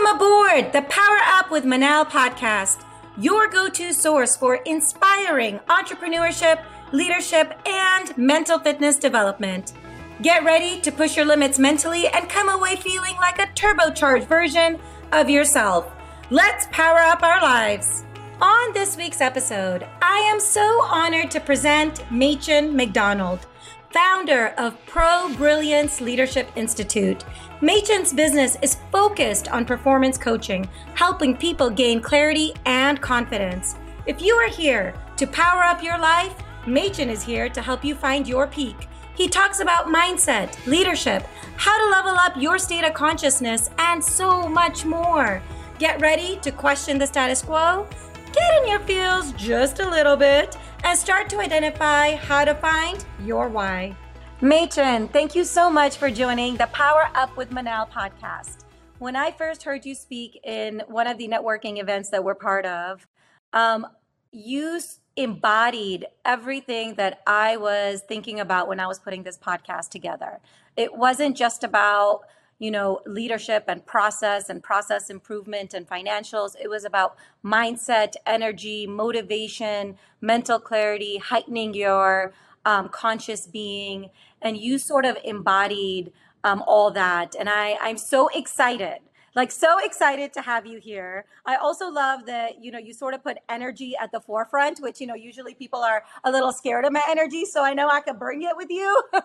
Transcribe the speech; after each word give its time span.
Welcome 0.00 0.16
aboard 0.16 0.72
the 0.72 0.82
Power 0.82 1.18
Up 1.26 1.50
with 1.50 1.64
Manal 1.64 2.06
podcast, 2.06 2.84
your 3.18 3.48
go 3.48 3.68
to 3.68 3.92
source 3.92 4.34
for 4.34 4.54
inspiring 4.64 5.58
entrepreneurship, 5.68 6.64
leadership, 6.92 7.52
and 7.66 8.16
mental 8.16 8.58
fitness 8.58 8.96
development. 8.96 9.74
Get 10.22 10.42
ready 10.42 10.80
to 10.80 10.90
push 10.90 11.16
your 11.16 11.26
limits 11.26 11.58
mentally 11.58 12.08
and 12.08 12.30
come 12.30 12.48
away 12.48 12.76
feeling 12.76 13.14
like 13.16 13.40
a 13.40 13.52
turbocharged 13.52 14.26
version 14.26 14.78
of 15.12 15.28
yourself. 15.28 15.92
Let's 16.30 16.66
power 16.70 17.00
up 17.00 17.22
our 17.22 17.42
lives. 17.42 18.04
On 18.40 18.72
this 18.72 18.96
week's 18.96 19.20
episode, 19.20 19.86
I 20.00 20.18
am 20.32 20.40
so 20.40 20.82
honored 20.84 21.30
to 21.32 21.40
present 21.40 22.10
Machen 22.10 22.74
MacDonald, 22.74 23.46
founder 23.90 24.54
of 24.56 24.76
ProBrilliance 24.86 26.00
Leadership 26.00 26.48
Institute. 26.54 27.24
Machen's 27.60 28.12
business 28.12 28.56
is 28.62 28.76
focused 28.92 29.48
on 29.48 29.64
performance 29.64 30.16
coaching, 30.16 30.68
helping 30.94 31.36
people 31.36 31.68
gain 31.68 32.00
clarity 32.00 32.54
and 32.66 33.00
confidence. 33.00 33.74
If 34.06 34.22
you 34.22 34.34
are 34.36 34.48
here 34.48 34.94
to 35.16 35.26
power 35.26 35.62
up 35.62 35.82
your 35.82 35.98
life, 35.98 36.34
Machen 36.66 37.10
is 37.10 37.22
here 37.22 37.48
to 37.48 37.60
help 37.60 37.84
you 37.84 37.94
find 37.94 38.28
your 38.28 38.46
peak. 38.46 38.88
He 39.16 39.28
talks 39.28 39.60
about 39.60 39.86
mindset, 39.86 40.64
leadership, 40.66 41.26
how 41.56 41.76
to 41.84 41.90
level 41.90 42.12
up 42.12 42.36
your 42.36 42.58
state 42.58 42.84
of 42.84 42.94
consciousness, 42.94 43.70
and 43.78 44.02
so 44.02 44.48
much 44.48 44.84
more. 44.84 45.42
Get 45.78 46.00
ready 46.00 46.38
to 46.42 46.52
question 46.52 46.96
the 46.96 47.06
status 47.06 47.42
quo, 47.42 47.88
get 48.32 48.62
in 48.62 48.68
your 48.68 48.80
feels 48.80 49.32
just 49.32 49.80
a 49.80 49.88
little 49.88 50.16
bit, 50.16 50.56
and 50.84 50.98
start 50.98 51.28
to 51.30 51.38
identify 51.38 52.16
how 52.16 52.44
to 52.44 52.54
find 52.54 53.04
your 53.24 53.48
why. 53.48 53.94
Machen, 54.40 55.08
thank 55.08 55.34
you 55.34 55.44
so 55.44 55.68
much 55.68 55.96
for 55.96 56.10
joining 56.10 56.56
the 56.56 56.66
Power 56.68 57.10
Up 57.14 57.36
with 57.36 57.50
Manal 57.50 57.90
podcast. 57.90 58.64
When 58.98 59.16
I 59.16 59.30
first 59.30 59.62
heard 59.62 59.84
you 59.84 59.94
speak 59.94 60.40
in 60.44 60.82
one 60.88 61.06
of 61.06 61.18
the 61.18 61.28
networking 61.28 61.80
events 61.80 62.10
that 62.10 62.24
we're 62.24 62.34
part 62.34 62.66
of, 62.66 63.06
um, 63.52 63.86
you 64.32 64.80
embodied 65.16 66.06
everything 66.24 66.94
that 66.94 67.20
I 67.26 67.56
was 67.56 68.02
thinking 68.06 68.40
about 68.40 68.68
when 68.68 68.80
I 68.80 68.86
was 68.86 68.98
putting 68.98 69.22
this 69.22 69.36
podcast 69.36 69.90
together. 69.90 70.40
It 70.76 70.96
wasn't 70.96 71.36
just 71.36 71.64
about 71.64 72.22
you 72.60 72.70
know 72.70 73.00
leadership 73.06 73.64
and 73.68 73.86
process 73.86 74.50
and 74.50 74.62
process 74.62 75.10
improvement 75.10 75.74
and 75.74 75.88
financials. 75.88 76.54
It 76.62 76.70
was 76.70 76.84
about 76.84 77.16
mindset 77.44 78.14
energy 78.26 78.86
motivation 78.86 79.96
mental 80.22 80.60
clarity 80.60 81.18
heightening 81.18 81.74
your 81.74 82.34
um, 82.66 82.90
conscious 82.90 83.48
being, 83.48 84.10
and 84.42 84.56
you 84.58 84.78
sort 84.78 85.06
of 85.06 85.18
embodied 85.24 86.12
um, 86.44 86.62
all 86.68 86.92
that. 86.92 87.34
And 87.38 87.50
I, 87.50 87.78
I'm 87.80 87.98
so 87.98 88.28
excited 88.34 89.00
like 89.36 89.52
so 89.52 89.78
excited 89.84 90.32
to 90.34 90.42
have 90.42 90.66
you 90.66 90.80
here. 90.80 91.24
I 91.46 91.56
also 91.56 91.88
love 91.90 92.26
that 92.26 92.62
you 92.64 92.72
know 92.72 92.78
you 92.78 92.94
sort 92.94 93.14
of 93.14 93.22
put 93.24 93.38
energy 93.48 93.94
at 94.00 94.12
the 94.12 94.20
forefront 94.20 94.80
which 94.80 95.00
you 95.00 95.06
know 95.06 95.14
usually 95.14 95.54
people 95.54 95.80
are 95.80 96.04
a 96.24 96.30
little 96.32 96.52
scared 96.52 96.84
of 96.84 96.92
my 96.92 97.02
energy 97.08 97.44
so 97.44 97.64
i 97.64 97.74
know 97.74 97.88
i 97.88 98.00
could 98.00 98.18
bring 98.18 98.42
it 98.42 98.56
with 98.56 98.70
you 98.70 99.02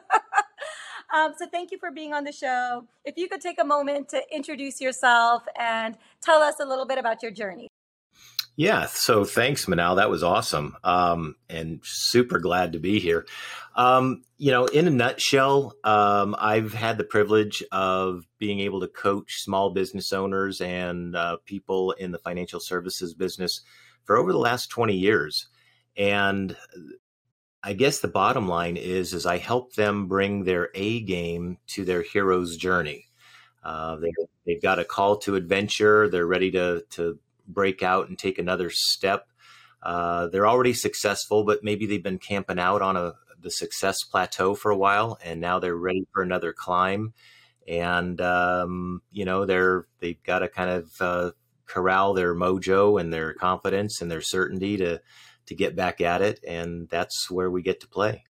um, 1.13 1.33
so 1.37 1.47
thank 1.47 1.71
you 1.71 1.77
for 1.77 1.91
being 1.91 2.13
on 2.13 2.23
the 2.23 2.31
show 2.31 2.87
if 3.03 3.17
you 3.17 3.27
could 3.27 3.41
take 3.41 3.59
a 3.61 3.65
moment 3.65 4.09
to 4.09 4.21
introduce 4.31 4.79
yourself 4.81 5.43
and 5.59 5.97
tell 6.21 6.41
us 6.41 6.55
a 6.61 6.65
little 6.65 6.85
bit 6.85 6.97
about 6.97 7.21
your 7.21 7.31
journey 7.31 7.69
yeah. 8.57 8.85
So 8.85 9.25
thanks, 9.25 9.65
Manal. 9.65 9.97
That 9.97 10.09
was 10.09 10.23
awesome. 10.23 10.77
Um, 10.83 11.35
and 11.49 11.81
super 11.83 12.39
glad 12.39 12.71
to 12.73 12.79
be 12.79 12.99
here. 12.99 13.25
Um, 13.75 14.23
you 14.37 14.51
know, 14.51 14.65
in 14.65 14.87
a 14.87 14.91
nutshell, 14.91 15.73
um, 15.83 16.35
I've 16.39 16.73
had 16.73 16.97
the 16.97 17.03
privilege 17.03 17.63
of 17.73 18.25
being 18.39 18.61
able 18.61 18.79
to 18.79 18.87
coach 18.87 19.41
small 19.41 19.71
business 19.71 20.13
owners 20.13 20.61
and 20.61 21.15
uh, 21.15 21.37
people 21.45 21.91
in 21.91 22.11
the 22.11 22.17
financial 22.19 22.61
services 22.61 23.13
business 23.13 23.61
for 24.05 24.15
over 24.15 24.31
the 24.31 24.39
last 24.39 24.67
20 24.67 24.95
years. 24.95 25.49
And 25.97 26.55
I 27.65 27.73
guess 27.73 27.99
the 27.99 28.07
bottom 28.07 28.47
line 28.47 28.77
is, 28.77 29.11
is 29.11 29.25
I 29.25 29.39
help 29.39 29.73
them 29.73 30.07
bring 30.07 30.43
their 30.43 30.69
A 30.75 31.01
game 31.01 31.57
to 31.69 31.83
their 31.83 32.03
hero's 32.03 32.57
journey. 32.57 33.07
Uh, 33.63 33.95
they, 33.95 34.11
they've 34.45 34.61
got 34.61 34.77
a 34.77 34.85
call 34.85 35.17
to 35.17 35.35
adventure. 35.35 36.07
They're 36.07 36.27
ready 36.27 36.51
to, 36.51 36.83
to 36.91 37.17
break 37.47 37.81
out 37.81 38.07
and 38.07 38.19
take 38.19 38.37
another 38.37 38.69
step. 38.69 39.27
Uh, 39.81 40.27
they're 40.27 40.47
already 40.47 40.73
successful, 40.73 41.43
but 41.43 41.63
maybe 41.63 41.87
they've 41.87 42.03
been 42.03 42.19
camping 42.19 42.59
out 42.59 42.83
on 42.83 42.95
a 42.97 43.15
the 43.41 43.51
success 43.51 44.03
plateau 44.03 44.55
for 44.55 44.71
a 44.71 44.77
while, 44.77 45.19
and 45.23 45.39
now 45.39 45.59
they're 45.59 45.75
ready 45.75 46.07
for 46.13 46.23
another 46.23 46.51
climb. 46.51 47.13
And 47.67 48.19
um, 48.19 49.01
you 49.11 49.25
know, 49.25 49.45
they're 49.45 49.87
they've 49.99 50.21
got 50.23 50.39
to 50.39 50.49
kind 50.49 50.69
of 50.69 50.91
uh, 50.99 51.31
corral 51.65 52.13
their 52.13 52.35
mojo 52.35 52.99
and 52.99 53.13
their 53.13 53.33
confidence 53.33 54.01
and 54.01 54.09
their 54.09 54.21
certainty 54.21 54.77
to 54.77 55.01
to 55.47 55.55
get 55.55 55.75
back 55.75 56.01
at 56.01 56.21
it, 56.21 56.39
and 56.47 56.89
that's 56.89 57.29
where 57.29 57.49
we 57.49 57.61
get 57.61 57.79
to 57.81 57.87
play. 57.87 58.23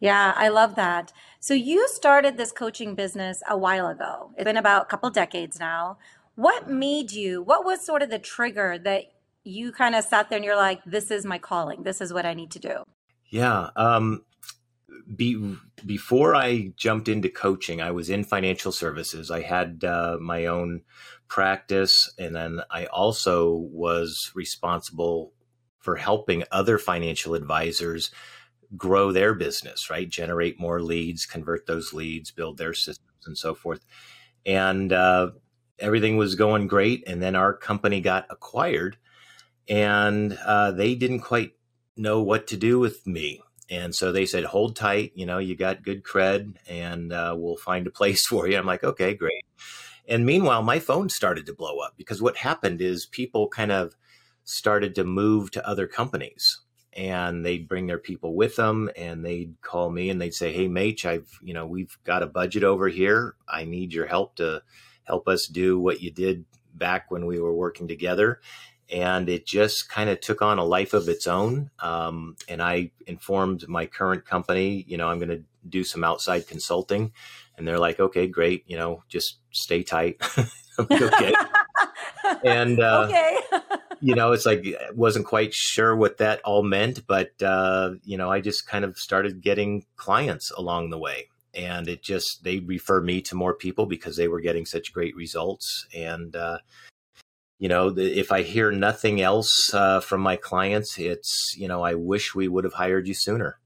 Yeah, 0.00 0.32
I 0.34 0.48
love 0.48 0.76
that. 0.76 1.12
So 1.40 1.52
you 1.52 1.86
started 1.88 2.36
this 2.36 2.52
coaching 2.52 2.94
business 2.94 3.42
a 3.48 3.56
while 3.56 3.86
ago. 3.86 4.32
It's 4.36 4.44
been 4.44 4.56
about 4.56 4.82
a 4.82 4.86
couple 4.86 5.10
decades 5.10 5.60
now. 5.60 5.98
What 6.36 6.70
made 6.70 7.12
you, 7.12 7.42
what 7.42 7.66
was 7.66 7.84
sort 7.84 8.02
of 8.02 8.08
the 8.08 8.18
trigger 8.18 8.78
that 8.78 9.04
you 9.44 9.72
kind 9.72 9.94
of 9.94 10.04
sat 10.04 10.30
there 10.30 10.36
and 10.36 10.44
you're 10.44 10.56
like, 10.56 10.82
this 10.84 11.10
is 11.10 11.26
my 11.26 11.38
calling, 11.38 11.82
this 11.82 12.00
is 12.00 12.12
what 12.12 12.24
I 12.24 12.32
need 12.32 12.50
to 12.52 12.58
do? 12.58 12.84
Yeah. 13.28 13.70
Um, 13.76 14.24
be, 15.14 15.56
before 15.84 16.34
I 16.34 16.72
jumped 16.76 17.08
into 17.08 17.28
coaching, 17.28 17.82
I 17.82 17.90
was 17.90 18.08
in 18.08 18.24
financial 18.24 18.72
services. 18.72 19.30
I 19.30 19.42
had 19.42 19.84
uh, 19.84 20.16
my 20.20 20.46
own 20.46 20.82
practice, 21.28 22.10
and 22.18 22.34
then 22.34 22.60
I 22.70 22.86
also 22.86 23.54
was 23.54 24.30
responsible 24.34 25.32
for 25.80 25.96
helping 25.96 26.44
other 26.52 26.78
financial 26.78 27.34
advisors 27.34 28.10
grow 28.76 29.12
their 29.12 29.34
business, 29.34 29.90
right? 29.90 30.08
Generate 30.08 30.60
more 30.60 30.80
leads, 30.80 31.26
convert 31.26 31.66
those 31.66 31.92
leads, 31.92 32.30
build 32.30 32.58
their 32.58 32.74
systems, 32.74 33.26
and 33.26 33.36
so 33.36 33.54
forth. 33.54 33.84
And 34.46 34.92
uh, 34.92 35.30
everything 35.78 36.16
was 36.16 36.34
going 36.34 36.68
great. 36.68 37.04
And 37.06 37.20
then 37.20 37.34
our 37.34 37.52
company 37.52 38.00
got 38.00 38.26
acquired 38.30 38.96
and 39.68 40.38
uh, 40.44 40.72
they 40.72 40.94
didn't 40.94 41.20
quite 41.20 41.52
know 41.96 42.22
what 42.22 42.46
to 42.48 42.56
do 42.56 42.78
with 42.78 43.06
me. 43.06 43.40
And 43.68 43.94
so 43.94 44.10
they 44.10 44.26
said, 44.26 44.44
hold 44.44 44.74
tight, 44.74 45.12
you 45.14 45.26
know, 45.26 45.38
you 45.38 45.54
got 45.54 45.82
good 45.82 46.02
cred 46.02 46.56
and 46.68 47.12
uh, 47.12 47.34
we'll 47.36 47.56
find 47.56 47.86
a 47.86 47.90
place 47.90 48.26
for 48.26 48.48
you. 48.48 48.58
I'm 48.58 48.66
like, 48.66 48.84
okay, 48.84 49.14
great. 49.14 49.44
And 50.08 50.26
meanwhile, 50.26 50.62
my 50.62 50.80
phone 50.80 51.08
started 51.08 51.46
to 51.46 51.54
blow 51.54 51.78
up 51.78 51.94
because 51.96 52.20
what 52.20 52.36
happened 52.36 52.80
is 52.80 53.06
people 53.06 53.48
kind 53.48 53.70
of 53.70 53.94
started 54.50 54.94
to 54.96 55.04
move 55.04 55.50
to 55.52 55.66
other 55.66 55.86
companies 55.86 56.60
and 56.92 57.44
they'd 57.46 57.68
bring 57.68 57.86
their 57.86 57.98
people 57.98 58.34
with 58.34 58.56
them 58.56 58.90
and 58.96 59.24
they'd 59.24 59.54
call 59.62 59.90
me 59.90 60.10
and 60.10 60.20
they'd 60.20 60.34
say, 60.34 60.52
Hey, 60.52 60.68
mate 60.68 61.04
I've, 61.06 61.30
you 61.42 61.54
know, 61.54 61.66
we've 61.66 61.96
got 62.04 62.22
a 62.22 62.26
budget 62.26 62.64
over 62.64 62.88
here. 62.88 63.36
I 63.48 63.64
need 63.64 63.92
your 63.92 64.06
help 64.06 64.36
to 64.36 64.62
help 65.04 65.28
us 65.28 65.46
do 65.46 65.78
what 65.78 66.00
you 66.00 66.10
did 66.10 66.44
back 66.74 67.10
when 67.10 67.26
we 67.26 67.40
were 67.40 67.54
working 67.54 67.88
together. 67.88 68.40
And 68.92 69.28
it 69.28 69.46
just 69.46 69.88
kind 69.88 70.10
of 70.10 70.20
took 70.20 70.42
on 70.42 70.58
a 70.58 70.64
life 70.64 70.94
of 70.94 71.08
its 71.08 71.28
own. 71.28 71.70
Um, 71.78 72.36
and 72.48 72.60
I 72.60 72.90
informed 73.06 73.68
my 73.68 73.86
current 73.86 74.24
company, 74.24 74.84
you 74.88 74.96
know, 74.96 75.08
I'm 75.08 75.18
going 75.20 75.28
to 75.28 75.44
do 75.68 75.84
some 75.84 76.02
outside 76.02 76.48
consulting. 76.48 77.12
And 77.56 77.68
they're 77.68 77.78
like, 77.78 78.00
okay, 78.00 78.26
great. 78.26 78.64
You 78.66 78.78
know, 78.78 79.04
just 79.08 79.38
stay 79.52 79.84
tight. 79.84 80.20
like, 80.78 81.02
okay. 81.02 81.34
and, 82.44 82.80
uh, 82.80 83.06
okay. 83.08 83.38
you 84.00 84.14
know, 84.14 84.32
it's 84.32 84.46
like, 84.46 84.66
wasn't 84.94 85.26
quite 85.26 85.54
sure 85.54 85.94
what 85.94 86.18
that 86.18 86.40
all 86.42 86.62
meant, 86.62 87.06
but, 87.06 87.30
uh, 87.42 87.92
you 88.04 88.16
know, 88.16 88.30
I 88.30 88.40
just 88.40 88.66
kind 88.66 88.84
of 88.84 88.96
started 88.96 89.42
getting 89.42 89.84
clients 89.96 90.50
along 90.50 90.90
the 90.90 90.98
way. 90.98 91.28
And 91.52 91.88
it 91.88 92.02
just 92.02 92.44
they 92.44 92.60
refer 92.60 93.00
me 93.00 93.20
to 93.22 93.34
more 93.34 93.54
people 93.54 93.86
because 93.86 94.16
they 94.16 94.28
were 94.28 94.40
getting 94.40 94.64
such 94.64 94.92
great 94.92 95.16
results. 95.16 95.86
And 95.92 96.36
uh, 96.36 96.58
you 97.60 97.68
know 97.68 97.90
the, 97.90 98.18
if 98.18 98.32
i 98.32 98.42
hear 98.42 98.72
nothing 98.72 99.20
else 99.20 99.72
uh, 99.74 100.00
from 100.00 100.20
my 100.20 100.34
clients 100.34 100.98
it's 100.98 101.54
you 101.56 101.68
know 101.68 101.82
i 101.82 101.94
wish 101.94 102.34
we 102.34 102.48
would 102.48 102.64
have 102.64 102.72
hired 102.72 103.06
you 103.06 103.14
sooner. 103.14 103.58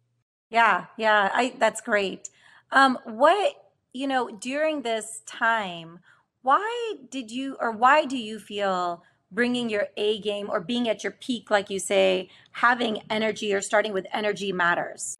Yeah 0.50 0.86
yeah 0.98 1.30
i 1.32 1.54
that's 1.58 1.80
great. 1.80 2.28
Um 2.70 2.98
what 3.04 3.54
you 3.92 4.06
know 4.06 4.28
during 4.28 4.82
this 4.82 5.22
time 5.26 6.00
why 6.42 6.94
did 7.10 7.30
you 7.30 7.56
or 7.60 7.70
why 7.72 8.04
do 8.04 8.18
you 8.18 8.38
feel 8.38 9.02
bringing 9.34 9.68
your 9.68 9.88
a 9.96 10.20
game 10.20 10.48
or 10.48 10.60
being 10.60 10.88
at 10.88 11.02
your 11.02 11.12
peak 11.12 11.50
like 11.50 11.68
you 11.68 11.78
say 11.78 12.28
having 12.52 13.02
energy 13.10 13.52
or 13.52 13.60
starting 13.60 13.92
with 13.92 14.06
energy 14.12 14.52
matters 14.52 15.16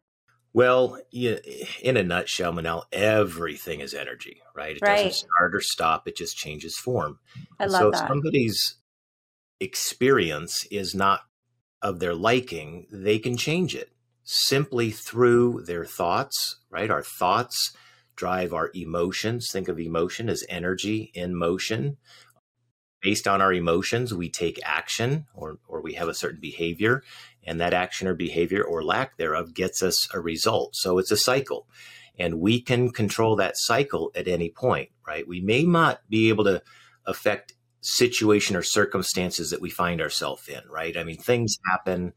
well, 0.55 1.01
in 1.11 1.97
a 1.97 2.03
nutshell, 2.03 2.53
Manal, 2.53 2.83
everything 2.93 3.81
is 3.81 3.93
energy, 3.93 4.41
right? 4.55 4.77
It 4.77 4.81
right. 4.81 5.03
doesn't 5.03 5.27
start 5.27 5.53
or 5.53 5.59
stop; 5.59 6.07
it 6.07 6.15
just 6.15 6.37
changes 6.37 6.77
form. 6.77 7.19
I 7.59 7.65
love 7.65 7.81
so 7.81 7.91
that. 7.91 8.03
if 8.03 8.07
somebody's 8.07 8.75
experience 9.59 10.65
is 10.71 10.95
not 10.95 11.23
of 11.81 11.99
their 11.99 12.15
liking, 12.15 12.87
they 12.89 13.19
can 13.19 13.35
change 13.35 13.75
it 13.75 13.91
simply 14.23 14.91
through 14.91 15.63
their 15.67 15.83
thoughts. 15.83 16.61
Right? 16.69 16.89
Our 16.89 17.03
thoughts 17.03 17.73
drive 18.15 18.53
our 18.53 18.71
emotions. 18.73 19.49
Think 19.51 19.67
of 19.67 19.77
emotion 19.77 20.29
as 20.29 20.45
energy 20.47 21.11
in 21.13 21.35
motion. 21.35 21.97
Based 23.05 23.27
on 23.27 23.39
our 23.39 23.53
emotions, 23.53 24.15
we 24.15 24.27
take 24.27 24.59
action 24.63 25.27
or, 25.35 25.59
or 25.67 25.79
we 25.79 25.93
have 25.93 26.07
a 26.07 26.13
certain 26.15 26.41
behavior, 26.41 27.03
and 27.43 27.61
that 27.61 27.71
action 27.71 28.07
or 28.07 28.15
behavior 28.15 28.63
or 28.63 28.83
lack 28.83 29.15
thereof 29.17 29.53
gets 29.53 29.83
us 29.83 30.09
a 30.11 30.19
result. 30.19 30.75
So 30.75 30.97
it's 30.97 31.11
a 31.11 31.17
cycle. 31.17 31.67
And 32.17 32.41
we 32.41 32.59
can 32.59 32.89
control 32.89 33.35
that 33.35 33.57
cycle 33.57 34.11
at 34.15 34.27
any 34.27 34.49
point, 34.49 34.89
right? 35.07 35.27
We 35.27 35.39
may 35.39 35.61
not 35.65 35.99
be 36.09 36.29
able 36.29 36.45
to 36.45 36.63
affect 37.05 37.53
situation 37.81 38.55
or 38.55 38.63
circumstances 38.63 39.51
that 39.51 39.61
we 39.61 39.69
find 39.69 40.01
ourselves 40.01 40.47
in, 40.47 40.63
right? 40.67 40.97
I 40.97 41.03
mean, 41.03 41.19
things 41.19 41.59
happen, 41.71 42.13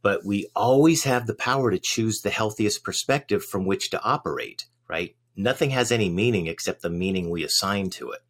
but 0.00 0.24
we 0.24 0.46
always 0.56 1.04
have 1.04 1.26
the 1.26 1.34
power 1.34 1.70
to 1.70 1.78
choose 1.78 2.22
the 2.22 2.30
healthiest 2.30 2.82
perspective 2.82 3.44
from 3.44 3.66
which 3.66 3.90
to 3.90 4.02
operate, 4.02 4.64
right? 4.88 5.14
Nothing 5.36 5.68
has 5.70 5.92
any 5.92 6.08
meaning 6.08 6.46
except 6.46 6.80
the 6.80 6.88
meaning 6.88 7.28
we 7.28 7.44
assign 7.44 7.90
to 7.90 8.12
it. 8.12 8.20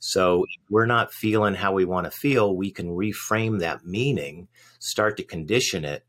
So 0.00 0.46
we're 0.70 0.86
not 0.86 1.12
feeling 1.12 1.54
how 1.54 1.74
we 1.74 1.84
want 1.84 2.06
to 2.06 2.10
feel, 2.10 2.56
we 2.56 2.70
can 2.70 2.88
reframe 2.88 3.60
that 3.60 3.84
meaning, 3.84 4.48
start 4.78 5.18
to 5.18 5.22
condition 5.22 5.84
it, 5.84 6.04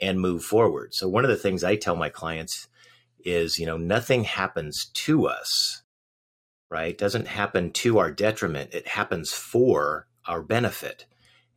and 0.00 0.18
move 0.18 0.42
forward. 0.42 0.94
So 0.94 1.08
one 1.08 1.24
of 1.24 1.30
the 1.30 1.36
things 1.36 1.62
I 1.62 1.76
tell 1.76 1.94
my 1.94 2.08
clients 2.08 2.68
is, 3.22 3.58
you 3.58 3.66
know, 3.66 3.76
nothing 3.76 4.24
happens 4.24 4.90
to 4.94 5.26
us, 5.26 5.82
right? 6.70 6.90
It 6.90 6.98
doesn't 6.98 7.28
happen 7.28 7.70
to 7.72 7.98
our 7.98 8.10
detriment. 8.10 8.72
It 8.72 8.88
happens 8.88 9.32
for 9.32 10.06
our 10.26 10.42
benefit. 10.42 11.04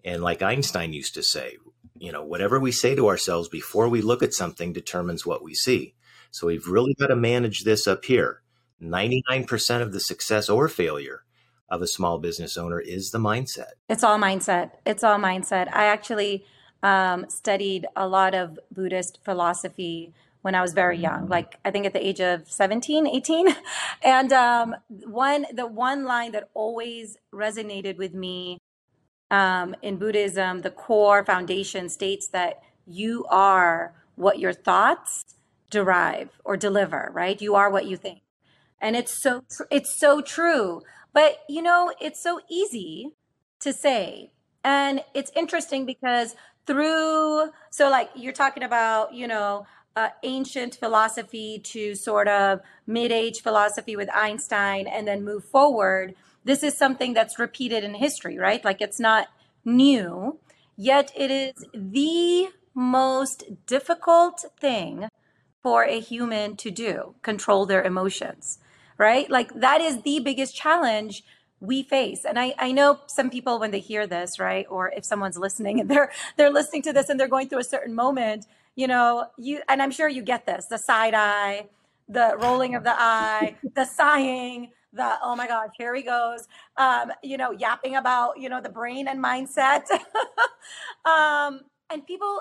And 0.03 0.21
like 0.21 0.41
Einstein 0.41 0.91
used 0.91 1.13
to 1.13 1.23
say, 1.23 1.55
you 1.97 2.11
know, 2.11 2.23
whatever 2.23 2.59
we 2.59 2.71
say 2.73 2.95
to 2.95 3.07
ourselves 3.07 3.47
before 3.47 3.87
we 3.87 4.01
look 4.01 4.21
at 4.21 4.33
something 4.33 4.73
determines 4.73 5.25
what 5.25 5.41
we 5.41 5.55
see. 5.55 5.95
So 6.31 6.47
we've 6.47 6.67
really 6.67 6.95
got 6.95 7.07
to 7.07 7.15
manage 7.15 7.63
this 7.63 7.87
up 7.87 8.03
here. 8.03 8.41
99% 8.83 9.81
of 9.81 9.93
the 9.93 10.01
success 10.01 10.49
or 10.49 10.67
failure 10.67 11.23
of 11.69 11.81
a 11.81 11.87
small 11.87 12.17
business 12.17 12.57
owner 12.57 12.79
is 12.79 13.11
the 13.11 13.17
mindset. 13.17 13.71
It's 13.89 14.03
all 14.03 14.17
mindset. 14.17 14.71
It's 14.85 15.03
all 15.03 15.17
mindset. 15.17 15.67
I 15.73 15.85
actually 15.85 16.45
um, 16.83 17.25
studied 17.29 17.87
a 17.95 18.07
lot 18.07 18.33
of 18.33 18.59
Buddhist 18.71 19.19
philosophy 19.23 20.13
when 20.41 20.55
I 20.55 20.61
was 20.61 20.73
very 20.73 20.97
young, 20.97 21.23
mm-hmm. 21.23 21.31
like 21.31 21.59
I 21.65 21.71
think 21.71 21.85
at 21.85 21.93
the 21.93 22.05
age 22.05 22.21
of 22.21 22.49
17, 22.49 23.07
18. 23.07 23.47
And 24.03 24.31
um, 24.31 24.75
one, 24.87 25.45
the 25.51 25.65
one 25.65 26.05
line 26.05 26.31
that 26.33 26.49
always 26.53 27.17
resonated 27.33 27.97
with 27.97 28.13
me 28.13 28.59
um, 29.31 29.75
in 29.81 29.97
Buddhism, 29.97 30.61
the 30.61 30.69
core 30.69 31.25
foundation 31.25 31.89
states 31.89 32.29
that 32.29 32.61
you 32.85 33.25
are 33.29 33.93
what 34.15 34.39
your 34.39 34.53
thoughts 34.53 35.23
derive 35.69 36.29
or 36.45 36.55
deliver, 36.55 37.09
right? 37.13 37.41
You 37.41 37.55
are 37.55 37.69
what 37.69 37.85
you 37.85 37.97
think. 37.97 38.21
And 38.79 38.95
it's 38.95 39.21
so, 39.21 39.43
it's 39.71 39.99
so 39.99 40.21
true. 40.21 40.81
But, 41.17 41.39
you 41.49 41.63
know, 41.63 41.91
it's 41.99 42.21
so 42.21 42.41
easy 42.47 43.15
to 43.61 43.73
say. 43.73 44.33
And 44.63 45.03
it's 45.15 45.31
interesting 45.35 45.83
because 45.83 46.35
through, 46.67 47.49
so 47.71 47.89
like 47.89 48.11
you're 48.13 48.33
talking 48.33 48.61
about, 48.61 49.15
you 49.15 49.27
know, 49.27 49.65
uh, 49.95 50.09
ancient 50.21 50.75
philosophy 50.75 51.57
to 51.63 51.95
sort 51.95 52.27
of 52.27 52.59
mid 52.85 53.11
age 53.11 53.41
philosophy 53.41 53.95
with 53.95 54.09
Einstein 54.13 54.85
and 54.85 55.07
then 55.07 55.25
move 55.25 55.43
forward. 55.43 56.13
This 56.43 56.61
is 56.61 56.77
something 56.77 57.15
that's 57.15 57.39
repeated 57.39 57.83
in 57.83 57.95
history, 57.95 58.37
right? 58.37 58.63
Like 58.63 58.79
it's 58.79 58.99
not 58.99 59.27
new, 59.65 60.37
yet 60.75 61.11
it 61.15 61.31
is 61.31 61.65
the 61.73 62.49
most 62.75 63.65
difficult 63.65 64.45
thing 64.59 65.09
for 65.63 65.83
a 65.83 65.99
human 65.99 66.55
to 66.57 66.69
do 66.69 67.15
control 67.23 67.65
their 67.65 67.81
emotions, 67.81 68.59
right? 68.97 69.29
Like 69.29 69.53
that 69.59 69.81
is 69.81 70.01
the 70.01 70.19
biggest 70.19 70.55
challenge 70.55 71.23
we 71.59 71.81
face 71.81 72.23
and 72.23 72.37
I, 72.37 72.53
I 72.59 72.71
know 72.71 72.99
some 73.07 73.31
people 73.31 73.57
when 73.57 73.71
they 73.71 73.79
hear 73.79 74.05
this 74.05 74.37
right 74.37 74.67
or 74.69 74.91
if 74.95 75.03
someone's 75.03 75.39
listening 75.39 75.79
and 75.79 75.89
they're 75.89 76.11
they're 76.37 76.51
listening 76.51 76.83
to 76.83 76.93
this 76.93 77.09
and 77.09 77.19
they're 77.19 77.27
going 77.27 77.49
through 77.49 77.61
a 77.61 77.63
certain 77.63 77.95
moment 77.95 78.45
you 78.77 78.87
know, 78.87 79.25
you 79.37 79.61
and 79.67 79.81
I'm 79.81 79.91
sure 79.91 80.07
you 80.07 80.21
get 80.21 80.45
this, 80.45 80.67
the 80.67 80.77
side 80.77 81.15
eye, 81.15 81.67
the 82.07 82.37
rolling 82.39 82.75
of 82.75 82.83
the 82.83 82.93
eye, 82.95 83.57
the 83.75 83.85
sighing, 83.85 84.71
the 84.93 85.15
oh 85.21 85.35
my 85.35 85.47
gosh, 85.47 85.71
here 85.77 85.93
he 85.95 86.03
goes. 86.03 86.47
Um, 86.77 87.11
you 87.23 87.37
know, 87.37 87.51
yapping 87.51 87.95
about, 87.95 88.39
you 88.39 88.47
know, 88.49 88.61
the 88.61 88.69
brain 88.69 89.07
and 89.07 89.21
mindset. 89.21 89.81
um, 91.05 91.61
and 91.89 92.05
people 92.05 92.39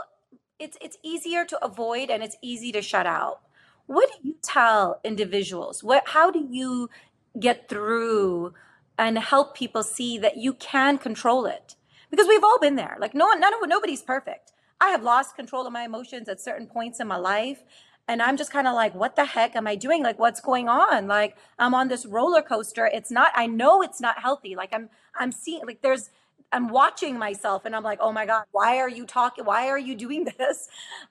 it's 0.59 0.77
it's 0.83 0.99
easier 1.03 1.47
to 1.47 1.65
avoid 1.65 2.11
and 2.11 2.23
it's 2.23 2.37
easy 2.43 2.71
to 2.73 2.83
shut 2.83 3.07
out. 3.07 3.41
What 3.87 4.11
do 4.11 4.29
you 4.29 4.37
tell 4.43 5.01
individuals? 5.05 5.85
What 5.85 6.05
how 6.09 6.31
do 6.31 6.47
you 6.51 6.91
get 7.39 7.69
through 7.69 8.55
and 8.99 9.19
help 9.19 9.57
people 9.57 9.83
see 9.83 10.19
that 10.19 10.39
you 10.39 10.55
can 10.55 10.99
control 10.99 11.47
it? 11.47 11.77
Because 12.11 12.29
we've 12.29 12.45
all 12.45 12.59
been 12.61 12.77
there. 12.77 12.97
Like 13.01 13.15
no 13.15 13.27
one 13.27 13.41
none 13.41 13.55
of 13.55 13.69
nobody's 13.69 14.03
perfect. 14.03 14.53
I 14.81 14.91
have 14.91 15.03
lost 15.03 15.37
control 15.37 15.67
of 15.67 15.73
my 15.73 15.85
emotions 15.85 16.29
at 16.29 16.41
certain 16.41 16.67
points 16.67 17.01
in 17.01 17.09
my 17.09 17.17
life. 17.17 17.63
And 18.09 18.23
I'm 18.23 18.37
just 18.37 18.53
kind 18.53 18.69
of 18.69 18.75
like, 18.75 18.95
what 18.95 19.17
the 19.17 19.25
heck 19.25 19.57
am 19.57 19.67
I 19.67 19.75
doing? 19.75 20.03
Like, 20.03 20.19
what's 20.19 20.41
going 20.41 20.69
on? 20.69 21.09
Like, 21.09 21.37
I'm 21.59 21.75
on 21.75 21.89
this 21.89 22.07
roller 22.07 22.43
coaster. 22.43 22.87
It's 22.87 23.11
not, 23.11 23.33
I 23.35 23.47
know 23.47 23.83
it's 23.83 24.01
not 24.01 24.21
healthy. 24.21 24.55
Like, 24.55 24.73
I'm, 24.73 24.91
I'm 25.17 25.33
seeing, 25.33 25.67
like, 25.67 25.83
there's, 25.83 26.11
I'm 26.53 26.69
watching 26.69 27.19
myself 27.19 27.65
and 27.65 27.75
I'm 27.75 27.83
like, 27.83 27.99
oh 28.01 28.13
my 28.13 28.25
God, 28.25 28.45
why 28.53 28.77
are 28.79 28.89
you 28.89 29.07
talking? 29.07 29.45
Why 29.45 29.69
are 29.69 29.79
you 29.79 29.97
doing 29.97 30.25
this? 30.39 30.69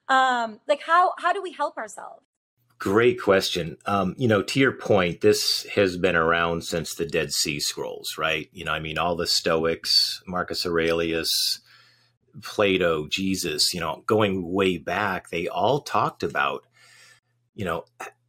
Um, 0.07 0.61
like, 0.67 0.83
how, 0.83 1.13
how 1.19 1.33
do 1.33 1.41
we 1.41 1.51
help 1.51 1.77
ourselves? 1.77 2.23
Great 2.77 3.21
question. 3.21 3.77
Um, 3.85 4.15
you 4.17 4.27
know, 4.27 4.41
to 4.41 4.59
your 4.59 4.73
point, 4.73 5.21
this 5.21 5.65
has 5.75 5.97
been 5.97 6.15
around 6.15 6.63
since 6.65 6.93
the 6.93 7.05
Dead 7.05 7.31
Sea 7.31 7.59
Scrolls, 7.59 8.17
right? 8.17 8.49
You 8.51 8.65
know, 8.65 8.73
I 8.73 8.79
mean, 8.79 8.97
all 8.97 9.15
the 9.15 9.27
Stoics, 9.27 10.21
Marcus 10.27 10.65
Aurelius, 10.65 11.61
Plato, 12.43 13.07
Jesus, 13.07 13.73
you 13.73 13.79
know, 13.79 14.03
going 14.05 14.51
way 14.51 14.77
back, 14.77 15.29
they 15.29 15.47
all 15.47 15.81
talked 15.81 16.21
about, 16.21 16.65
you 17.53 17.63
know, 17.63 17.85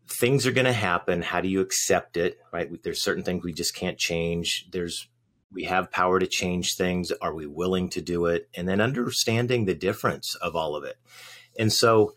things 0.09 0.47
are 0.47 0.53
going 0.53 0.67
to 0.67 0.73
happen. 0.73 1.23
How 1.23 1.41
do 1.41 1.49
you 1.49 1.61
accept 1.61 2.17
it? 2.17 2.39
Right? 2.53 2.71
There's 2.85 3.03
certain 3.03 3.25
things 3.25 3.45
we 3.45 3.53
just 3.53 3.75
can't 3.75 3.99
change. 3.99 4.69
There's 4.71 5.09
we 5.53 5.65
have 5.65 5.91
power 5.91 6.19
to 6.19 6.27
change 6.27 6.77
things. 6.77 7.11
Are 7.21 7.35
we 7.35 7.47
willing 7.47 7.89
to 7.91 8.01
do 8.01 8.27
it? 8.27 8.49
And 8.55 8.69
then 8.69 8.81
understanding 8.81 9.65
the 9.65 9.75
difference 9.75 10.35
of 10.37 10.55
all 10.55 10.77
of 10.77 10.85
it. 10.85 10.97
And 11.59 11.73
so, 11.73 12.15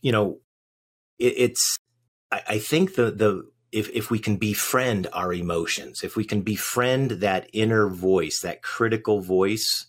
you 0.00 0.10
know, 0.10 0.40
it, 1.18 1.34
it's 1.36 1.78
I, 2.30 2.42
I 2.48 2.58
think 2.58 2.94
the 2.94 3.10
the 3.10 3.50
if 3.72 3.90
if 3.90 4.10
we 4.10 4.18
can 4.18 4.36
befriend 4.36 5.08
our 5.12 5.32
emotions, 5.32 6.02
if 6.02 6.16
we 6.16 6.24
can 6.24 6.42
befriend 6.42 7.12
that 7.12 7.48
inner 7.52 7.88
voice, 7.88 8.40
that 8.40 8.62
critical 8.62 9.20
voice 9.20 9.86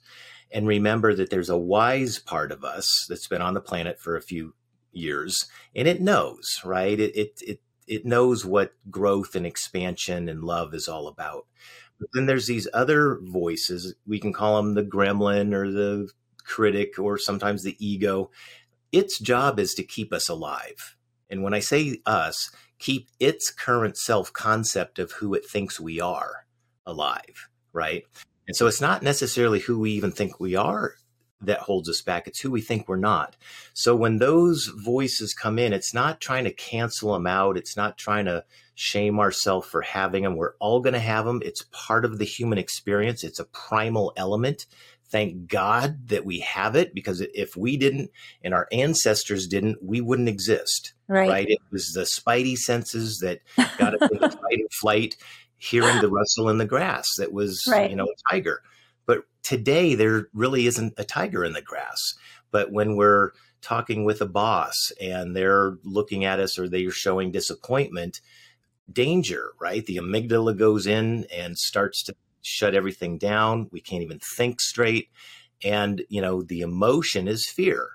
and 0.52 0.68
remember 0.68 1.14
that 1.14 1.30
there's 1.30 1.50
a 1.50 1.58
wise 1.58 2.18
part 2.18 2.52
of 2.52 2.64
us 2.64 3.06
that's 3.08 3.28
been 3.28 3.42
on 3.42 3.54
the 3.54 3.62
planet 3.62 4.00
for 4.00 4.16
a 4.16 4.22
few 4.22 4.56
years 4.92 5.46
and 5.76 5.88
it 5.88 6.02
knows 6.02 6.62
right? 6.66 7.00
It 7.00 7.16
it 7.16 7.42
it, 7.42 7.62
it 7.88 8.06
knows 8.06 8.46
what 8.46 8.74
growth 8.90 9.36
and 9.36 9.46
expansion 9.46 10.30
and 10.30 10.44
love 10.44 10.74
is 10.74 10.88
all 10.88 11.08
about. 11.08 11.48
But 12.00 12.10
then 12.14 12.28
there's 12.28 12.48
these 12.48 12.68
other 12.74 13.20
voices 13.22 13.96
we 14.08 14.20
can 14.20 14.32
call 14.32 14.58
them 14.58 14.74
the 14.74 14.84
gremlin 14.84 15.54
or 15.54 15.72
the 15.72 16.10
critic 16.44 16.98
or 16.98 17.18
sometimes 17.18 17.64
the 17.64 17.76
ego. 17.86 18.32
Its 18.92 19.20
job 19.20 19.60
is 19.60 19.74
to 19.76 19.84
keep 19.84 20.14
us 20.14 20.30
alive 20.30 20.96
and 21.30 21.44
when 21.44 21.54
i 21.54 21.60
say 21.60 22.00
us 22.06 22.52
keep 22.80 23.08
its 23.20 23.52
current 23.52 23.98
self 23.98 24.32
concept 24.34 25.00
of 25.00 25.12
who 25.14 25.34
it 25.34 25.46
thinks 25.46 25.80
we 25.80 26.00
are 26.00 26.46
alive 26.86 27.50
right 27.74 28.04
and 28.48 28.56
so 28.56 28.68
it's 28.68 28.82
not 28.82 29.04
necessarily 29.04 29.60
who 29.60 29.80
we 29.80 29.92
even 29.92 30.12
think 30.12 30.40
we 30.40 30.56
are 30.56 30.96
that 31.42 31.60
holds 31.60 31.90
us 31.90 32.02
back. 32.02 32.28
It's 32.28 32.40
who 32.40 32.52
we 32.52 32.62
think 32.62 32.88
we're 32.88 32.98
not. 32.98 33.36
So 33.74 33.96
when 33.96 34.18
those 34.18 34.72
voices 34.76 35.34
come 35.34 35.58
in, 35.58 35.72
it's 35.72 35.94
not 35.94 36.20
trying 36.20 36.44
to 36.44 36.54
cancel 36.54 37.14
them 37.14 37.28
out. 37.28 37.58
It's 37.58 37.78
not 37.78 37.98
trying 37.98 38.26
to 38.26 38.44
shame 38.76 39.20
ourselves 39.20 39.68
for 39.68 39.82
having 39.82 40.24
them. 40.24 40.36
We're 40.36 40.56
all 40.60 40.82
going 40.82 40.94
to 40.94 41.00
have 41.00 41.26
them. 41.26 41.42
It's 41.46 41.66
part 41.72 42.06
of 42.06 42.18
the 42.18 42.26
human 42.26 42.58
experience. 42.58 43.24
It's 43.24 43.40
a 43.40 43.46
primal 43.46 44.14
element. 44.18 44.66
Thank 45.12 45.48
God 45.48 46.08
that 46.10 46.26
we 46.26 46.40
have 46.42 46.76
it 46.76 46.94
because 46.94 47.22
if 47.34 47.56
we 47.56 47.78
didn't 47.78 48.12
and 48.44 48.54
our 48.54 48.68
ancestors 48.72 49.48
didn't, 49.48 49.82
we 49.82 50.02
wouldn't 50.02 50.30
exist. 50.30 50.94
Right. 51.08 51.30
right? 51.30 51.50
It 51.50 51.60
was 51.72 51.94
the 51.94 52.02
spidey 52.02 52.56
senses 52.56 53.20
that 53.20 53.40
got 53.80 54.00
us 54.00 54.10
into 54.12 54.30
fight 54.30 54.60
or 54.62 54.70
flight 54.80 55.16
hearing 55.60 56.00
the 56.02 56.10
rustle 56.10 56.50
in 56.50 56.58
the 56.58 56.66
grass 56.66 57.06
that 57.18 57.32
was 57.32 57.64
right. 57.70 57.90
you 57.90 57.96
know 57.96 58.06
a 58.06 58.32
tiger 58.32 58.62
but 59.06 59.24
today 59.44 59.94
there 59.94 60.30
really 60.34 60.66
isn't 60.66 60.94
a 60.98 61.04
tiger 61.04 61.44
in 61.44 61.54
the 61.54 61.62
grass 61.62 62.16
but 62.50 62.72
when 62.72 62.96
we're 62.96 63.32
talking 63.62 64.06
with 64.06 64.22
a 64.22 64.26
boss 64.26 64.92
and 65.02 65.36
they're 65.36 65.78
looking 65.84 66.24
at 66.24 66.40
us 66.40 66.58
or 66.58 66.68
they're 66.68 66.92
showing 66.92 67.30
disappointment 67.32 68.22
danger 68.92 69.52
right 69.60 69.86
the 69.86 69.98
amygdala 69.98 70.58
goes 70.58 70.88
in 70.88 71.26
and 71.26 71.58
starts 71.58 72.02
to 72.04 72.16
shut 72.42 72.76
everything 72.76 73.18
down 73.18 73.68
we 73.72 73.82
can't 73.82 74.04
even 74.04 74.20
think 74.20 74.60
straight 74.60 75.10
and 75.64 76.04
you 76.10 76.22
know 76.22 76.42
the 76.42 76.62
emotion 76.62 77.28
is 77.28 77.48
fear 77.48 77.90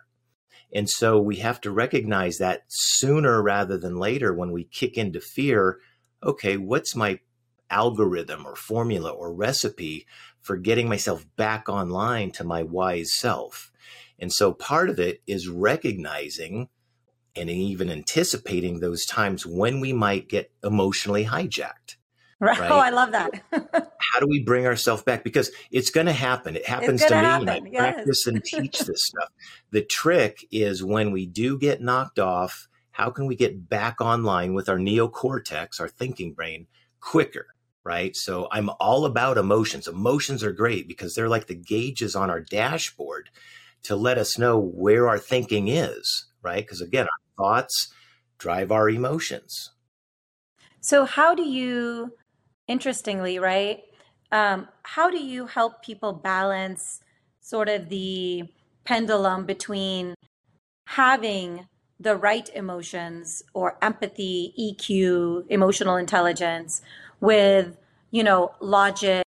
and 0.73 0.91
so 0.91 1.21
we 1.21 1.37
have 1.37 1.61
to 1.61 1.71
recognize 1.71 2.39
that 2.39 2.65
sooner 2.69 3.43
rather 3.43 3.79
than 3.79 3.97
later 3.97 4.35
when 4.35 4.53
we 4.53 4.65
kick 4.65 4.97
into 4.99 5.21
fear 5.21 5.79
okay 6.23 6.57
what's 6.57 6.95
my 6.95 7.19
algorithm 7.71 8.47
or 8.47 8.55
formula 8.55 9.11
or 9.11 9.33
recipe 9.33 10.07
for 10.41 10.57
getting 10.57 10.89
myself 10.89 11.27
back 11.37 11.69
online 11.69 12.31
to 12.31 12.45
my 12.45 12.63
wise 12.63 13.13
self. 13.17 13.73
And 14.19 14.33
so 14.33 14.53
part 14.53 14.89
of 14.89 15.01
it 15.01 15.23
is 15.27 15.49
recognizing 15.49 16.69
and 17.35 17.51
even 17.51 17.91
anticipating 17.91 18.79
those 18.79 19.05
times 19.05 19.45
when 19.45 19.81
we 19.81 19.93
might 19.93 20.29
get 20.29 20.53
emotionally 20.63 21.25
hijacked. 21.25 21.97
Right. 22.41 22.59
right? 22.59 22.71
Oh, 22.71 22.79
I 22.79 22.91
love 22.91 23.13
that. 23.13 23.31
How 23.99 24.21
do 24.21 24.27
we 24.27 24.43
bring 24.43 24.67
ourselves 24.67 25.03
back? 25.03 25.25
Because 25.25 25.51
it's 25.71 25.91
going 25.91 26.07
to 26.07 26.13
happen. 26.13 26.57
It 26.57 26.67
happens 26.67 27.05
to 27.05 27.15
me. 27.15 27.21
Happen. 27.21 27.49
I 27.49 27.61
yes. 27.71 27.95
practice 27.95 28.27
and 28.27 28.45
teach 28.45 28.79
this 28.81 29.07
stuff. 29.07 29.31
The 29.71 29.83
trick 29.83 30.47
is 30.51 30.83
when 30.83 31.13
we 31.13 31.27
do 31.27 31.59
get 31.59 31.81
knocked 31.81 32.19
off, 32.19 32.69
how 32.91 33.11
can 33.11 33.27
we 33.27 33.37
get 33.37 33.69
back 33.69 34.01
online 34.01 34.55
with 34.55 34.69
our 34.69 34.79
neocortex, 34.79 35.81
our 35.81 35.89
thinking 35.89 36.33
brain, 36.33 36.67
quicker? 37.01 37.47
Right. 37.83 38.17
So 38.17 38.49
I'm 38.51 38.71
all 38.81 39.05
about 39.05 39.37
emotions. 39.37 39.87
Emotions 39.87 40.43
are 40.43 40.53
great 40.53 40.89
because 40.89 41.15
they're 41.15 41.29
like 41.29 41.49
the 41.49 41.55
gauges 41.55 42.17
on 42.17 42.31
our 42.31 42.41
dashboard 42.41 43.29
to 43.83 43.95
let 43.95 44.17
us 44.17 44.39
know 44.39 44.59
where 44.59 45.07
our 45.09 45.19
thinking 45.19 45.69
is. 45.69 46.27
Right. 46.41 46.65
Because 46.65 46.81
again, 46.81 47.07
our 47.07 47.45
thoughts 47.45 47.93
drive 48.39 48.73
our 48.73 48.89
emotions. 48.89 49.71
So, 50.81 51.07
how 51.07 51.35
do 51.35 51.43
you 51.43 52.13
interestingly, 52.69 53.39
right? 53.39 53.85
Um, 54.33 54.69
how 54.83 55.11
do 55.11 55.19
you 55.19 55.47
help 55.47 55.83
people 55.83 56.13
balance 56.13 57.01
sort 57.41 57.69
of 57.69 57.89
the 57.89 58.45
pendulum 58.85 59.45
between 59.45 60.15
having 60.87 61.69
the 62.01 62.17
right 62.17 62.49
emotions 62.55 63.43
or 63.55 63.77
empathy, 63.81 64.53
EQ, 64.59 65.45
emotional 65.49 65.97
intelligence 65.97 66.83
with, 67.21 67.77
you 68.11 68.23
know, 68.23 68.53
logic, 68.61 69.25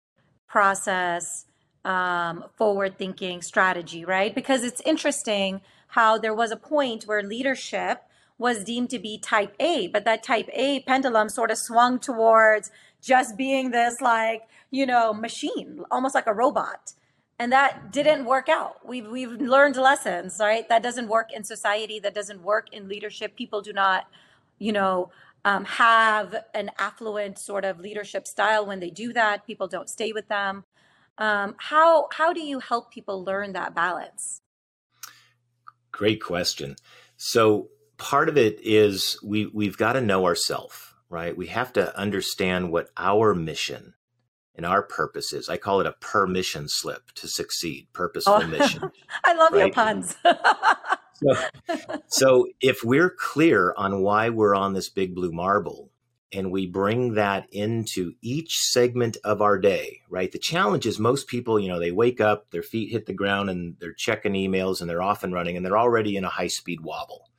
process, 0.48 1.46
um, 1.84 2.44
forward 2.56 2.98
thinking 2.98 3.40
strategy, 3.42 4.04
right? 4.04 4.34
Because 4.34 4.64
it's 4.64 4.82
interesting 4.84 5.60
how 5.88 6.18
there 6.18 6.34
was 6.34 6.50
a 6.50 6.56
point 6.56 7.04
where 7.04 7.22
leadership 7.22 8.02
was 8.38 8.64
deemed 8.64 8.90
to 8.90 8.98
be 8.98 9.18
type 9.18 9.54
A, 9.60 9.88
but 9.88 10.04
that 10.04 10.22
type 10.22 10.48
A 10.52 10.80
pendulum 10.80 11.28
sort 11.28 11.50
of 11.50 11.58
swung 11.58 11.98
towards 11.98 12.70
just 13.02 13.36
being 13.36 13.70
this 13.70 14.00
like, 14.00 14.42
you 14.70 14.86
know, 14.86 15.12
machine, 15.12 15.82
almost 15.90 16.14
like 16.14 16.26
a 16.26 16.34
robot. 16.34 16.92
And 17.38 17.52
that 17.52 17.92
didn't 17.92 18.24
work 18.24 18.48
out. 18.48 18.86
We've 18.86 19.06
we've 19.06 19.32
learned 19.32 19.76
lessons, 19.76 20.38
right? 20.40 20.66
That 20.68 20.82
doesn't 20.82 21.08
work 21.08 21.32
in 21.32 21.44
society, 21.44 21.98
that 22.00 22.14
doesn't 22.14 22.42
work 22.42 22.72
in 22.72 22.88
leadership. 22.88 23.36
People 23.36 23.60
do 23.60 23.74
not, 23.74 24.06
you 24.58 24.72
know, 24.72 25.10
um, 25.44 25.64
have 25.64 26.34
an 26.54 26.70
affluent 26.78 27.38
sort 27.38 27.64
of 27.64 27.78
leadership 27.78 28.26
style 28.26 28.66
when 28.66 28.80
they 28.80 28.90
do 28.90 29.12
that. 29.12 29.46
People 29.46 29.68
don't 29.68 29.88
stay 29.88 30.12
with 30.12 30.28
them. 30.28 30.64
Um, 31.18 31.54
how 31.58 32.08
how 32.12 32.32
do 32.32 32.40
you 32.40 32.58
help 32.58 32.90
people 32.90 33.22
learn 33.22 33.52
that 33.52 33.74
balance? 33.74 34.40
Great 35.92 36.22
question. 36.22 36.76
So 37.16 37.68
part 37.96 38.28
of 38.28 38.36
it 38.36 38.58
is 38.62 39.18
we 39.22 39.46
we've 39.46 39.76
got 39.76 39.92
to 39.92 40.00
know 40.00 40.24
ourselves 40.24 40.85
right? 41.08 41.36
We 41.36 41.46
have 41.48 41.72
to 41.74 41.96
understand 41.98 42.72
what 42.72 42.90
our 42.96 43.34
mission 43.34 43.94
and 44.54 44.64
our 44.64 44.82
purpose 44.82 45.32
is. 45.32 45.48
I 45.48 45.56
call 45.56 45.80
it 45.80 45.86
a 45.86 45.94
permission 46.00 46.68
slip 46.68 47.12
to 47.12 47.28
succeed, 47.28 47.88
purposeful 47.92 48.40
oh, 48.42 48.46
mission. 48.46 48.90
I 49.24 49.34
love 49.34 49.52
right? 49.52 49.58
your 49.60 49.72
puns. 49.72 50.16
so, 51.14 51.34
so 52.08 52.46
if 52.60 52.82
we're 52.82 53.10
clear 53.10 53.74
on 53.76 54.02
why 54.02 54.30
we're 54.30 54.56
on 54.56 54.72
this 54.72 54.88
big 54.88 55.14
blue 55.14 55.32
marble 55.32 55.90
and 56.32 56.50
we 56.50 56.66
bring 56.66 57.14
that 57.14 57.46
into 57.52 58.14
each 58.20 58.58
segment 58.58 59.16
of 59.22 59.40
our 59.40 59.58
day, 59.58 60.00
right? 60.10 60.32
The 60.32 60.38
challenge 60.38 60.86
is 60.86 60.98
most 60.98 61.28
people, 61.28 61.60
you 61.60 61.68
know, 61.68 61.78
they 61.78 61.92
wake 61.92 62.20
up, 62.20 62.50
their 62.50 62.62
feet 62.62 62.90
hit 62.90 63.06
the 63.06 63.14
ground 63.14 63.48
and 63.48 63.76
they're 63.78 63.92
checking 63.92 64.32
emails 64.32 64.80
and 64.80 64.90
they're 64.90 65.02
off 65.02 65.22
and 65.22 65.32
running 65.32 65.56
and 65.56 65.64
they're 65.64 65.78
already 65.78 66.16
in 66.16 66.24
a 66.24 66.30
high 66.30 66.48
speed 66.48 66.80
wobble 66.80 67.30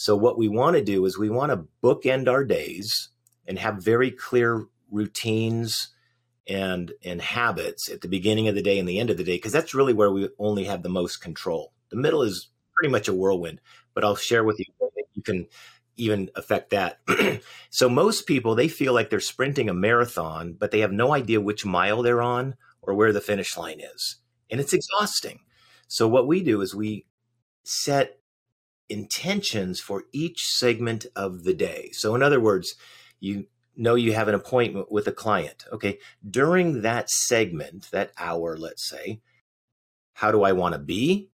so, 0.00 0.14
what 0.14 0.38
we 0.38 0.46
want 0.46 0.76
to 0.76 0.84
do 0.84 1.04
is 1.06 1.18
we 1.18 1.28
want 1.28 1.50
to 1.50 1.66
bookend 1.82 2.28
our 2.28 2.44
days 2.44 3.08
and 3.48 3.58
have 3.58 3.82
very 3.82 4.12
clear 4.12 4.66
routines 4.92 5.88
and 6.46 6.92
and 7.02 7.20
habits 7.20 7.90
at 7.90 8.00
the 8.02 8.06
beginning 8.06 8.46
of 8.46 8.54
the 8.54 8.62
day 8.62 8.78
and 8.78 8.88
the 8.88 9.00
end 9.00 9.10
of 9.10 9.16
the 9.16 9.24
day 9.24 9.34
because 9.34 9.50
that's 9.50 9.74
really 9.74 9.92
where 9.92 10.12
we 10.12 10.28
only 10.38 10.62
have 10.62 10.84
the 10.84 10.88
most 10.88 11.16
control. 11.16 11.72
The 11.90 11.96
middle 11.96 12.22
is 12.22 12.48
pretty 12.76 12.92
much 12.92 13.08
a 13.08 13.12
whirlwind, 13.12 13.60
but 13.92 14.04
I'll 14.04 14.14
share 14.14 14.44
with 14.44 14.60
you 14.60 14.66
that 14.78 15.04
you 15.14 15.22
can 15.24 15.48
even 15.96 16.30
affect 16.36 16.70
that. 16.70 17.00
so 17.70 17.88
most 17.88 18.28
people 18.28 18.54
they 18.54 18.68
feel 18.68 18.92
like 18.92 19.10
they're 19.10 19.18
sprinting 19.18 19.68
a 19.68 19.74
marathon, 19.74 20.52
but 20.52 20.70
they 20.70 20.78
have 20.78 20.92
no 20.92 21.12
idea 21.12 21.40
which 21.40 21.66
mile 21.66 22.02
they're 22.02 22.22
on 22.22 22.54
or 22.82 22.94
where 22.94 23.12
the 23.12 23.20
finish 23.20 23.56
line 23.56 23.80
is. 23.80 24.18
And 24.48 24.60
it's 24.60 24.72
exhausting. 24.72 25.40
So 25.88 26.06
what 26.06 26.28
we 26.28 26.40
do 26.40 26.60
is 26.60 26.72
we 26.72 27.04
set 27.64 28.17
intentions 28.88 29.80
for 29.80 30.04
each 30.12 30.44
segment 30.44 31.06
of 31.14 31.44
the 31.44 31.54
day. 31.54 31.90
So, 31.92 32.14
in 32.14 32.22
other 32.22 32.40
words, 32.40 32.74
you 33.20 33.46
know 33.76 33.94
you 33.94 34.12
have 34.12 34.28
an 34.28 34.34
appointment 34.34 34.90
with 34.90 35.06
a 35.06 35.12
client. 35.12 35.64
Okay, 35.72 35.98
during 36.28 36.82
that 36.82 37.08
segment, 37.10 37.90
that 37.92 38.12
hour, 38.18 38.56
let's 38.56 38.88
say, 38.88 39.20
how 40.14 40.32
do 40.32 40.42
I 40.42 40.52
want 40.52 40.74
to 40.74 40.78
be? 40.78 41.30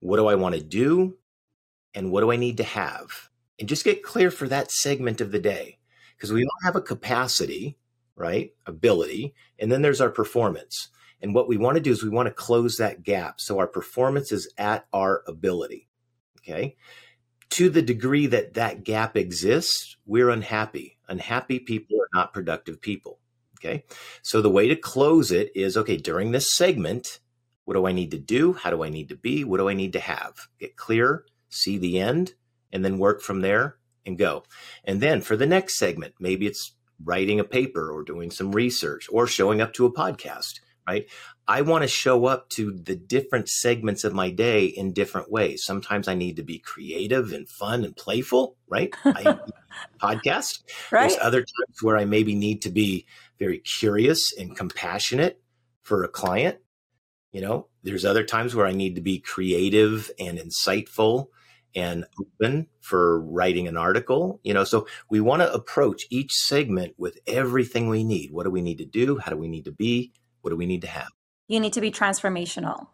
What 0.00 0.16
do 0.16 0.26
I 0.26 0.34
want 0.34 0.54
to 0.54 0.62
do? 0.62 1.16
And 1.94 2.12
what 2.12 2.20
do 2.20 2.30
I 2.30 2.36
need 2.36 2.58
to 2.58 2.64
have? 2.64 3.30
And 3.58 3.68
just 3.68 3.84
get 3.84 4.02
clear 4.02 4.30
for 4.30 4.48
that 4.48 4.70
segment 4.70 5.20
of 5.20 5.32
the 5.32 5.38
day 5.38 5.78
because 6.16 6.32
we 6.32 6.44
all 6.44 6.64
have 6.64 6.76
a 6.76 6.80
capacity, 6.80 7.78
right? 8.14 8.52
Ability. 8.66 9.34
And 9.58 9.70
then 9.70 9.82
there's 9.82 10.00
our 10.00 10.10
performance. 10.10 10.88
And 11.20 11.34
what 11.34 11.48
we 11.48 11.58
want 11.58 11.76
to 11.76 11.82
do 11.82 11.90
is 11.90 12.02
we 12.02 12.08
want 12.08 12.28
to 12.28 12.34
close 12.34 12.76
that 12.76 13.02
gap. 13.02 13.40
So 13.40 13.58
our 13.58 13.66
performance 13.66 14.32
is 14.32 14.52
at 14.56 14.86
our 14.92 15.22
ability. 15.26 15.89
Okay. 16.42 16.76
To 17.50 17.68
the 17.68 17.82
degree 17.82 18.26
that 18.26 18.54
that 18.54 18.84
gap 18.84 19.16
exists, 19.16 19.96
we're 20.06 20.30
unhappy. 20.30 20.98
Unhappy 21.08 21.58
people 21.58 22.00
are 22.00 22.08
not 22.14 22.32
productive 22.32 22.80
people. 22.80 23.18
Okay. 23.58 23.84
So 24.22 24.40
the 24.40 24.50
way 24.50 24.68
to 24.68 24.76
close 24.76 25.30
it 25.30 25.50
is 25.54 25.76
okay, 25.76 25.96
during 25.96 26.30
this 26.30 26.54
segment, 26.54 27.20
what 27.64 27.74
do 27.74 27.86
I 27.86 27.92
need 27.92 28.10
to 28.12 28.18
do? 28.18 28.54
How 28.54 28.70
do 28.70 28.82
I 28.82 28.88
need 28.88 29.10
to 29.10 29.16
be? 29.16 29.44
What 29.44 29.58
do 29.58 29.68
I 29.68 29.74
need 29.74 29.92
to 29.92 30.00
have? 30.00 30.48
Get 30.58 30.76
clear, 30.76 31.24
see 31.50 31.76
the 31.76 31.98
end, 31.98 32.34
and 32.72 32.84
then 32.84 32.98
work 32.98 33.20
from 33.20 33.42
there 33.42 33.76
and 34.06 34.16
go. 34.16 34.44
And 34.84 35.00
then 35.00 35.20
for 35.20 35.36
the 35.36 35.46
next 35.46 35.76
segment, 35.76 36.14
maybe 36.18 36.46
it's 36.46 36.74
writing 37.02 37.40
a 37.40 37.44
paper 37.44 37.90
or 37.90 38.02
doing 38.02 38.30
some 38.30 38.52
research 38.52 39.08
or 39.10 39.26
showing 39.26 39.60
up 39.60 39.72
to 39.74 39.86
a 39.86 39.92
podcast 39.92 40.60
right? 40.90 41.08
I 41.46 41.62
want 41.62 41.82
to 41.82 41.88
show 41.88 42.26
up 42.26 42.48
to 42.50 42.72
the 42.72 42.96
different 42.96 43.48
segments 43.48 44.02
of 44.02 44.12
my 44.12 44.30
day 44.30 44.66
in 44.66 44.92
different 44.92 45.30
ways. 45.30 45.64
Sometimes 45.64 46.08
I 46.08 46.14
need 46.14 46.36
to 46.36 46.42
be 46.42 46.58
creative 46.58 47.32
and 47.32 47.48
fun 47.48 47.84
and 47.84 47.96
playful, 47.96 48.56
right? 48.68 48.92
I 49.04 49.38
podcast. 50.02 50.62
Right. 50.90 51.08
There's 51.08 51.20
other 51.20 51.40
times 51.40 51.82
where 51.82 51.96
I 51.96 52.04
maybe 52.04 52.34
need 52.34 52.62
to 52.62 52.70
be 52.70 53.06
very 53.38 53.58
curious 53.58 54.32
and 54.36 54.56
compassionate 54.56 55.40
for 55.82 56.02
a 56.02 56.08
client. 56.08 56.58
You 57.32 57.40
know, 57.40 57.68
there's 57.84 58.04
other 58.04 58.24
times 58.24 58.56
where 58.56 58.66
I 58.66 58.72
need 58.72 58.96
to 58.96 59.00
be 59.00 59.20
creative 59.20 60.10
and 60.18 60.38
insightful 60.38 61.28
and 61.76 62.04
open 62.20 62.66
for 62.80 63.20
writing 63.20 63.68
an 63.68 63.76
article. 63.76 64.40
You 64.42 64.54
know, 64.54 64.64
so 64.64 64.88
we 65.08 65.20
want 65.20 65.42
to 65.42 65.52
approach 65.52 66.06
each 66.10 66.32
segment 66.32 66.94
with 66.98 67.18
everything 67.28 67.88
we 67.88 68.02
need. 68.02 68.32
What 68.32 68.44
do 68.44 68.50
we 68.50 68.62
need 68.62 68.78
to 68.78 68.84
do? 68.84 69.18
How 69.18 69.30
do 69.30 69.36
we 69.36 69.48
need 69.48 69.66
to 69.66 69.72
be? 69.72 70.12
What 70.42 70.50
do 70.50 70.56
we 70.56 70.66
need 70.66 70.82
to 70.82 70.88
have? 70.88 71.08
You 71.48 71.60
need 71.60 71.72
to 71.74 71.80
be 71.80 71.90
transformational. 71.90 72.88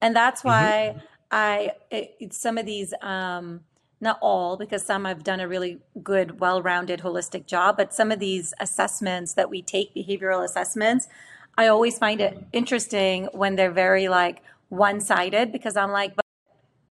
And 0.00 0.14
that's 0.14 0.40
mm-hmm. 0.40 0.48
why 0.48 0.94
mm-hmm. 0.96 1.06
I, 1.30 1.72
it, 1.90 2.34
some 2.34 2.58
of 2.58 2.66
these, 2.66 2.92
um, 3.00 3.60
not 4.00 4.18
all, 4.20 4.56
because 4.56 4.84
some 4.84 5.06
I've 5.06 5.22
done 5.22 5.40
a 5.40 5.48
really 5.48 5.78
good, 6.02 6.40
well 6.40 6.60
rounded, 6.60 7.00
holistic 7.00 7.46
job, 7.46 7.76
but 7.76 7.94
some 7.94 8.10
of 8.10 8.18
these 8.18 8.52
assessments 8.60 9.34
that 9.34 9.48
we 9.48 9.62
take, 9.62 9.94
behavioral 9.94 10.44
assessments, 10.44 11.08
I 11.56 11.68
always 11.68 11.98
find 11.98 12.20
it 12.20 12.44
interesting 12.52 13.28
when 13.32 13.56
they're 13.56 13.70
very 13.70 14.08
like 14.08 14.42
one 14.68 15.00
sided 15.00 15.52
because 15.52 15.76
I'm 15.76 15.92
like, 15.92 16.16
but 16.16 16.24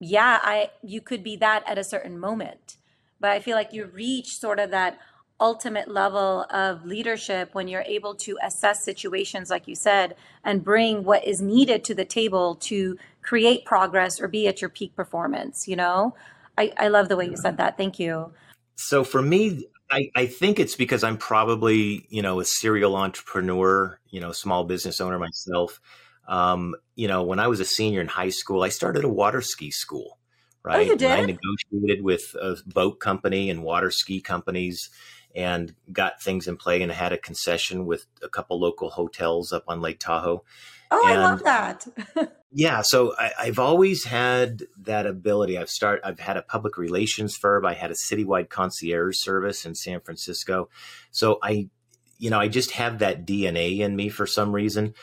yeah, 0.00 0.40
I 0.42 0.70
you 0.82 1.00
could 1.00 1.22
be 1.22 1.36
that 1.36 1.62
at 1.66 1.78
a 1.78 1.84
certain 1.84 2.18
moment. 2.18 2.76
But 3.20 3.30
I 3.30 3.40
feel 3.40 3.56
like 3.56 3.72
you 3.72 3.86
reach 3.86 4.38
sort 4.38 4.58
of 4.58 4.70
that 4.70 4.98
ultimate 5.38 5.88
level 5.88 6.46
of 6.50 6.84
leadership 6.86 7.50
when 7.54 7.68
you're 7.68 7.82
able 7.82 8.14
to 8.14 8.38
assess 8.42 8.84
situations, 8.84 9.50
like 9.50 9.68
you 9.68 9.74
said, 9.74 10.16
and 10.42 10.64
bring 10.64 11.04
what 11.04 11.26
is 11.26 11.40
needed 11.40 11.84
to 11.84 11.94
the 11.94 12.04
table 12.04 12.54
to 12.54 12.96
create 13.22 13.64
progress 13.64 14.20
or 14.20 14.28
be 14.28 14.48
at 14.48 14.60
your 14.60 14.70
peak 14.70 14.94
performance. 14.96 15.68
You 15.68 15.76
know, 15.76 16.14
I, 16.56 16.72
I 16.78 16.88
love 16.88 17.08
the 17.08 17.16
way 17.16 17.26
you 17.26 17.36
said 17.36 17.58
that. 17.58 17.76
Thank 17.76 17.98
you. 17.98 18.32
So 18.76 19.04
for 19.04 19.20
me, 19.20 19.66
I, 19.90 20.10
I 20.14 20.26
think 20.26 20.58
it's 20.58 20.74
because 20.74 21.04
I'm 21.04 21.18
probably, 21.18 22.06
you 22.08 22.22
know, 22.22 22.40
a 22.40 22.44
serial 22.44 22.96
entrepreneur, 22.96 23.98
you 24.10 24.20
know, 24.20 24.32
small 24.32 24.64
business 24.64 25.00
owner 25.00 25.18
myself. 25.18 25.80
Um, 26.26 26.74
you 26.96 27.08
know, 27.08 27.22
when 27.22 27.38
I 27.38 27.46
was 27.46 27.60
a 27.60 27.64
senior 27.64 28.00
in 28.00 28.08
high 28.08 28.30
school, 28.30 28.62
I 28.62 28.68
started 28.68 29.04
a 29.04 29.08
water 29.08 29.40
ski 29.40 29.70
school, 29.70 30.18
right? 30.64 30.78
Oh, 30.78 30.90
you 30.90 30.96
did? 30.96 31.10
And 31.10 31.12
I 31.12 31.20
negotiated 31.20 32.04
with 32.04 32.34
a 32.40 32.56
boat 32.66 32.98
company 32.98 33.48
and 33.48 33.62
water 33.62 33.90
ski 33.90 34.20
companies 34.20 34.90
and 35.36 35.74
got 35.92 36.20
things 36.22 36.48
in 36.48 36.56
play 36.56 36.82
and 36.82 36.90
had 36.90 37.12
a 37.12 37.18
concession 37.18 37.86
with 37.86 38.06
a 38.22 38.28
couple 38.28 38.58
local 38.58 38.90
hotels 38.90 39.52
up 39.52 39.64
on 39.68 39.80
Lake 39.80 40.00
Tahoe. 40.00 40.42
Oh, 40.90 41.08
And- 41.08 41.20
I 41.20 41.30
love 41.30 41.44
that. 41.44 41.86
Yeah, 42.58 42.80
so 42.80 43.12
I, 43.18 43.32
I've 43.38 43.58
always 43.58 44.04
had 44.04 44.62
that 44.80 45.04
ability. 45.04 45.58
I've 45.58 45.68
start. 45.68 46.00
I've 46.02 46.20
had 46.20 46.38
a 46.38 46.42
public 46.42 46.78
relations 46.78 47.36
firm. 47.36 47.66
I 47.66 47.74
had 47.74 47.90
a 47.90 47.94
citywide 47.94 48.48
concierge 48.48 49.16
service 49.18 49.66
in 49.66 49.74
San 49.74 50.00
Francisco. 50.00 50.70
So 51.10 51.38
I, 51.42 51.68
you 52.16 52.30
know, 52.30 52.40
I 52.40 52.48
just 52.48 52.70
have 52.70 53.00
that 53.00 53.26
DNA 53.26 53.80
in 53.80 53.94
me 53.94 54.08
for 54.08 54.26
some 54.26 54.52
reason, 54.54 54.94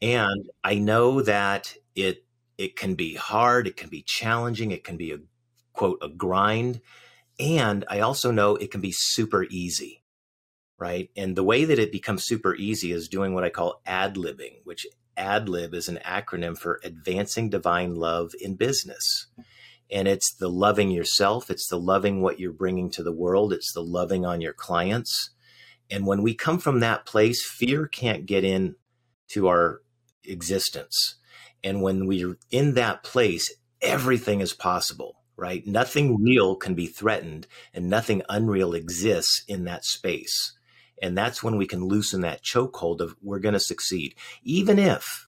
and 0.00 0.50
I 0.62 0.76
know 0.76 1.20
that 1.22 1.74
it 1.96 2.24
it 2.58 2.76
can 2.76 2.94
be 2.94 3.16
hard. 3.16 3.66
It 3.66 3.76
can 3.76 3.88
be 3.88 4.02
challenging. 4.02 4.70
It 4.70 4.84
can 4.84 4.96
be 4.96 5.10
a 5.10 5.18
quote 5.72 5.98
a 6.02 6.08
grind, 6.08 6.80
and 7.40 7.86
I 7.88 8.00
also 8.00 8.30
know 8.30 8.56
it 8.56 8.70
can 8.70 8.82
be 8.82 8.92
super 8.92 9.44
easy, 9.44 10.04
right? 10.78 11.08
And 11.16 11.34
the 11.34 11.42
way 11.42 11.64
that 11.64 11.78
it 11.78 11.90
becomes 11.90 12.26
super 12.26 12.54
easy 12.54 12.92
is 12.92 13.08
doing 13.08 13.34
what 13.34 13.44
I 13.44 13.48
call 13.48 13.80
ad 13.86 14.16
libbing, 14.16 14.58
which 14.64 14.86
ADLIB 15.16 15.74
is 15.74 15.88
an 15.88 15.98
acronym 16.04 16.56
for 16.56 16.80
Advancing 16.84 17.48
Divine 17.48 17.94
Love 17.94 18.32
in 18.40 18.56
Business. 18.56 19.26
And 19.90 20.06
it's 20.06 20.34
the 20.34 20.48
loving 20.48 20.90
yourself, 20.90 21.50
it's 21.50 21.66
the 21.68 21.80
loving 21.80 22.20
what 22.20 22.38
you're 22.38 22.52
bringing 22.52 22.90
to 22.90 23.02
the 23.02 23.12
world, 23.12 23.52
it's 23.52 23.72
the 23.72 23.82
loving 23.82 24.24
on 24.26 24.40
your 24.40 24.52
clients. 24.52 25.30
And 25.90 26.06
when 26.06 26.22
we 26.22 26.34
come 26.34 26.58
from 26.58 26.80
that 26.80 27.06
place, 27.06 27.44
fear 27.44 27.86
can't 27.86 28.26
get 28.26 28.44
in 28.44 28.76
to 29.28 29.48
our 29.48 29.80
existence. 30.24 31.16
And 31.64 31.82
when 31.82 32.06
we're 32.06 32.38
in 32.50 32.74
that 32.74 33.02
place, 33.02 33.52
everything 33.82 34.40
is 34.40 34.52
possible, 34.52 35.16
right? 35.40 35.66
Nothing 35.66 36.22
real 36.22 36.54
can 36.54 36.74
be 36.74 36.86
threatened 36.86 37.46
and 37.72 37.88
nothing 37.88 38.22
unreal 38.28 38.74
exists 38.74 39.42
in 39.48 39.64
that 39.64 39.84
space. 39.84 40.52
And 41.02 41.16
that's 41.16 41.42
when 41.42 41.56
we 41.56 41.66
can 41.66 41.84
loosen 41.84 42.20
that 42.20 42.44
chokehold 42.44 43.00
of 43.00 43.16
we're 43.22 43.38
going 43.38 43.54
to 43.54 43.60
succeed. 43.60 44.14
Even 44.44 44.78
if, 44.78 45.26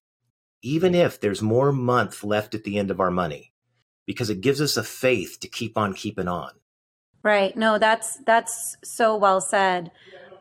even 0.60 0.94
if 0.94 1.18
there's 1.18 1.40
more 1.40 1.72
month 1.72 2.22
left 2.22 2.54
at 2.54 2.64
the 2.64 2.78
end 2.78 2.90
of 2.90 3.00
our 3.00 3.10
money, 3.10 3.52
because 4.06 4.28
it 4.28 4.42
gives 4.42 4.60
us 4.60 4.76
a 4.76 4.84
faith 4.84 5.38
to 5.40 5.48
keep 5.48 5.78
on 5.78 5.94
keeping 5.94 6.28
on. 6.28 6.50
Right. 7.22 7.56
No, 7.56 7.78
that's 7.78 8.18
that's 8.26 8.76
so 8.84 9.16
well 9.16 9.40
said. 9.40 9.92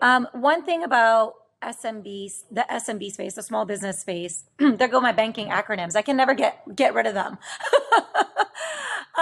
Um, 0.01 0.27
one 0.33 0.65
thing 0.65 0.83
about 0.83 1.35
SMB, 1.63 2.31
the 2.49 2.65
SMB 2.69 3.11
space, 3.11 3.35
the 3.35 3.43
small 3.43 3.65
business 3.65 3.99
space, 3.99 4.45
there 4.57 4.87
go 4.87 4.99
my 4.99 5.11
banking 5.11 5.49
acronyms. 5.49 5.95
I 5.95 6.01
can 6.01 6.17
never 6.17 6.33
get 6.33 6.75
get 6.75 6.93
rid 6.93 7.05
of 7.05 7.13
them. 7.13 7.37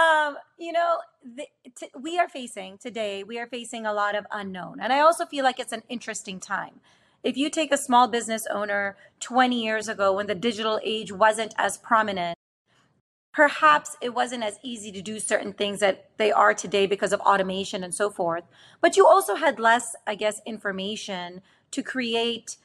um, 0.00 0.36
you 0.58 0.72
know, 0.72 0.98
the, 1.22 1.46
t- 1.74 1.90
we 2.00 2.18
are 2.18 2.28
facing 2.28 2.78
today. 2.78 3.22
We 3.22 3.38
are 3.38 3.46
facing 3.46 3.86
a 3.86 3.92
lot 3.92 4.14
of 4.14 4.26
unknown, 4.30 4.80
and 4.80 4.92
I 4.92 5.00
also 5.00 5.26
feel 5.26 5.44
like 5.44 5.60
it's 5.60 5.72
an 5.72 5.82
interesting 5.88 6.40
time. 6.40 6.80
If 7.22 7.36
you 7.36 7.50
take 7.50 7.72
a 7.72 7.76
small 7.76 8.08
business 8.08 8.46
owner 8.50 8.96
20 9.20 9.62
years 9.62 9.88
ago 9.88 10.12
when 10.14 10.26
the 10.26 10.34
digital 10.34 10.80
age 10.82 11.12
wasn't 11.12 11.54
as 11.58 11.76
prominent, 11.76 12.36
perhaps 13.32 13.96
it 14.00 14.14
wasn't 14.14 14.42
as 14.42 14.58
easy 14.62 14.90
to 14.92 15.02
do 15.02 15.20
certain 15.20 15.52
things 15.52 15.80
that 15.80 16.10
they 16.16 16.32
are 16.32 16.54
today 16.54 16.86
because 16.86 17.12
of 17.12 17.20
automation 17.20 17.84
and 17.84 17.94
so 17.94 18.10
forth. 18.10 18.44
But 18.80 18.96
you 18.96 19.06
also 19.06 19.34
had 19.34 19.58
less, 19.58 19.94
I 20.06 20.14
guess, 20.14 20.40
information 20.46 21.42
to 21.72 21.82
create 21.82 22.56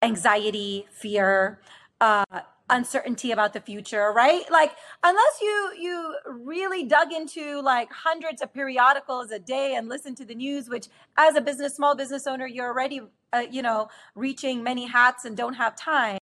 anxiety, 0.00 0.86
fear, 0.92 1.60
uh, 2.00 2.24
uncertainty 2.70 3.32
about 3.32 3.52
the 3.52 3.60
future, 3.60 4.12
right? 4.14 4.44
Like 4.50 4.72
unless 5.04 5.40
you 5.40 5.72
you 5.78 6.14
really 6.26 6.84
dug 6.84 7.12
into 7.12 7.60
like 7.62 7.90
hundreds 7.92 8.42
of 8.42 8.52
periodicals 8.52 9.30
a 9.30 9.38
day 9.38 9.74
and 9.76 9.88
listened 9.88 10.16
to 10.18 10.24
the 10.24 10.34
news, 10.34 10.68
which 10.68 10.88
as 11.16 11.36
a 11.36 11.40
business 11.40 11.76
small 11.76 11.94
business 11.96 12.26
owner, 12.26 12.46
you're 12.46 12.66
already 12.66 13.00
uh, 13.32 13.44
you 13.50 13.62
know 13.62 13.88
reaching 14.14 14.62
many 14.62 14.86
hats 14.86 15.24
and 15.24 15.36
don't 15.36 15.54
have 15.54 15.76
time 15.76 16.18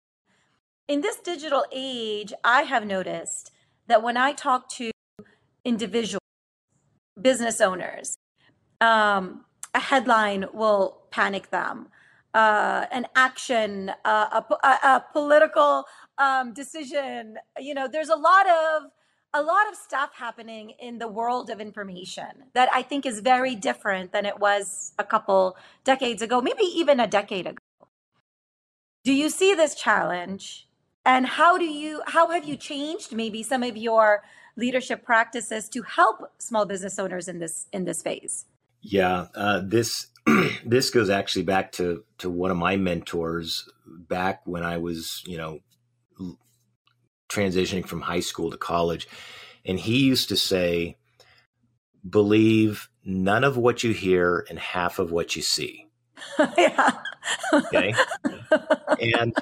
in 0.87 1.01
this 1.01 1.17
digital 1.17 1.65
age, 1.71 2.33
I 2.43 2.63
have 2.63 2.85
noticed 2.85 3.51
that 3.87 4.03
when 4.03 4.17
I 4.17 4.33
talk 4.33 4.69
to 4.73 4.91
individual 5.63 6.21
business 7.19 7.59
owners, 7.61 8.17
um, 8.81 9.45
a 9.73 9.79
headline 9.79 10.45
will 10.53 11.01
panic 11.11 11.49
them. 11.49 11.87
Uh, 12.33 12.85
an 12.91 13.07
action, 13.15 13.91
uh, 14.03 14.41
a, 14.41 14.67
a, 14.67 14.87
a 14.95 15.05
political 15.13 15.85
um, 16.17 16.53
decision. 16.53 17.37
You 17.59 17.73
know, 17.73 17.87
there's 17.87 18.09
a 18.09 18.15
lot 18.15 18.47
of 18.47 18.91
a 19.33 19.41
lot 19.41 19.67
of 19.69 19.75
stuff 19.75 20.11
happening 20.15 20.71
in 20.79 20.97
the 20.97 21.09
world 21.09 21.49
of 21.49 21.59
information 21.59 22.45
that 22.53 22.69
I 22.73 22.81
think 22.81 23.05
is 23.05 23.19
very 23.19 23.53
different 23.53 24.13
than 24.13 24.25
it 24.25 24.39
was 24.39 24.93
a 24.97 25.03
couple 25.03 25.57
decades 25.83 26.21
ago, 26.21 26.39
maybe 26.41 26.63
even 26.63 27.01
a 27.01 27.07
decade 27.07 27.45
ago. 27.45 27.57
Do 29.03 29.13
you 29.13 29.29
see 29.29 29.53
this 29.53 29.75
challenge? 29.75 30.67
And 31.05 31.27
how 31.27 31.57
do 31.57 31.65
you 31.65 32.01
how 32.07 32.31
have 32.31 32.45
you 32.45 32.55
changed 32.55 33.13
maybe 33.13 33.43
some 33.43 33.61
of 33.61 33.77
your 33.77 34.23
leadership 34.55 35.03
practices 35.03 35.69
to 35.69 35.81
help 35.83 36.31
small 36.39 36.65
business 36.65 36.97
owners 36.97 37.27
in 37.27 37.39
this 37.39 37.67
in 37.71 37.85
this 37.85 38.01
phase? 38.01 38.45
Yeah, 38.81 39.27
uh, 39.35 39.61
this 39.63 40.07
this 40.65 40.89
goes 40.89 41.09
actually 41.09 41.43
back 41.43 41.71
to 41.73 42.03
to 42.19 42.29
one 42.29 42.51
of 42.51 42.57
my 42.57 42.77
mentors 42.77 43.67
back 43.85 44.41
when 44.45 44.63
I 44.63 44.77
was, 44.77 45.21
you 45.27 45.37
know, 45.37 45.59
transitioning 47.29 47.87
from 47.87 48.01
high 48.01 48.19
school 48.19 48.51
to 48.51 48.57
college, 48.57 49.07
and 49.65 49.79
he 49.79 50.05
used 50.05 50.29
to 50.29 50.37
say, 50.37 50.97
"Believe 52.07 52.89
none 53.03 53.43
of 53.43 53.57
what 53.57 53.83
you 53.83 53.93
hear 53.93 54.45
and 54.49 54.59
half 54.59 54.99
of 54.99 55.11
what 55.11 55.35
you 55.35 55.41
see." 55.41 55.87
yeah. 56.57 56.91
Okay, 57.53 57.93
and 58.99 59.33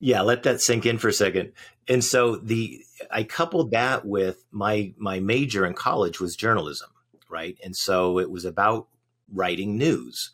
yeah, 0.00 0.22
let 0.22 0.44
that 0.44 0.60
sink 0.60 0.86
in 0.86 0.98
for 0.98 1.08
a 1.08 1.12
second. 1.12 1.52
And 1.88 2.04
so 2.04 2.36
the 2.36 2.80
I 3.10 3.24
coupled 3.24 3.72
that 3.72 4.04
with 4.04 4.44
my 4.50 4.92
my 4.96 5.20
major 5.20 5.66
in 5.66 5.74
college 5.74 6.20
was 6.20 6.36
journalism, 6.36 6.90
right? 7.28 7.58
And 7.64 7.74
so 7.74 8.18
it 8.18 8.30
was 8.30 8.44
about 8.44 8.88
writing 9.32 9.76
news. 9.76 10.30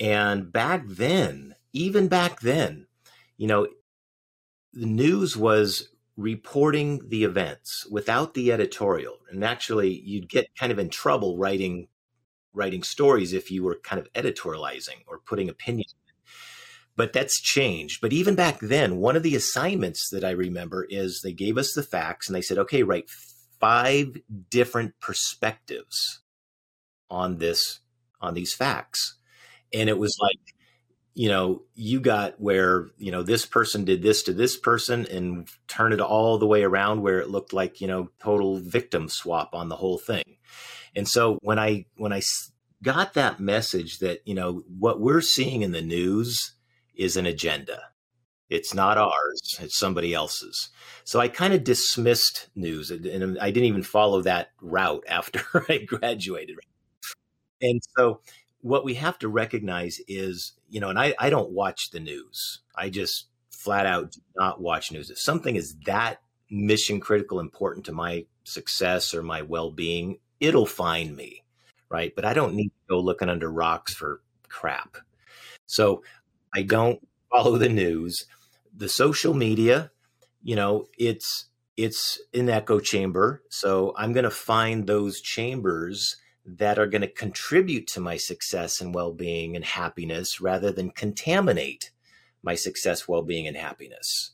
And 0.00 0.52
back 0.52 0.84
then, 0.86 1.54
even 1.72 2.08
back 2.08 2.40
then, 2.40 2.86
you 3.36 3.46
know, 3.46 3.68
the 4.76 4.86
news 4.86 5.36
was 5.36 5.88
reporting 6.16 7.08
the 7.08 7.24
events 7.24 7.86
without 7.90 8.34
the 8.34 8.52
editorial. 8.52 9.18
And 9.30 9.44
actually, 9.44 10.00
you'd 10.00 10.28
get 10.28 10.54
kind 10.58 10.72
of 10.72 10.78
in 10.78 10.88
trouble 10.88 11.36
writing 11.36 11.88
writing 12.52 12.82
stories 12.82 13.34
if 13.34 13.50
you 13.50 13.62
were 13.62 13.78
kind 13.84 14.00
of 14.00 14.10
editorializing 14.14 15.02
or 15.06 15.18
putting 15.18 15.50
opinions 15.50 15.94
but 16.96 17.12
that's 17.12 17.40
changed. 17.40 18.00
But 18.00 18.12
even 18.12 18.34
back 18.34 18.58
then, 18.60 18.96
one 18.96 19.16
of 19.16 19.22
the 19.22 19.36
assignments 19.36 20.08
that 20.10 20.24
I 20.24 20.30
remember 20.30 20.86
is 20.88 21.20
they 21.22 21.32
gave 21.32 21.58
us 21.58 21.72
the 21.74 21.82
facts 21.82 22.26
and 22.26 22.34
they 22.34 22.42
said, 22.42 22.58
okay, 22.58 22.82
write 22.82 23.08
five 23.60 24.16
different 24.50 24.94
perspectives 25.00 26.22
on 27.10 27.36
this, 27.36 27.80
on 28.20 28.34
these 28.34 28.54
facts. 28.54 29.18
And 29.72 29.88
it 29.88 29.98
was 29.98 30.16
like, 30.20 30.55
you 31.16 31.28
know, 31.28 31.62
you 31.74 31.98
got 31.98 32.38
where, 32.40 32.88
you 32.98 33.10
know, 33.10 33.22
this 33.22 33.46
person 33.46 33.84
did 33.84 34.02
this 34.02 34.22
to 34.24 34.32
this 34.32 34.56
person 34.56 35.06
and 35.06 35.48
turn 35.66 35.92
it 35.92 36.00
all 36.00 36.38
the 36.38 36.46
way 36.46 36.62
around 36.62 37.02
where 37.02 37.18
it 37.18 37.30
looked 37.30 37.52
like, 37.52 37.80
you 37.80 37.88
know, 37.88 38.10
total 38.20 38.58
victim 38.58 39.08
swap 39.08 39.54
on 39.54 39.68
the 39.68 39.76
whole 39.76 39.98
thing. 39.98 40.36
And 40.94 41.08
so 41.08 41.38
when 41.42 41.58
I, 41.58 41.86
when 41.96 42.12
I 42.12 42.20
got 42.82 43.14
that 43.14 43.40
message 43.40 43.98
that, 44.00 44.20
you 44.26 44.34
know, 44.34 44.62
what 44.78 45.00
we're 45.00 45.22
seeing 45.22 45.62
in 45.62 45.72
the 45.72 45.82
news, 45.82 46.52
is 46.96 47.16
an 47.16 47.26
agenda. 47.26 47.80
It's 48.48 48.74
not 48.74 48.96
ours, 48.96 49.56
it's 49.60 49.78
somebody 49.78 50.14
else's. 50.14 50.70
So 51.04 51.20
I 51.20 51.28
kind 51.28 51.52
of 51.52 51.64
dismissed 51.64 52.48
news 52.54 52.90
and 52.90 53.38
I 53.40 53.50
didn't 53.50 53.68
even 53.68 53.82
follow 53.82 54.22
that 54.22 54.50
route 54.60 55.04
after 55.08 55.42
I 55.68 55.78
graduated. 55.78 56.56
And 57.60 57.80
so 57.96 58.20
what 58.60 58.84
we 58.84 58.94
have 58.94 59.18
to 59.20 59.28
recognize 59.28 60.00
is, 60.08 60.52
you 60.68 60.80
know, 60.80 60.88
and 60.88 60.98
I, 60.98 61.14
I 61.18 61.30
don't 61.30 61.50
watch 61.50 61.90
the 61.90 62.00
news. 62.00 62.60
I 62.74 62.90
just 62.90 63.28
flat 63.50 63.86
out 63.86 64.12
do 64.12 64.20
not 64.36 64.60
watch 64.60 64.92
news. 64.92 65.10
If 65.10 65.18
something 65.18 65.56
is 65.56 65.76
that 65.86 66.20
mission 66.50 67.00
critical 67.00 67.40
important 67.40 67.86
to 67.86 67.92
my 67.92 68.26
success 68.44 69.14
or 69.14 69.22
my 69.22 69.42
well 69.42 69.70
being, 69.70 70.18
it'll 70.40 70.66
find 70.66 71.16
me. 71.16 71.42
Right. 71.88 72.14
But 72.14 72.24
I 72.24 72.34
don't 72.34 72.54
need 72.54 72.68
to 72.68 72.88
go 72.88 73.00
looking 73.00 73.28
under 73.28 73.50
rocks 73.50 73.94
for 73.94 74.20
crap. 74.48 74.96
So 75.66 76.02
I 76.54 76.62
don't 76.62 77.06
follow 77.30 77.58
the 77.58 77.68
news. 77.68 78.26
The 78.76 78.88
social 78.88 79.34
media, 79.34 79.90
you 80.42 80.56
know, 80.56 80.86
it's 80.98 81.46
it's 81.76 82.20
an 82.32 82.48
echo 82.48 82.80
chamber. 82.80 83.42
So 83.50 83.94
I'm 83.96 84.12
going 84.12 84.24
to 84.24 84.30
find 84.30 84.86
those 84.86 85.20
chambers 85.20 86.16
that 86.46 86.78
are 86.78 86.86
going 86.86 87.02
to 87.02 87.08
contribute 87.08 87.88
to 87.88 88.00
my 88.00 88.16
success 88.16 88.80
and 88.80 88.94
well-being 88.94 89.56
and 89.56 89.64
happiness 89.64 90.40
rather 90.40 90.70
than 90.70 90.90
contaminate 90.90 91.90
my 92.42 92.54
success, 92.54 93.08
well-being 93.08 93.46
and 93.46 93.56
happiness. 93.56 94.32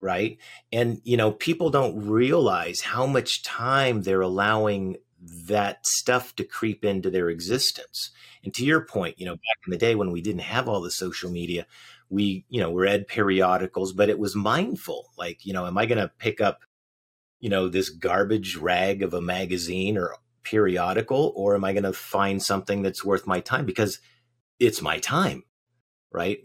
Right? 0.00 0.38
And 0.72 1.00
you 1.04 1.16
know, 1.16 1.32
people 1.32 1.70
don't 1.70 2.06
realize 2.06 2.80
how 2.80 3.06
much 3.06 3.42
time 3.42 4.02
they're 4.02 4.20
allowing 4.20 4.96
that 5.20 5.86
stuff 5.86 6.36
to 6.36 6.44
creep 6.44 6.84
into 6.84 7.10
their 7.10 7.30
existence. 7.30 8.10
And 8.44 8.52
to 8.54 8.64
your 8.64 8.82
point, 8.82 9.18
you 9.18 9.26
know, 9.26 9.34
back 9.34 9.58
in 9.66 9.70
the 9.70 9.78
day 9.78 9.94
when 9.94 10.12
we 10.12 10.20
didn't 10.20 10.42
have 10.42 10.68
all 10.68 10.80
the 10.80 10.90
social 10.90 11.30
media, 11.30 11.66
we, 12.10 12.44
you 12.48 12.60
know, 12.60 12.74
read 12.74 13.08
periodicals, 13.08 13.92
but 13.92 14.08
it 14.08 14.18
was 14.18 14.36
mindful. 14.36 15.10
Like, 15.16 15.44
you 15.44 15.52
know, 15.52 15.66
am 15.66 15.78
I 15.78 15.86
going 15.86 15.98
to 15.98 16.12
pick 16.18 16.40
up, 16.40 16.60
you 17.40 17.48
know, 17.48 17.68
this 17.68 17.88
garbage 17.88 18.56
rag 18.56 19.02
of 19.02 19.14
a 19.14 19.20
magazine 19.20 19.96
or 19.96 20.14
periodical, 20.48 21.32
or 21.36 21.54
am 21.54 21.64
I 21.64 21.72
going 21.72 21.82
to 21.82 21.92
find 21.92 22.42
something 22.42 22.82
that's 22.82 23.04
worth 23.04 23.26
my 23.26 23.40
time? 23.40 23.66
Because 23.66 23.98
it's 24.58 24.80
my 24.80 24.98
time, 24.98 25.42
right? 26.12 26.38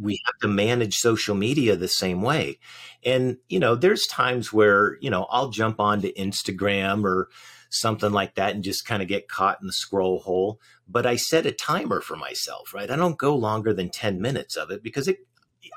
we 0.00 0.20
have 0.26 0.34
to 0.40 0.48
manage 0.48 0.96
social 0.96 1.34
media 1.34 1.76
the 1.76 1.88
same 1.88 2.22
way. 2.22 2.58
And, 3.04 3.36
you 3.48 3.58
know, 3.58 3.74
there's 3.74 4.06
times 4.06 4.52
where, 4.52 4.98
you 5.00 5.10
know, 5.10 5.26
I'll 5.30 5.50
jump 5.50 5.80
onto 5.80 6.12
Instagram 6.14 7.04
or 7.04 7.28
something 7.70 8.12
like 8.12 8.34
that 8.36 8.54
and 8.54 8.64
just 8.64 8.86
kind 8.86 9.02
of 9.02 9.08
get 9.08 9.28
caught 9.28 9.60
in 9.60 9.66
the 9.66 9.72
scroll 9.72 10.20
hole. 10.20 10.60
But 10.88 11.06
I 11.06 11.16
set 11.16 11.46
a 11.46 11.52
timer 11.52 12.00
for 12.00 12.16
myself, 12.16 12.72
right? 12.74 12.90
I 12.90 12.96
don't 12.96 13.18
go 13.18 13.36
longer 13.36 13.72
than 13.72 13.90
10 13.90 14.20
minutes 14.20 14.56
of 14.56 14.70
it 14.70 14.82
because 14.82 15.08
it, 15.08 15.18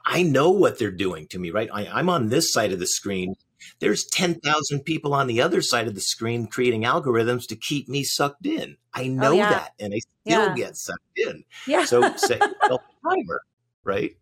I 0.06 0.24
know 0.24 0.52
what 0.52 0.80
they're 0.80 0.92
doing 0.92 1.28
to 1.28 1.40
me, 1.40 1.52
right? 1.52 1.70
I, 1.74 1.88
I'm 1.88 2.10
on 2.10 2.30
this 2.30 2.52
side 2.52 2.72
of 2.72 2.80
the 2.80 2.88
screen. 2.88 3.36
There's 3.80 4.06
10,000 4.06 4.82
people 4.82 5.14
on 5.14 5.28
the 5.28 5.42
other 5.42 5.62
side 5.62 5.88
of 5.88 5.96
the 5.96 6.02
screen 6.02 6.48
creating 6.48 6.84
algorithms 6.84 7.48
to 7.48 7.56
keep 7.56 7.90
me 7.90 8.04
sucked 8.04 8.46
in. 8.46 8.78
I 8.94 9.04
oh, 9.04 9.08
know 9.08 9.32
oh, 9.32 9.36
yeah. 9.36 9.50
that 9.50 9.74
and 9.80 9.94
I 9.94 10.00
still 10.00 10.48
yeah. 10.48 10.56
get 10.56 10.78
sucked 10.78 11.02
in. 11.18 11.44
Yeah. 11.66 11.86
So 11.86 12.02
set 12.16 12.40
yourself 12.40 12.82
a 13.04 13.10
timer, 13.10 13.42
right? 13.84 14.16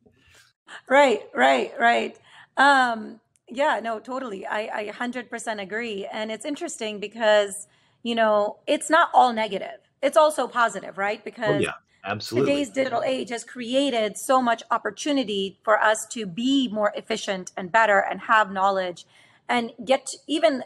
Right, 0.89 1.21
right, 1.33 1.73
right. 1.79 2.17
Um, 2.57 3.19
yeah, 3.47 3.79
no, 3.81 3.99
totally. 3.99 4.45
I, 4.45 4.69
I 4.73 4.91
100% 4.91 5.61
agree. 5.61 6.07
And 6.11 6.31
it's 6.31 6.45
interesting 6.45 6.99
because, 6.99 7.67
you 8.03 8.15
know, 8.15 8.57
it's 8.67 8.89
not 8.89 9.09
all 9.13 9.33
negative. 9.33 9.79
It's 10.01 10.17
also 10.17 10.47
positive, 10.47 10.97
right? 10.97 11.19
Oh, 11.19 11.25
because 11.25 11.55
oh, 11.55 11.59
yeah, 11.59 11.73
absolutely. 12.05 12.51
today's 12.51 12.69
digital 12.69 13.03
age 13.03 13.29
has 13.29 13.43
created 13.43 14.17
so 14.17 14.41
much 14.41 14.63
opportunity 14.71 15.59
for 15.63 15.81
us 15.81 16.05
to 16.07 16.25
be 16.25 16.67
more 16.67 16.91
efficient 16.95 17.51
and 17.57 17.71
better 17.71 17.99
and 17.99 18.21
have 18.21 18.51
knowledge 18.51 19.05
and 19.47 19.71
get 19.83 20.13
even 20.27 20.63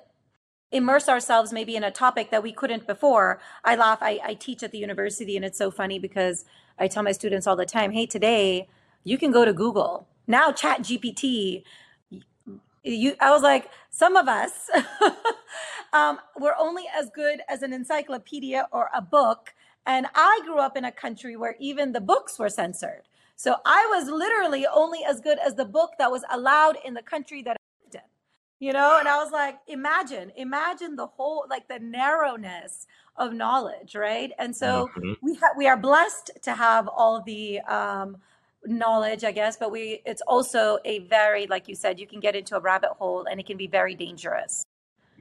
immerse 0.71 1.09
ourselves 1.09 1.51
maybe 1.51 1.75
in 1.75 1.83
a 1.83 1.91
topic 1.91 2.29
that 2.29 2.43
we 2.43 2.51
couldn't 2.51 2.85
before. 2.85 3.39
I 3.63 3.75
laugh. 3.75 3.99
I, 4.01 4.19
I 4.23 4.33
teach 4.35 4.61
at 4.61 4.71
the 4.71 4.77
university 4.77 5.35
and 5.35 5.43
it's 5.43 5.57
so 5.57 5.71
funny 5.71 5.97
because 5.97 6.45
I 6.77 6.87
tell 6.87 7.03
my 7.03 7.11
students 7.11 7.47
all 7.47 7.55
the 7.55 7.65
time, 7.65 7.91
hey, 7.91 8.05
today 8.05 8.67
you 9.03 9.17
can 9.17 9.31
go 9.31 9.45
to 9.45 9.53
Google. 9.53 10.07
Now 10.27 10.51
ChatGPT 10.51 11.63
you 12.83 13.15
i 13.19 13.29
was 13.29 13.41
like 13.41 13.69
some 13.89 14.15
of 14.15 14.27
us 14.27 14.69
um, 15.93 16.19
we're 16.39 16.55
only 16.59 16.83
as 16.95 17.09
good 17.13 17.41
as 17.49 17.61
an 17.61 17.73
encyclopedia 17.73 18.67
or 18.71 18.89
a 18.93 19.01
book 19.01 19.53
and 19.85 20.07
i 20.15 20.39
grew 20.43 20.59
up 20.59 20.77
in 20.77 20.85
a 20.85 20.91
country 20.91 21.35
where 21.35 21.55
even 21.59 21.91
the 21.91 22.01
books 22.01 22.37
were 22.39 22.49
censored. 22.49 23.03
So 23.35 23.55
i 23.65 23.87
was 23.93 24.09
literally 24.09 24.65
only 24.67 25.03
as 25.03 25.19
good 25.19 25.39
as 25.39 25.55
the 25.55 25.65
book 25.65 25.91
that 25.97 26.11
was 26.11 26.23
allowed 26.29 26.77
in 26.85 26.93
the 26.93 27.01
country 27.01 27.41
that 27.43 27.57
i 27.57 27.63
lived 27.83 27.95
in 27.95 28.01
you 28.59 28.73
know? 28.73 28.97
And 28.99 29.07
i 29.07 29.17
was 29.17 29.31
like 29.31 29.57
imagine 29.67 30.31
imagine 30.35 30.95
the 30.95 31.07
whole 31.07 31.45
like 31.49 31.67
the 31.67 31.79
narrowness 31.79 32.87
of 33.15 33.33
knowledge 33.33 33.95
right? 33.95 34.31
And 34.39 34.55
so 34.55 34.89
mm-hmm. 34.97 35.13
we 35.21 35.35
ha- 35.35 35.53
we 35.57 35.67
are 35.67 35.77
blessed 35.77 36.31
to 36.43 36.53
have 36.53 36.87
all 36.87 37.21
the 37.21 37.59
um, 37.61 38.17
knowledge 38.65 39.23
i 39.23 39.31
guess 39.31 39.55
but 39.55 39.71
we 39.71 40.01
it's 40.05 40.21
also 40.27 40.79
a 40.83 40.99
very 40.99 41.47
like 41.47 41.69
you 41.69 41.75
said 41.75 41.97
you 41.97 42.05
can 42.05 42.19
get 42.19 42.35
into 42.35 42.57
a 42.57 42.59
rabbit 42.59 42.89
hole 42.99 43.25
and 43.29 43.39
it 43.39 43.45
can 43.45 43.57
be 43.57 43.67
very 43.67 43.95
dangerous. 43.95 44.65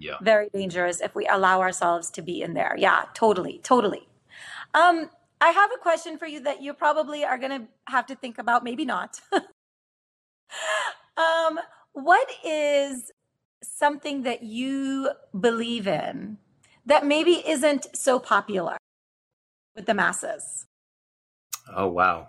Yeah. 0.00 0.14
Very 0.22 0.48
dangerous 0.54 1.00
if 1.00 1.16
we 1.16 1.26
allow 1.26 1.60
ourselves 1.60 2.08
to 2.10 2.22
be 2.22 2.42
in 2.42 2.54
there. 2.54 2.74
Yeah 2.78 3.04
totally 3.14 3.60
totally 3.62 4.08
um 4.74 5.10
i 5.40 5.50
have 5.50 5.70
a 5.74 5.78
question 5.78 6.18
for 6.18 6.26
you 6.26 6.40
that 6.40 6.62
you 6.62 6.72
probably 6.74 7.24
are 7.24 7.38
going 7.38 7.60
to 7.60 7.68
have 7.88 8.06
to 8.06 8.14
think 8.14 8.38
about 8.38 8.64
maybe 8.64 8.84
not. 8.84 9.20
Um 11.16 11.58
what 11.92 12.28
is 12.44 13.10
something 13.62 14.22
that 14.22 14.44
you 14.44 15.10
believe 15.38 15.88
in 15.88 16.38
that 16.86 17.04
maybe 17.04 17.42
isn't 17.46 17.88
so 17.94 18.20
popular 18.20 18.76
with 19.74 19.86
the 19.86 19.94
masses? 19.94 20.66
Oh 21.74 21.88
wow. 21.88 22.28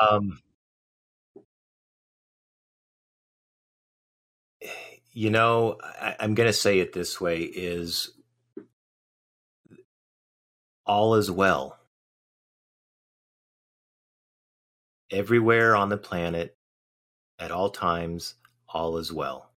Um, 0.00 0.40
you 5.12 5.30
know, 5.30 5.78
I, 5.82 6.16
I'm 6.20 6.34
going 6.34 6.48
to 6.48 6.52
say 6.52 6.78
it 6.78 6.92
this 6.92 7.20
way: 7.20 7.40
is 7.40 8.12
all 10.86 11.14
is 11.14 11.30
well 11.30 11.78
everywhere 15.10 15.74
on 15.76 15.88
the 15.88 15.96
planet 15.96 16.56
at 17.38 17.50
all 17.50 17.70
times 17.70 18.34
all 18.68 18.96
is 18.98 19.12
well 19.12 19.50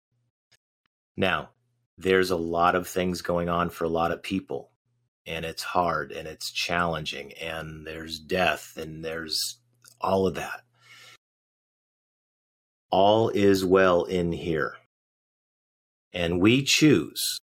now 1.16 1.50
there's 1.98 2.32
a 2.32 2.36
lot 2.36 2.76
of 2.76 2.88
things 2.88 3.22
going 3.22 3.50
on 3.50 3.70
for 3.70 3.84
a 3.84 3.90
lot 3.90 4.12
of 4.12 4.24
people 4.24 4.72
and 5.26 5.46
it's 5.46 5.64
hard 5.64 6.12
and 6.12 6.28
it's 6.28 6.52
challenging 6.52 7.34
and 7.34 7.86
there's 7.88 8.20
death 8.20 8.74
and 8.78 9.04
there's 9.04 9.58
all 10.02 10.28
of 10.28 10.36
that. 10.36 10.62
All 12.92 13.30
is 13.30 13.66
well 13.66 14.04
in 14.04 14.32
here. 14.32 14.76
And 16.12 16.40
we 16.40 16.64
choose 16.64 17.40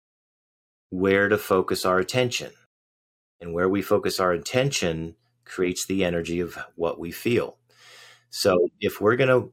where 0.89 1.29
to 1.29 1.37
focus 1.37 1.85
our 1.85 1.99
attention. 1.99 2.51
And 3.41 3.53
where 3.53 3.69
we 3.69 3.81
focus 3.81 4.19
our 4.19 4.31
attention 4.31 5.15
creates 5.45 5.85
the 5.85 6.03
energy 6.03 6.39
of 6.39 6.57
what 6.75 6.99
we 6.99 7.11
feel. 7.11 7.57
So 8.29 8.67
if 8.79 9.01
we're 9.01 9.15
going 9.15 9.29
to 9.29 9.51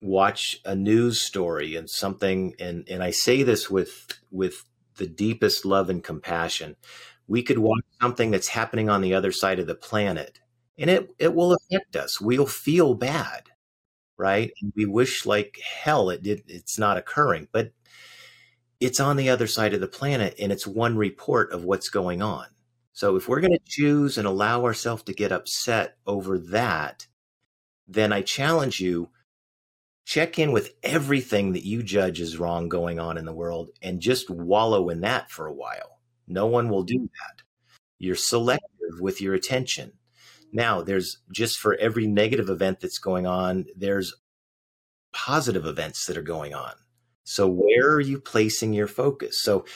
watch 0.00 0.60
a 0.64 0.74
news 0.74 1.20
story 1.20 1.74
and 1.74 1.90
something 1.90 2.54
and 2.60 2.88
and 2.88 3.02
I 3.02 3.10
say 3.10 3.42
this 3.42 3.68
with 3.68 4.06
with 4.30 4.64
the 4.96 5.08
deepest 5.08 5.64
love 5.64 5.90
and 5.90 6.04
compassion 6.04 6.76
we 7.28 7.42
could 7.42 7.58
watch 7.58 7.84
something 8.00 8.30
that's 8.30 8.48
happening 8.48 8.88
on 8.88 9.02
the 9.02 9.14
other 9.14 9.30
side 9.32 9.58
of 9.58 9.66
the 9.66 9.74
planet 9.74 10.40
and 10.78 10.88
it, 10.88 11.10
it 11.18 11.34
will 11.34 11.54
affect 11.54 11.96
us. 11.96 12.20
We'll 12.20 12.46
feel 12.46 12.94
bad, 12.94 13.50
right? 14.16 14.52
And 14.62 14.72
we 14.76 14.86
wish 14.86 15.26
like 15.26 15.60
hell 15.62 16.10
it 16.10 16.22
did 16.22 16.44
it's 16.48 16.78
not 16.78 16.96
occurring, 16.96 17.48
but 17.52 17.72
it's 18.80 19.00
on 19.00 19.16
the 19.16 19.28
other 19.30 19.46
side 19.46 19.74
of 19.74 19.80
the 19.80 19.88
planet 19.88 20.34
and 20.38 20.52
it's 20.52 20.66
one 20.66 20.96
report 20.96 21.52
of 21.52 21.64
what's 21.64 21.88
going 21.90 22.22
on. 22.22 22.46
So 22.98 23.14
if 23.14 23.28
we're 23.28 23.38
going 23.38 23.52
to 23.52 23.60
choose 23.64 24.18
and 24.18 24.26
allow 24.26 24.64
ourselves 24.64 25.04
to 25.04 25.14
get 25.14 25.30
upset 25.30 25.98
over 26.04 26.36
that, 26.50 27.06
then 27.86 28.12
I 28.12 28.22
challenge 28.22 28.80
you 28.80 29.10
check 30.04 30.36
in 30.36 30.50
with 30.50 30.74
everything 30.82 31.52
that 31.52 31.64
you 31.64 31.84
judge 31.84 32.18
is 32.20 32.38
wrong 32.38 32.68
going 32.68 32.98
on 32.98 33.16
in 33.16 33.24
the 33.24 33.32
world 33.32 33.70
and 33.80 34.00
just 34.00 34.28
wallow 34.28 34.88
in 34.88 35.02
that 35.02 35.30
for 35.30 35.46
a 35.46 35.54
while. 35.54 36.00
No 36.26 36.46
one 36.46 36.70
will 36.70 36.82
do 36.82 36.98
that. 36.98 37.44
You're 38.00 38.16
selective 38.16 38.98
with 38.98 39.20
your 39.20 39.34
attention. 39.34 39.92
Now, 40.52 40.82
there's 40.82 41.18
just 41.32 41.58
for 41.58 41.76
every 41.76 42.08
negative 42.08 42.50
event 42.50 42.80
that's 42.80 42.98
going 42.98 43.28
on, 43.28 43.66
there's 43.76 44.12
positive 45.12 45.66
events 45.66 46.06
that 46.06 46.16
are 46.16 46.22
going 46.22 46.52
on. 46.52 46.72
So 47.22 47.46
where 47.46 47.92
are 47.92 48.00
you 48.00 48.18
placing 48.18 48.72
your 48.72 48.88
focus? 48.88 49.40
So 49.42 49.66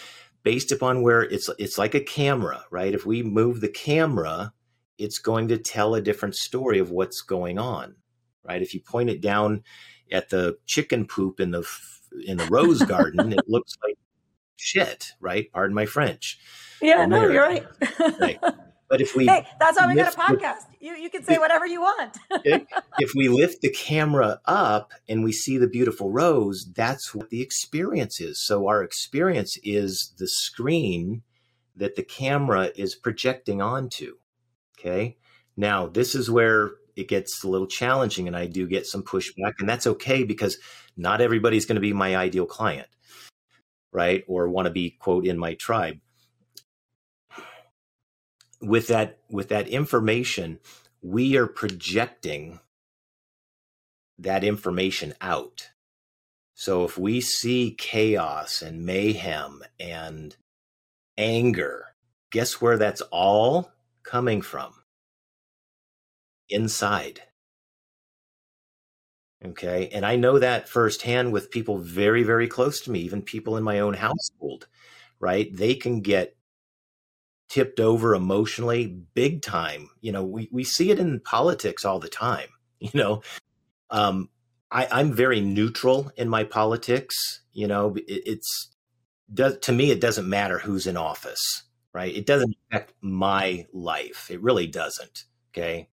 based 0.43 0.73
upon 0.73 1.03
where 1.03 1.23
it's 1.23 1.49
it's 1.59 1.79
like 1.79 1.95
a 1.95 2.01
camera, 2.01 2.65
right? 2.71 2.95
If 2.95 3.07
we 3.07 3.23
move 3.23 3.61
the 3.61 3.69
camera, 3.69 4.53
it's 4.99 5.19
going 5.19 5.49
to 5.49 5.59
tell 5.59 5.95
a 5.95 6.03
different 6.03 6.35
story 6.35 6.79
of 6.79 6.91
what's 6.91 7.23
going 7.23 7.59
on, 7.59 7.97
right? 8.45 8.63
If 8.63 8.75
you 8.75 8.81
point 8.81 9.11
it 9.11 9.21
down 9.21 9.63
at 10.11 10.31
the 10.31 10.59
chicken 10.67 11.07
poop 11.07 11.41
in 11.41 11.51
the 11.51 11.67
in 12.25 12.37
the 12.37 12.47
rose 12.47 12.83
garden, 12.87 13.33
it 13.33 13.49
looks 13.49 13.77
like 13.83 13.97
shit, 14.57 15.13
right? 15.21 15.51
Pardon 15.53 15.75
my 15.75 15.87
French. 15.87 16.39
Yeah, 16.81 17.07
no, 17.07 17.29
you're 17.29 17.43
right. 17.43 17.67
right. 18.21 18.41
But 18.93 19.01
if 19.01 19.17
we 19.17 19.25
hey, 19.25 19.47
that's 19.59 19.81
why 19.81 19.87
we 19.87 19.95
got 19.95 20.13
a 20.13 20.19
podcast. 20.19 20.69
The, 20.79 20.87
you 20.87 20.93
you 20.97 21.09
can 21.09 21.25
say 21.25 21.39
whatever 21.39 21.67
you 21.67 21.81
want. 21.81 22.19
if 22.99 23.13
we 23.17 23.31
lift 23.31 23.63
the 23.63 23.71
camera 23.71 24.39
up 24.45 24.93
and 25.09 25.25
we 25.25 25.33
see 25.33 25.57
the 25.57 25.67
beautiful 25.67 26.11
rose, 26.11 26.71
that's 26.77 27.15
what 27.15 27.31
the 27.31 27.41
experience 27.41 28.21
is. 28.21 28.45
So 28.45 28.69
our 28.69 28.83
experience 28.83 29.57
is 29.65 30.13
the 30.19 30.29
screen 30.29 31.23
that 31.75 31.97
the 31.97 32.03
camera 32.03 32.71
is 32.77 32.95
projecting 32.95 33.63
onto. 33.63 34.17
Okay. 34.79 35.17
Now 35.57 35.87
this 35.87 36.15
is 36.15 36.31
where 36.31 36.73
it 36.95 37.09
gets 37.09 37.43
a 37.43 37.49
little 37.49 37.69
challenging 37.69 38.27
and 38.27 38.37
I 38.37 38.45
do 38.45 38.69
get 38.69 38.87
some 38.87 39.03
pushback 39.03 39.55
and 39.59 39.67
that's 39.67 39.87
okay 39.87 40.23
because 40.23 40.59
not 40.99 41.23
everybody's 41.23 41.65
going 41.65 41.77
to 41.77 41.81
be 41.81 41.95
my 41.95 42.15
ideal 42.15 42.45
client, 42.45 42.89
right? 43.91 44.23
Or 44.29 44.51
want 44.51 44.67
to 44.67 44.71
be 44.71 44.91
quote 44.91 45.27
in 45.27 45.39
my 45.39 45.55
tribe 45.55 45.99
with 48.63 48.89
that 48.89 49.19
with 49.31 49.49
that 49.49 49.69
information 49.69 50.59
we 51.03 51.37
are 51.37 51.47
projecting 51.47 52.61
that 54.19 54.45
information 54.45 55.13
out 55.21 55.71
so 56.55 56.85
if 56.85 56.97
we 56.97 57.21
see 57.21 57.75
chaos 57.77 58.63
and 58.63 58.87
mayhem 58.87 59.63
and 59.81 60.37
anger. 61.19 61.95
Guess 62.31 62.61
where 62.61 62.79
that's 62.79 63.03
all 63.11 63.73
coming 64.03 64.43
from? 64.43 64.73
Inside. 66.49 67.23
Okay. 69.45 69.89
And 69.93 70.07
I 70.07 70.17
know 70.17 70.39
that 70.39 70.69
firsthand 70.69 71.33
with 71.33 71.51
people 71.51 71.79
very, 71.79 72.23
very 72.23 72.47
close 72.47 72.81
to 72.83 72.91
me, 72.91 73.01
even 73.01 73.23
people 73.23 73.57
in 73.57 73.65
my 73.65 73.81
own 73.81 73.95
household, 73.95 74.69
right? 75.19 75.55
They 75.55 75.75
can 75.75 76.01
get 76.01 76.37
tipped 77.53 77.81
over 77.81 78.15
emotionally 78.15 78.87
big 79.13 79.43
time. 79.43 79.91
You 80.01 80.11
know, 80.11 80.25
we, 80.25 80.49
we 80.51 80.65
see 80.65 80.91
it 80.91 80.99
in 80.99 81.21
politics 81.21 81.85
all 81.85 82.01
the 82.01 82.09
time. 82.09 82.49
You 82.85 82.91
know, 82.95 83.23
um, 83.91 84.29
I, 84.69 84.89
I'm 84.91 85.13
very 85.13 85.41
neutral 85.41 86.11
in 86.17 86.29
my 86.29 86.43
politics. 86.43 87.15
You 87.53 87.69
know, 87.69 87.95
it, 87.95 88.03
it's 88.09 88.75
does 89.33 89.57
to 89.59 89.73
me 89.73 89.93
it 89.93 90.01
doesn't 90.01 90.29
matter 90.29 90.59
who's 90.59 90.89
in 90.89 90.97
office, 90.97 91.63
right? 91.93 92.13
It 92.13 92.27
doesn't 92.27 92.57
affect 92.67 92.95
my 93.01 93.69
life. 93.73 94.33
It 94.33 94.43
really 94.43 94.67
doesn't. 94.67 95.27
Okay. 95.53 95.91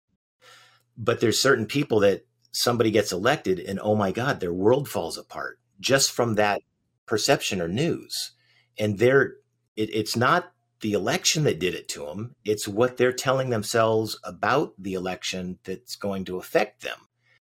But 0.97 1.19
there's 1.19 1.41
certain 1.41 1.65
people 1.65 1.99
that 1.99 2.25
somebody 2.53 2.89
gets 2.89 3.11
elected 3.11 3.59
and 3.59 3.77
oh 3.83 3.95
my 3.95 4.13
God, 4.13 4.39
their 4.39 4.53
world 4.53 4.87
falls 4.87 5.17
apart 5.17 5.59
just 5.81 6.09
from 6.09 6.35
that 6.35 6.61
perception 7.05 7.61
or 7.61 7.67
news. 7.67 8.31
And 8.79 8.97
they're 8.97 9.33
it, 9.75 9.89
it's 9.93 10.15
not 10.15 10.53
the 10.81 10.93
election 10.93 11.43
that 11.43 11.59
did 11.59 11.73
it 11.73 11.87
to 11.89 12.05
them. 12.05 12.35
It's 12.45 12.67
what 12.67 12.97
they're 12.97 13.13
telling 13.13 13.49
themselves 13.49 14.19
about 14.23 14.73
the 14.77 14.93
election 14.93 15.59
that's 15.63 15.95
going 15.95 16.25
to 16.25 16.37
affect 16.37 16.83
them 16.83 16.97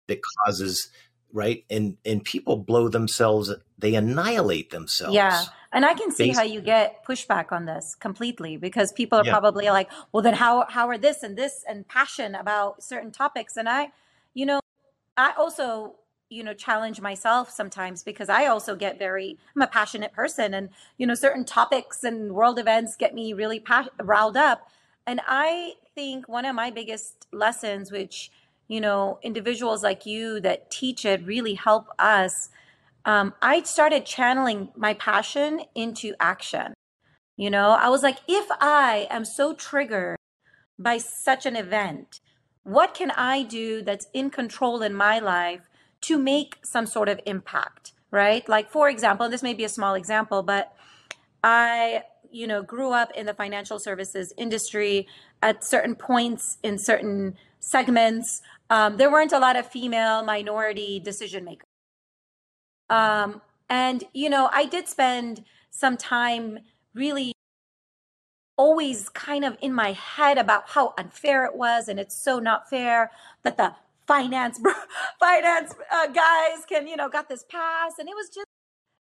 that 0.08 0.20
causes 0.46 0.90
right 1.32 1.64
and 1.70 1.98
and 2.06 2.24
people 2.24 2.58
blow 2.58 2.88
themselves 2.88 3.54
they 3.78 3.94
annihilate 3.96 4.72
themselves 4.72 5.14
yeah 5.14 5.44
and 5.72 5.86
i 5.86 5.94
can 5.94 6.12
see 6.12 6.30
how 6.30 6.42
you 6.42 6.60
get 6.60 7.06
pushback 7.06 7.52
on 7.52 7.66
this 7.66 7.96
completely 8.00 8.58
because 8.58 8.92
people 8.94 9.20
are 9.20 9.26
yeah. 9.26 9.32
probably 9.32 9.70
like 9.70 9.90
well 10.12 10.24
then 10.24 10.34
how 10.34 10.66
how 10.70 10.88
are 10.88 10.98
this 10.98 11.22
and 11.22 11.38
this 11.38 11.64
and 11.68 11.88
passion 11.88 12.34
about 12.34 12.84
certain 12.84 13.12
topics 13.12 13.58
and 13.58 13.70
i 13.70 13.92
you 14.34 14.46
know 14.46 14.60
i 15.18 15.32
also 15.38 15.94
you 16.30 16.44
know 16.44 16.54
challenge 16.54 17.02
myself 17.02 17.50
sometimes 17.50 18.04
because 18.04 18.30
i 18.30 18.46
also 18.46 18.76
get 18.76 19.00
very 19.00 19.38
i'm 19.56 19.62
a 19.62 19.68
passionate 19.68 20.14
person 20.14 20.54
and 20.54 20.70
you 20.98 21.08
know 21.08 21.16
certain 21.16 21.44
topics 21.44 22.04
and 22.04 22.34
world 22.34 22.60
events 22.60 22.96
get 22.96 23.14
me 23.14 23.34
really 23.34 23.60
pa- 23.60 23.90
riled 24.02 24.38
up 24.38 24.70
and 25.08 25.22
i 25.28 25.74
think 25.96 26.30
one 26.30 26.46
of 26.46 26.56
my 26.56 26.70
biggest 26.70 27.28
lessons 27.32 27.92
which 27.92 28.32
you 28.70 28.80
know, 28.80 29.20
individuals 29.22 29.84
like 29.84 30.06
you 30.06 30.40
that 30.40 30.72
teach 30.72 31.04
it 31.04 31.26
really 31.26 31.56
help 31.56 31.88
us. 31.98 32.50
Um, 33.04 33.34
I 33.42 33.64
started 33.64 34.06
channeling 34.06 34.70
my 34.78 34.94
passion 34.94 35.62
into 35.76 36.14
action. 36.20 36.74
You 37.36 37.50
know, 37.50 37.72
I 37.72 37.90
was 37.90 38.04
like, 38.04 38.20
if 38.28 38.46
I 38.62 39.08
am 39.10 39.26
so 39.26 39.54
triggered 39.54 40.18
by 40.78 41.00
such 41.00 41.46
an 41.46 41.56
event, 41.56 42.22
what 42.64 42.94
can 42.94 43.12
I 43.12 43.44
do 43.44 43.82
that's 43.82 44.08
in 44.14 44.30
control 44.30 44.84
in 44.84 44.94
my 44.94 45.18
life 45.18 45.69
to 46.02 46.18
make 46.18 46.58
some 46.64 46.86
sort 46.86 47.10
of 47.10 47.20
impact? 47.26 47.94
Right. 48.12 48.48
Like, 48.50 48.72
for 48.72 48.90
example, 48.90 49.30
this 49.30 49.44
may 49.44 49.54
be 49.54 49.64
a 49.64 49.70
small 49.70 49.94
example, 49.94 50.42
but 50.42 50.74
I, 51.44 52.04
you 52.32 52.48
know, 52.48 52.64
grew 52.64 52.92
up 52.92 53.12
in 53.16 53.28
the 53.28 53.36
financial 53.36 53.78
services 53.78 54.34
industry 54.36 55.08
at 55.44 55.64
certain 55.64 55.96
points 55.96 56.58
in 56.64 56.80
certain 56.80 57.36
segments 57.60 58.42
um, 58.70 58.98
there 58.98 59.12
weren't 59.12 59.32
a 59.32 59.40
lot 59.40 59.56
of 59.56 59.68
female 59.68 60.24
minority 60.24 61.00
decision 61.00 61.44
makers. 61.44 61.66
Um, 62.90 63.42
and, 63.70 64.04
you 64.14 64.30
know, 64.30 64.50
I 64.52 64.66
did 64.66 64.88
spend 64.88 65.44
some 65.72 65.98
time 65.98 66.60
really 66.94 67.34
always 68.58 69.10
kind 69.10 69.46
of 69.46 69.58
in 69.62 69.74
my 69.74 69.94
head 69.94 70.38
about 70.38 70.70
how 70.70 70.94
unfair 70.98 71.46
it 71.46 71.56
was. 71.56 71.88
And 71.88 72.00
it's 72.00 72.16
so 72.16 72.40
not 72.40 72.70
fair 72.70 73.12
that 73.44 73.58
the 73.58 73.74
finance, 74.10 74.60
finance 75.20 75.76
uh, 75.92 76.08
guys 76.08 76.66
can, 76.68 76.88
you 76.88 76.98
know, 76.98 77.08
got 77.08 77.30
this 77.30 77.46
pass. 77.48 78.00
And 78.00 78.10
it 78.10 78.16
was 78.16 78.28
just, 78.28 78.48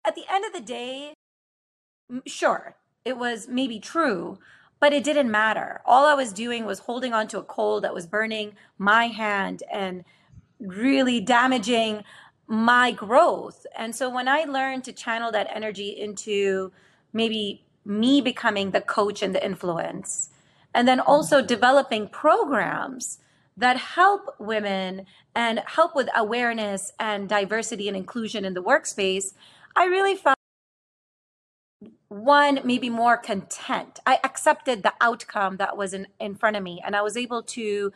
at 0.03 0.15
the 0.15 0.23
end 0.29 0.43
of 0.43 0.53
the 0.53 0.59
day, 0.59 1.13
sure, 2.25 2.75
it 3.05 3.15
was 3.15 3.47
maybe 3.47 3.79
true, 3.79 4.39
but 4.79 4.93
it 4.93 5.03
didn't 5.03 5.29
matter. 5.29 5.81
All 5.85 6.05
I 6.05 6.15
was 6.15 6.33
doing 6.33 6.65
was 6.65 6.79
holding 6.79 7.13
on 7.13 7.27
to 7.27 7.37
a 7.37 7.43
coal 7.43 7.79
that 7.81 7.93
was 7.93 8.07
burning 8.07 8.53
my 8.79 9.07
hand 9.07 9.61
and 9.71 10.03
really 10.59 11.19
damaging 11.19 12.03
my 12.47 12.91
growth. 12.91 13.67
And 13.77 13.95
so 13.95 14.09
when 14.09 14.27
I 14.27 14.45
learned 14.45 14.83
to 14.85 14.93
channel 14.93 15.31
that 15.31 15.47
energy 15.53 15.89
into 15.89 16.71
maybe 17.13 17.63
me 17.85 18.19
becoming 18.19 18.71
the 18.71 18.81
coach 18.81 19.21
and 19.21 19.35
the 19.35 19.45
influence, 19.45 20.29
and 20.73 20.87
then 20.87 20.99
also 20.99 21.41
developing 21.43 22.07
programs 22.07 23.19
that 23.57 23.77
help 23.77 24.35
women 24.39 25.07
and 25.35 25.63
help 25.65 25.95
with 25.95 26.07
awareness 26.15 26.93
and 26.99 27.27
diversity 27.27 27.87
and 27.87 27.97
inclusion 27.97 28.45
in 28.45 28.53
the 28.53 28.63
workspace, 28.63 29.33
I 29.75 29.85
really 29.85 30.15
found 30.15 30.35
one 32.07 32.59
maybe 32.63 32.89
more 32.89 33.17
content. 33.17 33.99
I 34.05 34.19
accepted 34.23 34.83
the 34.83 34.93
outcome 35.01 35.57
that 35.57 35.75
was 35.75 35.93
in, 35.93 36.07
in 36.19 36.35
front 36.35 36.55
of 36.55 36.63
me 36.63 36.81
and 36.85 36.95
i 36.95 37.01
was 37.01 37.17
able 37.17 37.43
to 37.43 37.91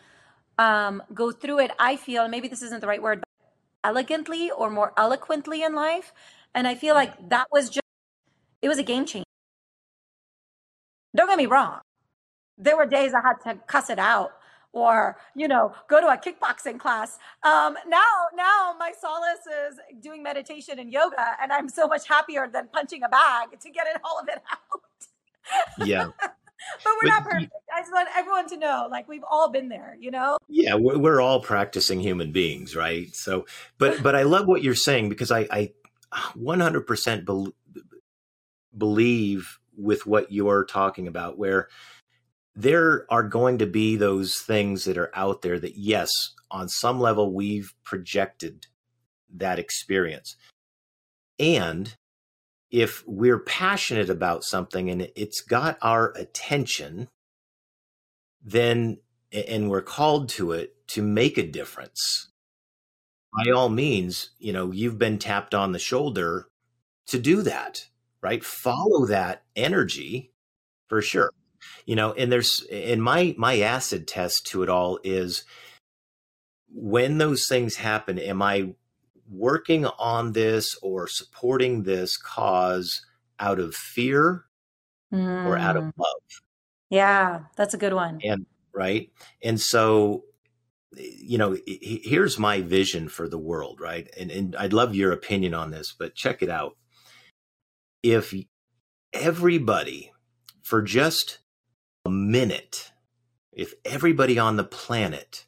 um, 0.57 1.01
go 1.13 1.31
through 1.31 1.59
it. 1.59 1.71
I 1.79 1.95
feel 1.95 2.27
maybe 2.27 2.47
this 2.47 2.61
isn't 2.61 2.81
the 2.81 2.87
right 2.87 3.01
word 3.01 3.21
but 3.21 3.89
elegantly 3.89 4.51
or 4.51 4.69
more 4.69 4.93
eloquently 4.97 5.63
in 5.63 5.73
life 5.73 6.13
and 6.53 6.67
i 6.67 6.75
feel 6.75 6.93
like 6.93 7.29
that 7.29 7.47
was 7.51 7.69
just 7.69 7.81
it 8.61 8.67
was 8.67 8.77
a 8.77 8.83
game 8.83 9.05
changer. 9.05 9.25
Don't 11.15 11.27
get 11.27 11.37
me 11.37 11.47
wrong. 11.47 11.79
There 12.57 12.77
were 12.77 12.85
days 12.85 13.13
i 13.13 13.21
had 13.21 13.37
to 13.45 13.59
cuss 13.65 13.89
it 13.89 13.99
out 13.99 14.31
or 14.73 15.17
you 15.35 15.47
know 15.47 15.73
go 15.89 15.99
to 15.99 16.07
a 16.07 16.17
kickboxing 16.17 16.79
class. 16.79 17.17
Um, 17.43 17.77
now 17.87 18.27
now 18.35 18.75
my 18.77 18.91
solace 18.99 19.45
is 19.69 19.79
doing 20.01 20.23
meditation 20.23 20.79
and 20.79 20.91
yoga 20.91 21.35
and 21.41 21.51
i'm 21.51 21.69
so 21.69 21.87
much 21.87 22.07
happier 22.07 22.47
than 22.51 22.67
punching 22.71 23.03
a 23.03 23.09
bag 23.09 23.59
to 23.59 23.69
get 23.69 23.87
it 23.87 24.01
all 24.03 24.19
of 24.19 24.27
it 24.27 24.41
out. 24.51 25.87
Yeah. 25.87 26.07
But 26.83 26.93
we're 27.01 27.09
but, 27.09 27.15
not 27.15 27.23
perfect. 27.23 27.53
I 27.75 27.81
just 27.81 27.91
want 27.91 28.07
everyone 28.15 28.47
to 28.49 28.57
know 28.57 28.87
like 28.91 29.09
we've 29.09 29.23
all 29.27 29.49
been 29.49 29.67
there 29.67 29.97
you 29.99 30.11
know? 30.11 30.37
Yeah 30.47 30.75
we're, 30.75 30.99
we're 30.99 31.19
all 31.19 31.41
practicing 31.41 31.99
human 31.99 32.31
beings 32.31 32.75
right? 32.75 33.13
So 33.15 33.47
but 33.79 34.03
but 34.03 34.15
i 34.15 34.21
love 34.21 34.45
what 34.45 34.61
you're 34.61 34.75
saying 34.75 35.09
because 35.09 35.31
i 35.31 35.47
i 35.51 35.71
100% 36.37 37.25
be- 37.25 37.81
believe 38.77 39.59
with 39.75 40.05
what 40.05 40.31
you're 40.31 40.65
talking 40.65 41.07
about 41.07 41.37
where 41.37 41.67
there 42.55 43.05
are 43.09 43.23
going 43.23 43.57
to 43.59 43.65
be 43.65 43.95
those 43.95 44.37
things 44.39 44.83
that 44.85 44.97
are 44.97 45.11
out 45.15 45.41
there 45.41 45.59
that, 45.59 45.77
yes, 45.77 46.09
on 46.49 46.67
some 46.67 46.99
level, 46.99 47.33
we've 47.33 47.73
projected 47.83 48.67
that 49.33 49.59
experience. 49.59 50.35
And 51.39 51.95
if 52.69 53.03
we're 53.07 53.39
passionate 53.39 54.09
about 54.09 54.43
something 54.43 54.89
and 54.89 55.09
it's 55.15 55.41
got 55.41 55.77
our 55.81 56.11
attention, 56.17 57.07
then, 58.43 58.97
and 59.31 59.69
we're 59.69 59.81
called 59.81 60.29
to 60.29 60.51
it 60.51 60.75
to 60.87 61.01
make 61.01 61.37
a 61.37 61.47
difference, 61.47 62.31
by 63.33 63.51
all 63.51 63.69
means, 63.69 64.31
you 64.39 64.51
know, 64.51 64.71
you've 64.71 64.97
been 64.97 65.17
tapped 65.17 65.55
on 65.55 65.71
the 65.71 65.79
shoulder 65.79 66.47
to 67.07 67.17
do 67.17 67.41
that, 67.43 67.85
right? 68.21 68.43
Follow 68.43 69.05
that 69.05 69.43
energy 69.55 70.31
for 70.89 71.01
sure 71.01 71.31
you 71.85 71.95
know 71.95 72.13
and 72.13 72.31
there's 72.31 72.65
and 72.71 73.03
my 73.03 73.35
my 73.37 73.59
acid 73.59 74.07
test 74.07 74.45
to 74.45 74.63
it 74.63 74.69
all 74.69 74.99
is 75.03 75.43
when 76.73 77.17
those 77.17 77.47
things 77.47 77.75
happen 77.75 78.17
am 78.19 78.41
i 78.41 78.73
working 79.29 79.85
on 79.85 80.33
this 80.33 80.75
or 80.81 81.07
supporting 81.07 81.83
this 81.83 82.17
cause 82.17 83.01
out 83.39 83.59
of 83.59 83.73
fear 83.73 84.45
mm. 85.13 85.45
or 85.45 85.57
out 85.57 85.77
of 85.77 85.83
mm. 85.83 85.93
love 85.97 86.21
yeah 86.89 87.39
that's 87.55 87.73
a 87.73 87.77
good 87.77 87.93
one 87.93 88.19
and 88.23 88.45
right 88.73 89.11
and 89.43 89.59
so 89.59 90.23
you 90.97 91.37
know 91.37 91.55
here's 91.65 92.37
my 92.37 92.61
vision 92.61 93.07
for 93.07 93.29
the 93.29 93.37
world 93.37 93.79
right 93.79 94.09
and, 94.19 94.29
and 94.29 94.55
i'd 94.57 94.73
love 94.73 94.93
your 94.93 95.11
opinion 95.11 95.53
on 95.53 95.71
this 95.71 95.93
but 95.97 96.15
check 96.15 96.41
it 96.41 96.49
out 96.49 96.75
if 98.03 98.33
everybody 99.13 100.11
for 100.61 100.81
just 100.81 101.39
a 102.05 102.09
minute, 102.09 102.91
if 103.51 103.73
everybody 103.85 104.39
on 104.39 104.55
the 104.55 104.63
planet 104.63 105.45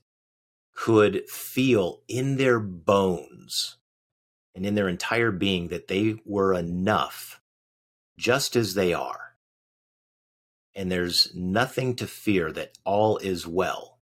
could 0.76 1.30
feel 1.30 2.02
in 2.08 2.38
their 2.38 2.60
bones 2.60 3.78
and 4.56 4.66
in 4.66 4.76
their 4.76 4.90
entire 4.90 5.32
being 5.32 5.70
that 5.70 5.88
they 5.88 6.16
were 6.26 6.54
enough 6.54 7.42
just 8.18 8.56
as 8.56 8.74
they 8.74 8.94
are, 8.94 9.36
and 10.76 10.92
there's 10.92 11.32
nothing 11.36 11.96
to 11.96 12.08
fear, 12.08 12.52
that 12.52 12.78
all 12.84 13.18
is 13.18 13.48
well, 13.48 14.00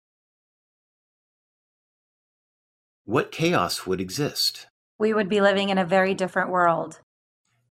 what 3.05 3.31
chaos 3.31 3.87
would 3.87 4.01
exist? 4.01 4.67
We 4.99 5.15
would 5.15 5.29
be 5.29 5.41
living 5.41 5.69
in 5.69 5.79
a 5.79 5.85
very 5.85 6.15
different 6.15 6.51
world. 6.51 7.01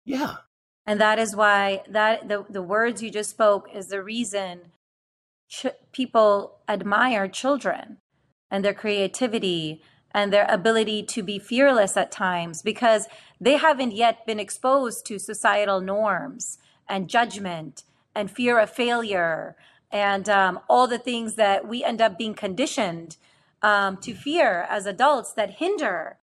Yeah. 0.05 0.37
And 0.85 0.99
that 0.99 1.19
is 1.19 1.35
why 1.35 1.83
that 1.87 2.27
the, 2.27 2.45
the 2.49 2.61
words 2.61 3.01
you 3.01 3.09
just 3.09 3.29
spoke 3.29 3.69
is 3.73 3.87
the 3.87 4.03
reason 4.03 4.71
ch- 5.49 5.67
people 5.91 6.59
admire 6.67 7.27
children 7.27 7.97
and 8.51 8.63
their 8.65 8.73
creativity 8.73 9.81
and 10.11 10.31
their 10.31 10.45
ability 10.49 11.03
to 11.03 11.23
be 11.23 11.39
fearless 11.39 11.97
at 11.97 12.11
times 12.11 12.61
because 12.61 13.07
they 13.39 13.57
haven't 13.57 13.93
yet 13.93 14.25
been 14.25 14.39
exposed 14.39 15.05
to 15.05 15.17
societal 15.17 15.81
norms 15.81 16.59
and 16.87 17.09
judgment 17.09 17.83
and 18.13 18.29
fear 18.29 18.59
of 18.59 18.69
failure 18.69 19.55
and 19.91 20.27
um, 20.27 20.59
all 20.67 20.87
the 20.87 20.97
things 20.97 21.35
that 21.35 21.67
we 21.67 21.83
end 21.83 22.01
up 22.01 22.17
being 22.17 22.33
conditioned 22.33 23.17
um, 23.61 23.97
to 23.97 24.13
fear 24.13 24.67
as 24.69 24.85
adults 24.85 25.31
that 25.33 25.51
hinder 25.51 26.17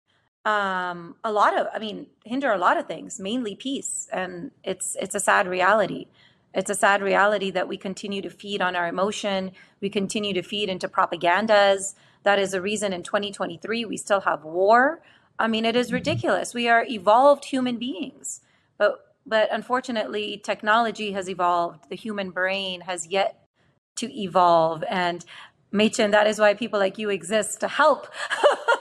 um, 0.46 1.16
a 1.24 1.32
lot 1.32 1.58
of 1.58 1.68
i 1.74 1.80
mean 1.80 2.08
hinder 2.24 2.52
a 2.52 2.58
lot 2.58 2.78
of 2.78 2.88
things 2.88 3.20
mainly 3.20 3.56
peace 3.56 4.08
and 4.12 4.52
it's 4.64 4.96
it's 5.00 5.16
a 5.16 5.20
sad 5.20 5.48
reality. 5.48 6.08
It's 6.52 6.70
a 6.70 6.76
sad 6.76 7.04
reality 7.04 7.52
that 7.52 7.68
we 7.68 7.78
continue 7.78 8.24
to 8.24 8.30
feed 8.30 8.60
on 8.60 8.76
our 8.76 8.88
emotion. 8.88 9.52
We 9.82 9.90
continue 9.90 10.34
to 10.34 10.42
feed 10.42 10.68
into 10.68 10.88
propagandas. 10.88 11.94
That 12.24 12.40
is 12.40 12.56
a 12.56 12.62
reason 12.62 12.92
in 12.92 13.04
2023 13.04 13.86
we 13.86 13.98
still 13.98 14.22
have 14.22 14.44
war. 14.44 15.02
I 15.38 15.48
mean 15.48 15.66
it 15.66 15.76
is 15.76 15.88
mm-hmm. 15.88 15.96
ridiculous. 15.96 16.54
We 16.54 16.68
are 16.68 16.86
evolved 16.86 17.46
human 17.46 17.78
beings. 17.78 18.42
But 18.78 19.06
but 19.26 19.50
unfortunately 19.52 20.42
technology 20.44 21.12
has 21.12 21.30
evolved. 21.30 21.90
The 21.90 21.96
human 21.96 22.32
brain 22.32 22.82
has 22.82 23.08
yet 23.08 23.44
to 23.98 24.12
evolve. 24.20 24.84
And 24.90 25.24
Machen, 25.72 26.12
that 26.12 26.26
is 26.26 26.40
why 26.40 26.56
people 26.56 26.80
like 26.80 26.98
you 26.98 27.10
exist 27.10 27.60
to 27.60 27.68
help 27.68 28.08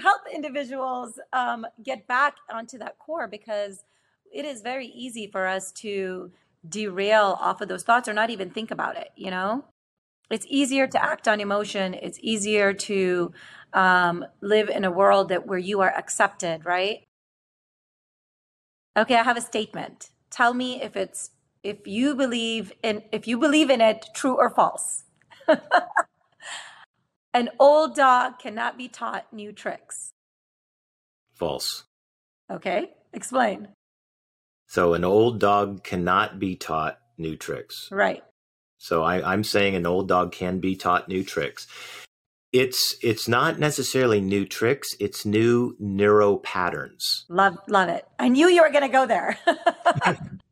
help 0.00 0.22
individuals 0.32 1.18
um, 1.32 1.66
get 1.82 2.06
back 2.06 2.36
onto 2.52 2.78
that 2.78 2.98
core 2.98 3.28
because 3.28 3.84
it 4.32 4.44
is 4.44 4.62
very 4.62 4.86
easy 4.88 5.26
for 5.26 5.46
us 5.46 5.72
to 5.72 6.32
derail 6.68 7.38
off 7.40 7.60
of 7.60 7.68
those 7.68 7.82
thoughts 7.84 8.08
or 8.08 8.12
not 8.12 8.30
even 8.30 8.50
think 8.50 8.70
about 8.70 8.96
it 8.96 9.10
you 9.16 9.30
know? 9.30 9.64
It's 10.30 10.46
easier 10.48 10.86
to 10.86 11.04
act 11.04 11.26
on 11.28 11.40
emotion. 11.40 11.94
It's 11.94 12.18
easier 12.22 12.72
to 12.72 13.32
um, 13.72 14.24
live 14.40 14.68
in 14.68 14.84
a 14.84 14.90
world 14.90 15.28
that 15.30 15.46
where 15.46 15.58
you 15.58 15.80
are 15.80 15.92
accepted 15.96 16.64
right? 16.64 17.04
Okay 18.96 19.16
i 19.16 19.22
have 19.22 19.36
a 19.36 19.40
statement. 19.42 20.10
Tell 20.30 20.54
me 20.54 20.82
if 20.82 20.96
it's 20.96 21.30
if 21.62 21.86
you 21.86 22.14
believe 22.14 22.72
in 22.82 23.02
if 23.12 23.28
you 23.28 23.38
believe 23.38 23.70
in 23.70 23.80
it 23.80 24.06
true 24.14 24.36
or 24.36 24.50
false 24.50 25.04
An 27.32 27.48
old 27.60 27.94
dog 27.94 28.40
cannot 28.40 28.76
be 28.76 28.88
taught 28.88 29.32
new 29.32 29.52
tricks. 29.52 30.12
False. 31.32 31.84
Okay, 32.50 32.90
explain. 33.12 33.68
So, 34.66 34.94
an 34.94 35.04
old 35.04 35.38
dog 35.38 35.84
cannot 35.84 36.40
be 36.40 36.56
taught 36.56 36.98
new 37.18 37.36
tricks. 37.36 37.88
Right. 37.92 38.24
So, 38.78 39.04
I, 39.04 39.32
I'm 39.32 39.44
saying 39.44 39.76
an 39.76 39.86
old 39.86 40.08
dog 40.08 40.32
can 40.32 40.58
be 40.58 40.74
taught 40.74 41.08
new 41.08 41.22
tricks. 41.22 41.68
It's 42.52 42.96
it's 43.00 43.28
not 43.28 43.60
necessarily 43.60 44.20
new 44.20 44.44
tricks. 44.44 44.88
It's 44.98 45.24
new 45.24 45.76
neuro 45.78 46.38
patterns. 46.38 47.24
Love 47.28 47.56
love 47.68 47.88
it. 47.88 48.04
I 48.18 48.28
knew 48.28 48.48
you 48.48 48.62
were 48.62 48.70
going 48.70 48.82
to 48.82 48.88
go 48.88 49.06
there. 49.06 49.38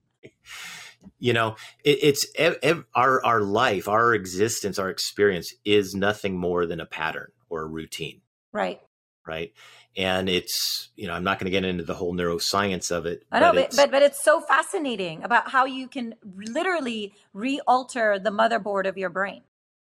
you 1.19 1.33
know 1.33 1.57
it, 1.85 1.99
it's 2.03 2.27
ev- 2.37 2.59
ev- 2.63 2.85
our 2.95 3.25
our 3.25 3.41
life 3.41 3.89
our 3.89 4.15
existence 4.15 4.79
our 4.79 4.91
experience 4.91 5.53
is 5.65 5.95
nothing 5.95 6.39
more 6.39 6.67
than 6.67 6.81
a 6.81 6.87
pattern 6.87 7.31
or 7.49 7.63
a 7.63 7.67
routine. 7.67 8.21
Right. 8.53 8.81
Right? 9.27 9.53
And 9.97 10.29
it's 10.29 10.91
you 10.97 11.07
know 11.07 11.13
i'm 11.13 11.25
not 11.25 11.39
going 11.39 11.47
to 11.47 11.51
get 11.51 11.65
into 11.65 11.85
the 11.85 11.95
whole 11.95 12.15
neuroscience 12.15 12.91
of 12.91 13.05
it 13.07 13.25
i 13.33 13.41
know 13.41 13.53
but, 13.53 13.75
but, 13.75 13.91
but 13.91 14.03
it's 14.03 14.23
so 14.23 14.41
fascinating 14.41 15.23
about 15.25 15.51
how 15.51 15.65
you 15.65 15.89
can 15.89 16.15
literally 16.25 17.13
re-alter 17.33 18.19
the 18.19 18.31
motherboard 18.31 18.87
of 18.87 18.97
your 18.97 19.11
brain. 19.11 19.43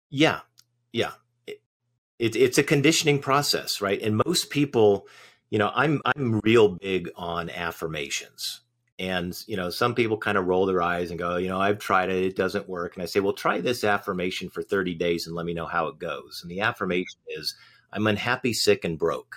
Yeah. 0.09 0.41
Yeah. 0.93 1.11
It, 1.45 1.61
it, 2.19 2.35
it's 2.35 2.57
a 2.57 2.63
conditioning 2.63 3.19
process 3.19 3.81
right? 3.81 4.01
And 4.01 4.21
most 4.25 4.49
people 4.49 5.07
you 5.49 5.59
know 5.59 5.71
i'm 5.75 6.01
i'm 6.05 6.39
real 6.43 6.69
big 6.69 7.09
on 7.15 7.49
affirmations 7.49 8.61
and, 8.97 9.37
you 9.45 9.57
know, 9.57 9.69
some 9.69 9.93
people 9.93 10.17
kind 10.17 10.37
of 10.37 10.45
roll 10.45 10.65
their 10.65 10.81
eyes 10.81 11.09
and 11.09 11.19
go, 11.19 11.35
you 11.35 11.49
know, 11.49 11.59
I've 11.59 11.79
tried 11.79 12.09
it, 12.09 12.23
it 12.23 12.35
doesn't 12.35 12.69
work. 12.69 12.95
And 12.95 13.03
I 13.03 13.07
say, 13.07 13.19
well, 13.19 13.33
try 13.33 13.59
this 13.59 13.83
affirmation 13.83 14.49
for 14.49 14.61
30 14.61 14.95
days 14.95 15.27
and 15.27 15.35
let 15.35 15.45
me 15.45 15.53
know 15.53 15.65
how 15.65 15.87
it 15.87 15.99
goes. 15.99 16.39
And 16.41 16.49
the 16.49 16.61
affirmation 16.61 17.19
is, 17.27 17.55
I'm 17.91 18.07
unhappy, 18.07 18.53
sick, 18.53 18.85
and 18.85 18.97
broke. 18.97 19.35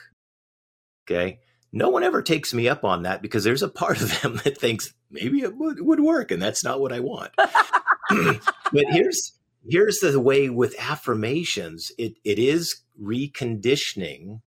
Okay. 1.06 1.40
No 1.72 1.88
one 1.88 2.04
ever 2.04 2.22
takes 2.22 2.54
me 2.54 2.68
up 2.68 2.84
on 2.84 3.02
that 3.02 3.20
because 3.20 3.42
there's 3.42 3.62
a 3.62 3.68
part 3.68 4.00
of 4.00 4.20
them 4.22 4.40
that 4.44 4.58
thinks 4.58 4.94
maybe 5.10 5.40
it 5.42 5.56
would, 5.56 5.80
would 5.80 6.00
work. 6.00 6.30
And 6.30 6.40
that's 6.40 6.62
not 6.62 6.80
what 6.80 6.92
I 6.92 7.00
want. 7.00 7.32
but 7.36 8.84
here's, 8.90 9.32
here's 9.68 9.98
the 9.98 10.20
way 10.20 10.48
with 10.48 10.76
affirmations 10.78 11.90
it, 11.98 12.14
it 12.24 12.38
is 12.38 12.82
reconditioning 13.00 14.40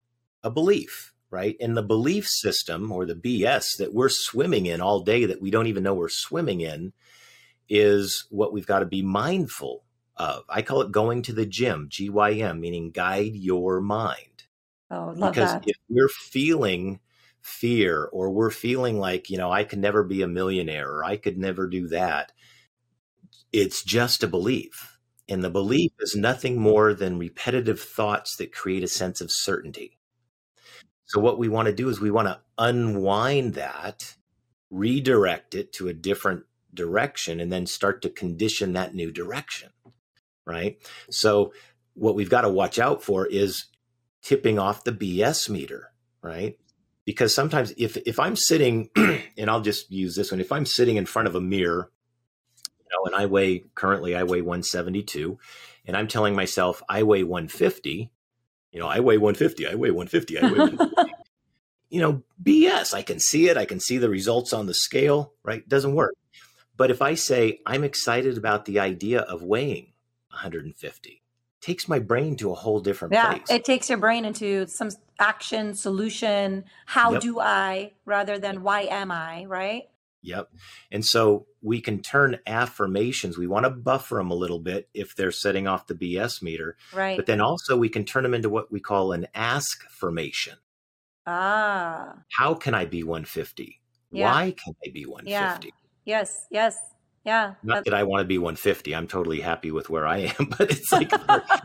a 0.42 0.50
belief 0.50 1.14
right? 1.30 1.56
And 1.60 1.76
the 1.76 1.82
belief 1.82 2.26
system 2.26 2.90
or 2.90 3.04
the 3.04 3.14
BS 3.14 3.76
that 3.78 3.92
we're 3.92 4.08
swimming 4.08 4.66
in 4.66 4.80
all 4.80 5.00
day 5.00 5.26
that 5.26 5.42
we 5.42 5.50
don't 5.50 5.66
even 5.66 5.82
know 5.82 5.94
we're 5.94 6.08
swimming 6.08 6.60
in 6.60 6.92
is 7.68 8.26
what 8.30 8.52
we've 8.52 8.66
got 8.66 8.80
to 8.80 8.86
be 8.86 9.02
mindful 9.02 9.84
of. 10.16 10.44
I 10.48 10.62
call 10.62 10.82
it 10.82 10.92
going 10.92 11.22
to 11.22 11.32
the 11.32 11.46
gym, 11.46 11.88
GYM, 11.90 12.60
meaning 12.60 12.90
guide 12.90 13.34
your 13.34 13.80
mind. 13.80 14.44
Oh, 14.90 15.12
love 15.14 15.32
because 15.32 15.52
that. 15.52 15.64
if 15.66 15.76
we're 15.88 16.08
feeling 16.08 17.00
fear 17.40 18.08
or 18.12 18.30
we're 18.30 18.50
feeling 18.50 18.98
like, 18.98 19.30
you 19.30 19.36
know, 19.36 19.50
I 19.50 19.64
could 19.64 19.78
never 19.78 20.02
be 20.02 20.22
a 20.22 20.28
millionaire 20.28 20.90
or 20.90 21.04
I 21.04 21.16
could 21.16 21.38
never 21.38 21.66
do 21.66 21.88
that, 21.88 22.32
it's 23.52 23.82
just 23.82 24.22
a 24.22 24.28
belief. 24.28 24.98
And 25.28 25.44
the 25.44 25.50
belief 25.50 25.92
is 26.00 26.16
nothing 26.16 26.58
more 26.58 26.94
than 26.94 27.18
repetitive 27.18 27.80
thoughts 27.80 28.36
that 28.36 28.52
create 28.52 28.82
a 28.82 28.88
sense 28.88 29.20
of 29.20 29.30
certainty. 29.30 29.97
So 31.08 31.20
what 31.20 31.38
we 31.38 31.48
want 31.48 31.66
to 31.66 31.74
do 31.74 31.88
is 31.88 32.00
we 32.00 32.10
want 32.10 32.28
to 32.28 32.38
unwind 32.58 33.54
that, 33.54 34.14
redirect 34.70 35.54
it 35.54 35.72
to 35.74 35.88
a 35.88 35.94
different 35.94 36.44
direction, 36.74 37.40
and 37.40 37.50
then 37.50 37.64
start 37.64 38.02
to 38.02 38.10
condition 38.10 38.74
that 38.74 38.94
new 38.94 39.10
direction. 39.10 39.70
Right. 40.44 40.78
So 41.10 41.54
what 41.94 42.14
we've 42.14 42.30
got 42.30 42.42
to 42.42 42.50
watch 42.50 42.78
out 42.78 43.02
for 43.02 43.26
is 43.26 43.66
tipping 44.22 44.58
off 44.58 44.84
the 44.84 44.92
BS 44.92 45.48
meter, 45.48 45.92
right? 46.22 46.58
Because 47.06 47.34
sometimes 47.34 47.72
if 47.78 47.96
if 47.96 48.20
I'm 48.20 48.36
sitting, 48.36 48.90
and 48.96 49.48
I'll 49.50 49.62
just 49.62 49.90
use 49.90 50.14
this 50.14 50.30
one, 50.30 50.40
if 50.40 50.52
I'm 50.52 50.66
sitting 50.66 50.96
in 50.96 51.06
front 51.06 51.26
of 51.26 51.34
a 51.34 51.40
mirror, 51.40 51.90
you 52.80 52.86
know, 52.92 53.06
and 53.06 53.14
I 53.14 53.24
weigh 53.24 53.64
currently 53.74 54.14
I 54.14 54.24
weigh 54.24 54.42
172, 54.42 55.38
and 55.86 55.96
I'm 55.96 56.06
telling 56.06 56.34
myself 56.34 56.82
I 56.86 57.02
weigh 57.02 57.24
150, 57.24 58.10
you 58.72 58.80
know, 58.80 58.86
I 58.86 59.00
weigh 59.00 59.18
150, 59.18 59.66
I 59.66 59.74
weigh 59.74 59.90
150, 59.90 60.38
I 60.38 60.42
weigh 60.42 60.50
150. 60.58 61.12
you 61.90 62.00
know, 62.00 62.22
BS. 62.42 62.94
I 62.94 63.02
can 63.02 63.18
see 63.18 63.48
it, 63.48 63.56
I 63.56 63.64
can 63.64 63.80
see 63.80 63.98
the 63.98 64.08
results 64.08 64.52
on 64.52 64.66
the 64.66 64.74
scale, 64.74 65.32
right? 65.42 65.60
It 65.60 65.68
doesn't 65.68 65.94
work. 65.94 66.14
But 66.76 66.90
if 66.90 67.02
I 67.02 67.14
say 67.14 67.60
I'm 67.66 67.82
excited 67.82 68.38
about 68.38 68.64
the 68.64 68.78
idea 68.78 69.20
of 69.20 69.42
weighing 69.42 69.92
150, 70.30 71.22
takes 71.60 71.88
my 71.88 71.98
brain 71.98 72.36
to 72.36 72.52
a 72.52 72.54
whole 72.54 72.80
different 72.80 73.14
yeah, 73.14 73.30
place. 73.34 73.50
It 73.50 73.64
takes 73.64 73.88
your 73.88 73.98
brain 73.98 74.24
into 74.24 74.66
some 74.68 74.90
action, 75.18 75.74
solution, 75.74 76.64
how 76.86 77.14
yep. 77.14 77.22
do 77.22 77.40
I 77.40 77.92
rather 78.04 78.38
than 78.38 78.62
why 78.62 78.82
am 78.82 79.10
I, 79.10 79.44
right? 79.46 79.88
Yep. 80.22 80.50
And 80.92 81.04
so 81.04 81.46
we 81.62 81.80
can 81.80 82.00
turn 82.00 82.38
affirmations, 82.46 83.36
we 83.36 83.46
want 83.46 83.64
to 83.64 83.70
buffer 83.70 84.16
them 84.16 84.30
a 84.30 84.34
little 84.34 84.60
bit 84.60 84.88
if 84.94 85.14
they're 85.16 85.32
setting 85.32 85.66
off 85.66 85.86
the 85.86 85.94
BS 85.94 86.42
meter. 86.42 86.76
Right. 86.92 87.16
But 87.16 87.26
then 87.26 87.40
also 87.40 87.76
we 87.76 87.88
can 87.88 88.04
turn 88.04 88.22
them 88.22 88.34
into 88.34 88.48
what 88.48 88.70
we 88.70 88.80
call 88.80 89.12
an 89.12 89.26
ask 89.34 89.82
formation. 89.90 90.54
Ah. 91.26 92.14
How 92.32 92.54
can 92.54 92.74
I 92.74 92.84
be 92.84 93.02
150? 93.02 93.80
Yeah. 94.10 94.32
Why 94.32 94.54
can 94.62 94.74
I 94.86 94.90
be 94.90 95.04
150? 95.04 95.68
Yeah. 95.68 95.72
Yes, 96.04 96.46
yes. 96.50 96.78
Yeah. 97.24 97.54
Not 97.62 97.84
that 97.84 97.92
I 97.92 98.04
want 98.04 98.22
to 98.22 98.26
be 98.26 98.38
150. 98.38 98.94
I'm 98.94 99.06
totally 99.06 99.40
happy 99.40 99.70
with 99.70 99.90
where 99.90 100.06
I 100.06 100.32
am, 100.38 100.46
but 100.58 100.70
it's 100.70 100.90
like, 100.90 101.12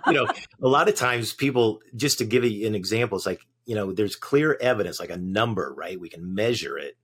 you 0.07 0.13
know, 0.13 0.27
a 0.61 0.67
lot 0.67 0.89
of 0.89 0.95
times 0.95 1.31
people, 1.31 1.79
just 1.95 2.17
to 2.17 2.25
give 2.25 2.43
you 2.43 2.67
an 2.67 2.75
example, 2.75 3.17
it's 3.17 3.25
like, 3.25 3.41
you 3.65 3.75
know, 3.75 3.93
there's 3.93 4.17
clear 4.17 4.57
evidence, 4.59 4.99
like 4.99 5.09
a 5.09 5.17
number, 5.17 5.73
right? 5.77 5.97
We 5.97 6.09
can 6.09 6.33
measure 6.33 6.77
it 6.77 6.97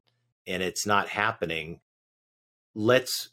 and 0.46 0.62
it's 0.62 0.86
not 0.86 1.08
happening, 1.08 1.80
let's 2.76 3.30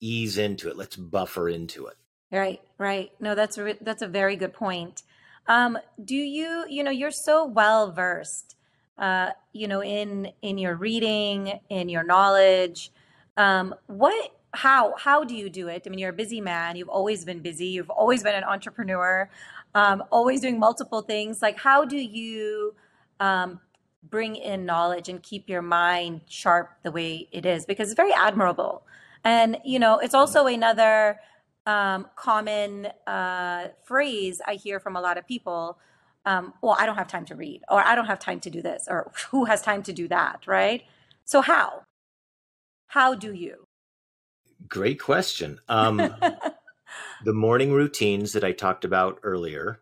ease 0.00 0.38
into 0.38 0.68
it. 0.68 0.76
Let's 0.76 0.96
buffer 0.96 1.48
into 1.48 1.86
it. 1.86 1.96
Right, 2.30 2.60
right. 2.78 3.10
No, 3.20 3.34
that's 3.34 3.56
a, 3.58 3.76
that's 3.80 4.02
a 4.02 4.08
very 4.08 4.36
good 4.36 4.52
point. 4.52 5.02
Um, 5.46 5.78
do 6.02 6.16
you, 6.16 6.64
you 6.68 6.82
know, 6.82 6.90
you're 6.90 7.12
so 7.12 7.46
well 7.46 7.92
versed, 7.92 8.56
uh, 8.98 9.30
you 9.52 9.68
know, 9.68 9.82
in 9.82 10.32
in 10.42 10.58
your 10.58 10.74
reading, 10.74 11.60
in 11.68 11.88
your 11.88 12.02
knowledge. 12.02 12.90
Um, 13.36 13.74
what, 13.86 14.32
how, 14.52 14.94
how 14.96 15.22
do 15.22 15.36
you 15.36 15.50
do 15.50 15.68
it? 15.68 15.82
I 15.86 15.90
mean, 15.90 15.98
you're 15.98 16.10
a 16.10 16.14
busy 16.14 16.40
man. 16.40 16.76
You've 16.76 16.88
always 16.88 17.24
been 17.24 17.40
busy. 17.40 17.66
You've 17.66 17.90
always 17.90 18.22
been 18.22 18.34
an 18.34 18.44
entrepreneur. 18.44 19.28
Um, 19.74 20.02
always 20.10 20.40
doing 20.40 20.58
multiple 20.58 21.02
things. 21.02 21.42
Like, 21.42 21.58
how 21.58 21.84
do 21.84 21.98
you 21.98 22.74
um, 23.20 23.60
bring 24.10 24.36
in 24.36 24.64
knowledge 24.64 25.08
and 25.08 25.22
keep 25.22 25.48
your 25.48 25.62
mind 25.62 26.22
sharp 26.26 26.70
the 26.82 26.90
way 26.90 27.28
it 27.32 27.46
is 27.46 27.66
because 27.66 27.88
it's 27.88 27.96
very 27.96 28.12
admirable. 28.12 28.84
And, 29.24 29.58
you 29.64 29.78
know, 29.78 29.98
it's 29.98 30.14
also 30.14 30.46
another 30.46 31.18
um, 31.66 32.06
common 32.16 32.86
uh, 33.06 33.68
phrase 33.84 34.40
I 34.46 34.54
hear 34.54 34.78
from 34.78 34.96
a 34.96 35.00
lot 35.00 35.18
of 35.18 35.26
people. 35.26 35.78
Um, 36.24 36.54
well, 36.62 36.76
I 36.78 36.86
don't 36.86 36.96
have 36.96 37.08
time 37.08 37.24
to 37.26 37.36
read, 37.36 37.62
or 37.68 37.84
I 37.84 37.94
don't 37.94 38.06
have 38.06 38.18
time 38.18 38.40
to 38.40 38.50
do 38.50 38.62
this, 38.62 38.86
or 38.88 39.12
who 39.30 39.44
has 39.44 39.62
time 39.62 39.82
to 39.84 39.92
do 39.92 40.08
that, 40.08 40.46
right? 40.46 40.82
So, 41.24 41.40
how? 41.40 41.82
How 42.88 43.14
do 43.14 43.32
you? 43.32 43.64
Great 44.68 45.00
question. 45.00 45.60
Um, 45.68 45.98
the 47.24 47.32
morning 47.32 47.72
routines 47.72 48.32
that 48.32 48.44
I 48.44 48.52
talked 48.52 48.84
about 48.84 49.18
earlier, 49.22 49.80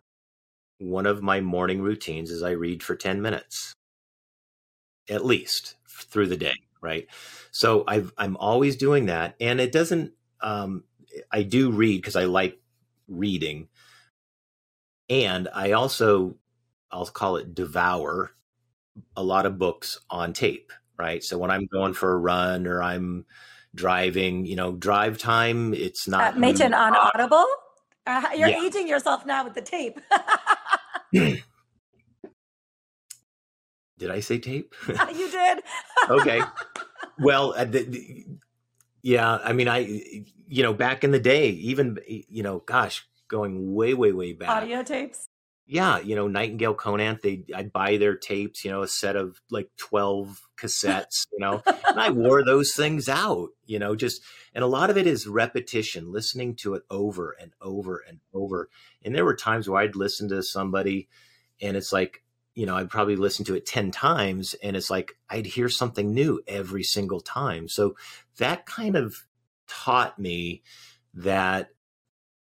one 0.79 1.07
of 1.07 1.23
my 1.23 1.41
morning 1.41 1.83
routines 1.83 2.31
is 2.31 2.43
I 2.43 2.51
read 2.51 2.83
for 2.83 2.97
10 2.97 3.23
minutes 3.23 3.75
at 5.09 5.25
least 5.25 5.75
through 5.87 6.27
the 6.27 6.37
day, 6.37 6.55
right? 6.81 7.07
So 7.51 7.85
i 7.87 8.03
am 8.19 8.37
always 8.37 8.77
doing 8.77 9.07
that. 9.07 9.37
And 9.41 9.61
it 9.61 9.73
doesn't, 9.73 10.13
um, 10.41 10.85
I 11.31 11.43
do 11.43 11.71
read 11.71 12.01
because 12.01 12.17
I 12.17 12.25
like 12.25 12.61
reading. 13.09 13.69
And 15.09 15.49
I 15.55 15.73
also, 15.73 16.37
I'll 16.91 17.07
call 17.07 17.37
it 17.37 17.55
devour 17.55 18.31
a 19.17 19.23
lot 19.23 19.47
of 19.47 19.59
books 19.59 20.01
on 20.11 20.33
tape, 20.33 20.73
right? 20.99 21.23
So 21.23 21.39
when 21.39 21.51
I'm 21.51 21.67
going 21.67 21.95
for 21.95 22.13
a 22.13 22.19
run 22.19 22.67
or 22.67 22.83
I'm 22.83 23.27
driving, 23.75 24.47
you 24.47 24.57
know, 24.57 24.73
drive 24.73 25.19
time, 25.19 25.75
it's 25.75 26.09
not. 26.09 26.35
Uh, 26.35 26.39
Machen 26.39 26.75
on 26.75 26.95
Audible? 26.97 27.47
Uh, 28.07 28.23
you're 28.37 28.49
yeah. 28.49 28.63
aging 28.63 28.87
yourself 28.87 29.25
now 29.27 29.45
with 29.45 29.55
the 29.55 29.63
tape. 29.63 30.01
Did 33.99 34.11
I 34.11 34.21
say 34.21 34.39
tape? 34.39 34.75
you 34.89 35.31
did. 35.31 35.63
okay. 36.09 36.41
Well, 37.17 37.55
uh, 37.57 37.65
the, 37.65 37.85
the, 37.85 38.27
yeah, 39.03 39.39
I 39.45 39.53
mean, 39.53 39.69
I, 39.69 39.79
you 40.49 40.65
know, 40.65 40.75
back 40.75 41.05
in 41.05 41.13
the 41.13 41.21
day, 41.21 41.51
even, 41.51 41.99
you 42.09 42.43
know, 42.43 42.59
gosh, 42.59 43.07
going 43.29 43.73
way, 43.73 43.95
way, 43.95 44.11
way 44.11 44.33
back. 44.33 44.49
Audio 44.49 44.83
tapes? 44.83 45.29
Yeah, 45.67 46.01
you 46.01 46.17
know, 46.17 46.27
Nightingale 46.27 46.75
Conant, 46.75 47.23
they, 47.23 47.45
I'd 47.55 47.73
buy 47.73 47.99
their 47.99 48.17
tapes, 48.17 48.65
you 48.65 48.73
know, 48.73 48.83
a 48.83 48.89
set 48.89 49.15
of 49.15 49.41
like 49.49 49.71
12 49.77 50.43
cassettes, 50.59 51.27
you 51.33 51.39
know, 51.39 51.63
and 51.67 52.01
I 52.01 52.11
wore 52.11 52.45
those 52.47 52.75
things 52.75 53.09
out, 53.09 53.51
you 53.65 53.79
know, 53.79 53.95
just, 53.95 54.23
and 54.55 54.65
a 54.65 54.67
lot 54.67 54.91
of 54.91 54.99
it 54.99 55.07
is 55.07 55.29
repetition, 55.29 56.13
listening 56.13 56.57
to 56.57 56.75
it 56.75 56.83
over 56.91 57.37
and 57.41 57.53
over 57.63 58.03
and 58.09 58.19
over. 58.35 58.69
And 59.05 59.15
there 59.15 59.25
were 59.25 59.37
times 59.37 59.69
where 59.69 59.81
I'd 59.81 59.95
listen 59.95 60.29
to 60.31 60.43
somebody 60.43 61.09
and 61.61 61.77
it's 61.77 61.93
like, 61.93 62.24
you 62.55 62.67
know, 62.67 62.77
I'd 62.77 62.91
probably 62.91 63.17
listen 63.17 63.45
to 63.47 63.55
it 63.55 63.67
10 63.67 63.91
times 63.91 64.55
and 64.63 64.77
it's 64.77 64.91
like 64.91 65.17
I'd 65.29 65.47
hear 65.47 65.69
something 65.69 66.13
new 66.15 66.41
every 66.47 66.85
single 66.85 67.21
time. 67.21 67.69
So 67.69 67.97
that 68.39 68.67
kind 68.67 68.97
of 68.97 69.17
taught 69.67 70.19
me 70.19 70.63
that, 71.15 71.71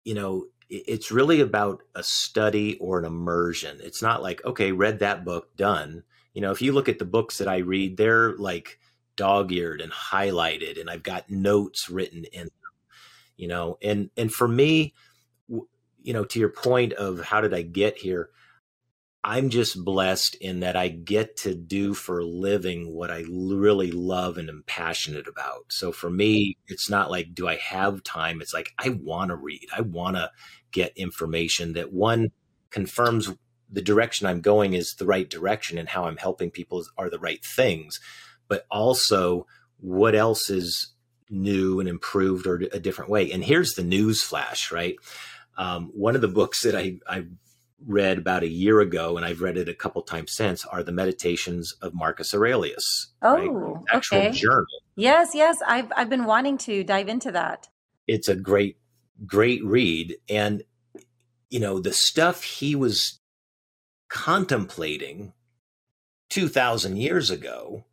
you 0.04 0.14
know, 0.14 0.46
it's 0.70 1.10
really 1.10 1.40
about 1.40 1.82
a 1.94 2.02
study 2.02 2.76
or 2.78 2.98
an 2.98 3.06
immersion. 3.06 3.78
It's 3.82 4.02
not 4.02 4.22
like, 4.22 4.44
okay, 4.44 4.72
read 4.72 4.98
that 4.98 5.24
book, 5.24 5.56
done. 5.56 6.02
You 6.34 6.42
know, 6.42 6.50
if 6.50 6.60
you 6.60 6.72
look 6.72 6.88
at 6.88 6.98
the 6.98 7.06
books 7.06 7.38
that 7.38 7.48
I 7.48 7.58
read, 7.58 7.96
they're 7.96 8.36
like 8.36 8.78
dog 9.16 9.50
eared 9.50 9.80
and 9.80 9.90
highlighted, 9.90 10.78
and 10.78 10.90
I've 10.90 11.02
got 11.02 11.30
notes 11.30 11.88
written 11.88 12.24
in 12.24 12.44
them, 12.44 12.72
you 13.36 13.48
know, 13.48 13.78
and, 13.82 14.10
and 14.16 14.32
for 14.32 14.46
me, 14.46 14.94
you 15.48 16.12
know, 16.12 16.24
to 16.24 16.38
your 16.38 16.50
point 16.50 16.92
of 16.92 17.20
how 17.20 17.40
did 17.40 17.54
I 17.54 17.62
get 17.62 17.96
here? 17.96 18.30
I'm 19.24 19.50
just 19.50 19.84
blessed 19.84 20.36
in 20.36 20.60
that 20.60 20.76
I 20.76 20.88
get 20.88 21.36
to 21.38 21.54
do 21.54 21.92
for 21.92 22.20
a 22.20 22.26
living 22.26 22.94
what 22.94 23.10
I 23.10 23.24
really 23.28 23.90
love 23.90 24.38
and 24.38 24.48
am 24.48 24.62
passionate 24.66 25.26
about. 25.26 25.66
So 25.70 25.90
for 25.90 26.08
me, 26.08 26.56
it's 26.68 26.88
not 26.88 27.10
like, 27.10 27.34
do 27.34 27.48
I 27.48 27.56
have 27.56 28.04
time? 28.04 28.40
It's 28.40 28.54
like, 28.54 28.70
I 28.78 28.90
want 28.90 29.30
to 29.30 29.36
read. 29.36 29.66
I 29.76 29.80
want 29.80 30.16
to 30.16 30.30
get 30.70 30.96
information 30.96 31.72
that 31.72 31.92
one 31.92 32.28
confirms 32.70 33.30
the 33.70 33.82
direction 33.82 34.26
I'm 34.26 34.40
going 34.40 34.74
is 34.74 34.94
the 34.94 35.06
right 35.06 35.28
direction 35.28 35.78
and 35.78 35.88
how 35.88 36.04
I'm 36.04 36.16
helping 36.16 36.50
people 36.50 36.84
are 36.96 37.10
the 37.10 37.18
right 37.18 37.44
things, 37.44 38.00
but 38.46 38.66
also 38.70 39.46
what 39.80 40.14
else 40.14 40.48
is 40.48 40.92
new 41.28 41.80
and 41.80 41.88
improved 41.88 42.46
or 42.46 42.62
a 42.72 42.80
different 42.80 43.10
way. 43.10 43.30
And 43.30 43.44
here's 43.44 43.74
the 43.74 43.84
news 43.84 44.22
flash, 44.22 44.72
right? 44.72 44.96
Um, 45.56 45.90
one 45.92 46.14
of 46.14 46.20
the 46.20 46.28
books 46.28 46.62
that 46.62 46.74
I, 46.74 46.98
I 47.06 47.24
read 47.86 48.18
about 48.18 48.42
a 48.42 48.48
year 48.48 48.80
ago, 48.80 49.16
and 49.16 49.24
I've 49.24 49.40
read 49.40 49.56
it 49.56 49.68
a 49.68 49.74
couple 49.74 50.02
times 50.02 50.34
since, 50.34 50.64
are 50.64 50.82
the 50.82 50.92
Meditations 50.92 51.74
of 51.80 51.94
Marcus 51.94 52.34
Aurelius. 52.34 53.08
Oh, 53.22 53.46
right? 53.46 53.82
actual 53.92 54.18
okay. 54.18 54.30
journal. 54.32 54.66
Yes, 54.96 55.34
yes, 55.34 55.58
I've 55.66 55.92
I've 55.96 56.10
been 56.10 56.24
wanting 56.24 56.58
to 56.58 56.82
dive 56.82 57.08
into 57.08 57.32
that. 57.32 57.68
It's 58.06 58.28
a 58.28 58.34
great, 58.34 58.78
great 59.26 59.64
read, 59.64 60.16
and 60.28 60.62
you 61.50 61.60
know 61.60 61.78
the 61.78 61.92
stuff 61.92 62.42
he 62.42 62.74
was 62.74 63.20
contemplating 64.08 65.32
two 66.28 66.48
thousand 66.48 66.96
years 66.96 67.30
ago 67.30 67.84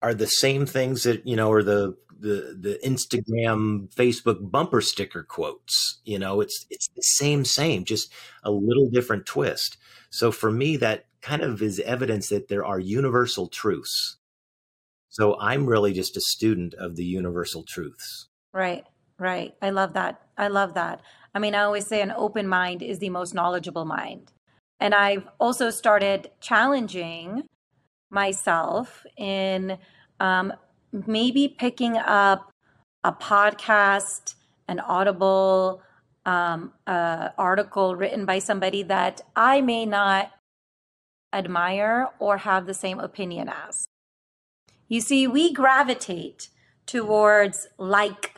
are 0.00 0.14
the 0.14 0.26
same 0.26 0.66
things 0.66 1.02
that 1.02 1.26
you 1.26 1.36
know 1.36 1.50
are 1.50 1.62
the 1.62 1.96
the 2.22 2.56
the 2.58 2.78
Instagram, 2.84 3.92
Facebook 3.94 4.50
bumper 4.50 4.80
sticker 4.80 5.22
quotes. 5.22 6.00
You 6.04 6.18
know, 6.18 6.40
it's 6.40 6.66
it's 6.70 6.88
the 6.88 7.02
same, 7.02 7.44
same, 7.44 7.84
just 7.84 8.12
a 8.44 8.50
little 8.50 8.88
different 8.88 9.26
twist. 9.26 9.76
So 10.10 10.30
for 10.30 10.50
me, 10.50 10.76
that 10.78 11.06
kind 11.20 11.42
of 11.42 11.60
is 11.60 11.80
evidence 11.80 12.28
that 12.28 12.48
there 12.48 12.64
are 12.64 12.78
universal 12.78 13.48
truths. 13.48 14.18
So 15.08 15.38
I'm 15.38 15.66
really 15.66 15.92
just 15.92 16.16
a 16.16 16.20
student 16.20 16.74
of 16.74 16.96
the 16.96 17.04
universal 17.04 17.64
truths. 17.64 18.28
Right, 18.54 18.84
right. 19.18 19.54
I 19.60 19.70
love 19.70 19.94
that. 19.94 20.22
I 20.38 20.48
love 20.48 20.74
that. 20.74 21.02
I 21.34 21.38
mean, 21.38 21.54
I 21.54 21.62
always 21.62 21.86
say 21.86 22.00
an 22.00 22.12
open 22.16 22.46
mind 22.46 22.82
is 22.82 22.98
the 22.98 23.10
most 23.10 23.34
knowledgeable 23.34 23.84
mind. 23.84 24.32
And 24.80 24.94
I've 24.94 25.28
also 25.38 25.70
started 25.70 26.30
challenging 26.40 27.44
myself 28.10 29.04
in 29.16 29.78
um, 30.20 30.52
maybe 30.92 31.48
picking 31.48 31.96
up 31.96 32.52
a 33.04 33.12
podcast, 33.12 34.34
an 34.68 34.80
Audible 34.80 35.82
um, 36.24 36.72
uh, 36.86 37.30
article 37.36 37.96
written 37.96 38.24
by 38.24 38.38
somebody 38.38 38.82
that 38.84 39.22
I 39.34 39.60
may 39.60 39.86
not 39.86 40.30
admire 41.32 42.08
or 42.18 42.38
have 42.38 42.66
the 42.66 42.74
same 42.74 43.00
opinion 43.00 43.48
as. 43.48 43.86
You 44.88 45.00
see, 45.00 45.26
we 45.26 45.52
gravitate 45.52 46.48
towards 46.86 47.68
like 47.78 48.34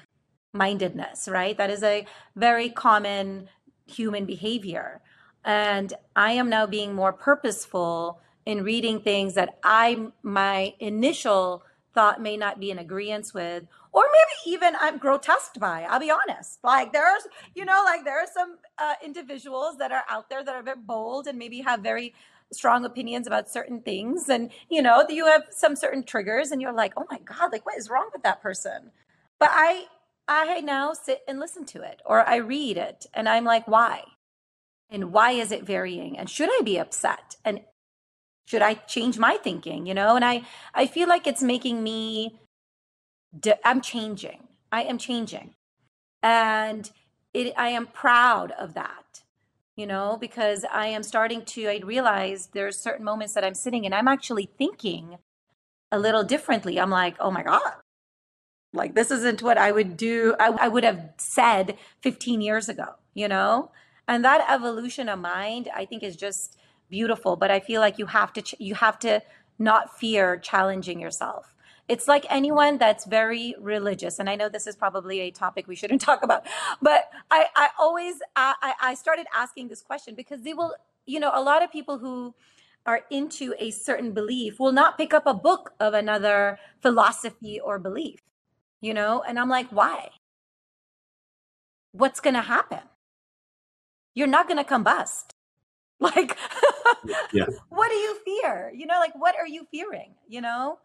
mindedness, 0.53 1.29
right? 1.29 1.57
That 1.59 1.71
is 1.71 1.83
a 1.83 2.07
very 2.37 2.71
common 2.71 3.49
human 3.87 4.25
behavior. 4.25 5.01
And 5.45 5.93
I 6.17 6.33
am 6.33 6.49
now 6.49 6.67
being 6.67 6.95
more 6.95 7.13
purposeful 7.13 8.21
in 8.47 8.63
reading 8.63 9.01
things 9.01 9.35
that 9.35 9.59
I, 9.63 10.07
my 10.23 10.75
initial 10.79 11.65
thought 11.95 12.21
may 12.21 12.37
not 12.37 12.61
be 12.61 12.71
in 12.71 12.79
agreement 12.79 13.31
with 13.35 13.65
or 13.93 14.03
maybe 14.13 14.57
even 14.57 14.75
i'm 14.81 14.99
grotesque 14.99 15.59
by 15.59 15.87
i'll 15.89 16.01
be 16.01 16.11
honest. 16.11 16.59
Like 16.63 16.93
there's 16.93 17.23
you 17.55 17.65
know 17.65 17.83
like 17.85 18.05
there 18.05 18.19
are 18.19 18.27
some 18.33 18.57
uh, 18.79 18.95
individuals 19.05 19.77
that 19.79 19.93
are 19.93 20.05
out 20.09 20.29
there 20.29 20.45
that 20.45 20.55
are 20.55 20.63
very 20.63 20.79
bold 20.79 21.27
and 21.27 21.39
maybe 21.39 21.61
have 21.61 21.81
very 21.81 22.15
strong 22.53 22.85
opinions 22.85 23.27
about 23.27 23.51
certain 23.51 23.81
things. 23.81 24.29
And 24.29 24.51
you 24.69 24.83
know 24.83 25.05
you 25.09 25.27
have 25.27 25.45
some 25.51 25.77
certain 25.77 26.03
triggers 26.05 26.51
and 26.51 26.61
you're 26.61 26.73
like 26.73 26.95
oh 26.97 27.07
my 27.11 27.19
god 27.19 27.53
like 27.53 27.65
what 27.67 27.79
is 27.79 27.91
wrong 27.91 28.11
with 28.13 28.23
that 28.23 28.43
person? 28.43 28.91
But 29.39 29.51
i 29.53 29.87
i 30.29 30.61
now 30.61 30.93
sit 30.95 31.23
and 31.29 31.39
listen 31.39 31.65
to 31.67 31.83
it 31.83 32.01
or 32.07 32.27
i 32.27 32.37
read 32.37 32.79
it 32.79 33.07
and 33.15 33.29
i'm 33.29 33.45
like 33.45 33.67
why? 33.69 34.03
And 34.91 35.13
why 35.13 35.33
is 35.33 35.51
it 35.51 35.65
varying? 35.65 36.19
And 36.19 36.31
should 36.31 36.51
i 36.51 36.61
be 36.63 36.79
upset? 36.79 37.37
And 37.45 37.63
should 38.47 38.63
i 38.63 38.75
change 38.75 39.19
my 39.19 39.37
thinking 39.43 39.87
you 39.87 39.95
know? 39.95 40.17
And 40.17 40.25
i 40.25 40.43
i 40.75 40.87
feel 40.87 41.09
like 41.09 41.27
it's 41.27 41.43
making 41.43 41.83
me 41.83 42.39
i'm 43.65 43.81
changing. 43.81 44.49
I 44.71 44.83
am 44.83 44.99
changing. 44.99 45.55
And 46.23 46.91
it 47.33 47.53
i 47.57 47.69
am 47.69 47.87
proud 47.87 48.53
of 48.53 48.75
that 48.75 49.23
you 49.77 49.87
know? 49.87 50.17
Because 50.21 50.65
i 50.73 50.87
am 50.87 51.03
starting 51.03 51.45
to 51.47 51.69
i 51.69 51.81
realize 51.85 52.49
there's 52.53 52.79
certain 52.79 53.05
moments 53.05 53.35
that 53.35 53.45
i'm 53.45 53.55
sitting 53.55 53.85
and 53.85 53.95
i'm 53.95 54.09
actually 54.09 54.49
thinking 54.59 55.19
a 55.93 55.99
little 55.99 56.25
differently. 56.25 56.79
I'm 56.81 56.91
like 56.91 57.17
oh 57.21 57.31
my 57.31 57.43
god. 57.43 57.73
Like 58.73 58.95
this 58.95 59.11
isn't 59.11 59.43
what 59.43 59.59
i 59.59 59.73
would 59.73 59.97
do 59.97 60.35
I, 60.41 60.49
I 60.67 60.69
would 60.69 60.85
have 60.85 61.11
said 61.19 61.77
15 62.03 62.41
years 62.41 62.69
ago 62.69 62.95
you 63.15 63.29
know? 63.29 63.71
And 64.09 64.25
that 64.25 64.45
evolution 64.51 65.09
of 65.09 65.19
mind 65.19 65.69
i 65.75 65.85
think 65.85 66.03
is 66.03 66.17
just 66.17 66.57
beautiful 66.97 67.37
but 67.37 67.51
i 67.51 67.61
feel 67.61 67.81
like 67.87 67.99
you 68.03 68.07
have 68.07 68.33
to 68.33 68.43
ch- 68.43 68.57
you 68.69 68.75
have 68.87 68.99
to 69.07 69.13
not 69.71 69.99
fear 70.01 70.27
challenging 70.51 71.01
yourself 71.01 71.55
it's 71.89 72.09
like 72.09 72.27
anyone 72.31 72.79
that's 72.79 73.05
very 73.07 73.55
religious 73.61 74.19
and 74.21 74.31
i 74.31 74.37
know 74.37 74.49
this 74.49 74.67
is 74.73 74.77
probably 74.85 75.21
a 75.21 75.31
topic 75.31 75.69
we 75.69 75.77
shouldn't 75.77 76.01
talk 76.11 76.23
about 76.29 76.43
but 76.83 77.03
i 77.31 77.47
i 77.57 77.69
always 77.87 78.17
i 78.37 78.75
i 78.91 78.95
started 78.95 79.27
asking 79.45 79.69
this 79.69 79.83
question 79.91 80.15
because 80.23 80.43
they 80.43 80.55
will 80.55 80.75
you 81.07 81.21
know 81.21 81.33
a 81.35 81.43
lot 81.51 81.63
of 81.65 81.71
people 81.79 81.99
who 81.99 82.35
are 82.87 83.03
into 83.11 83.55
a 83.59 83.71
certain 83.71 84.13
belief 84.13 84.59
will 84.61 84.73
not 84.73 84.99
pick 84.99 85.15
up 85.15 85.27
a 85.27 85.35
book 85.35 85.73
of 85.81 85.95
another 85.95 86.59
philosophy 86.83 87.61
or 87.61 87.79
belief, 87.79 88.21
you 88.81 88.95
know? 88.95 89.23
And 89.27 89.39
I'm 89.39 89.49
like, 89.49 89.69
why? 89.71 90.11
What's 91.93 92.21
going 92.21 92.35
to 92.35 92.43
happen? 92.43 92.81
You're 94.15 94.29
not 94.29 94.49
going 94.49 94.65
to 94.65 94.71
combust. 94.71 95.25
Like, 96.01 96.37
yeah. 97.33 97.47
what 97.69 97.89
do 97.91 97.97
you 97.97 98.17
fear? 98.25 98.73
You 98.75 98.87
know, 98.87 98.99
like, 98.99 99.15
what 99.15 99.35
are 99.37 99.47
you 99.47 99.67
fearing? 99.71 100.15
You 100.29 100.41
know, 100.41 100.79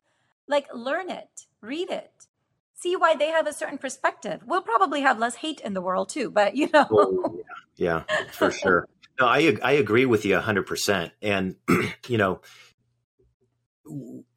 like, 0.48 0.68
learn 0.74 1.10
it, 1.10 1.46
read 1.62 1.90
it, 1.90 2.28
see 2.74 2.96
why 2.96 3.16
they 3.16 3.30
have 3.30 3.48
a 3.48 3.54
certain 3.54 3.78
perspective. 3.78 4.42
We'll 4.46 4.62
probably 4.62 5.02
have 5.02 5.20
less 5.20 5.36
hate 5.36 5.62
in 5.62 5.74
the 5.74 5.82
world 5.82 6.10
too, 6.10 6.32
but 6.32 6.56
you 6.56 6.70
know. 6.74 6.88
Oh, 6.92 7.40
yeah. 7.76 8.04
yeah, 8.10 8.26
for 8.32 8.52
sure. 8.52 8.88
No, 9.20 9.28
I 9.28 9.58
I 9.62 9.74
agree 9.74 10.06
with 10.06 10.26
you 10.26 10.38
hundred 10.40 10.66
percent. 10.66 11.12
And 11.22 11.56
you 12.08 12.18
know, 12.18 12.42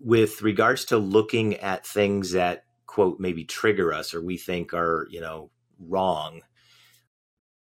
with 0.01 0.43
regards 0.43 0.87
to 0.87 0.99
looking 0.99 1.55
at 1.57 1.87
things 1.87 2.33
that 2.33 2.65
quote 2.87 3.21
maybe 3.21 3.45
trigger 3.45 3.93
us 3.93 4.13
or 4.13 4.23
we 4.23 4.37
think 4.37 4.75
are 4.75 5.07
you 5.11 5.21
know 5.21 5.51
wrong 5.79 6.43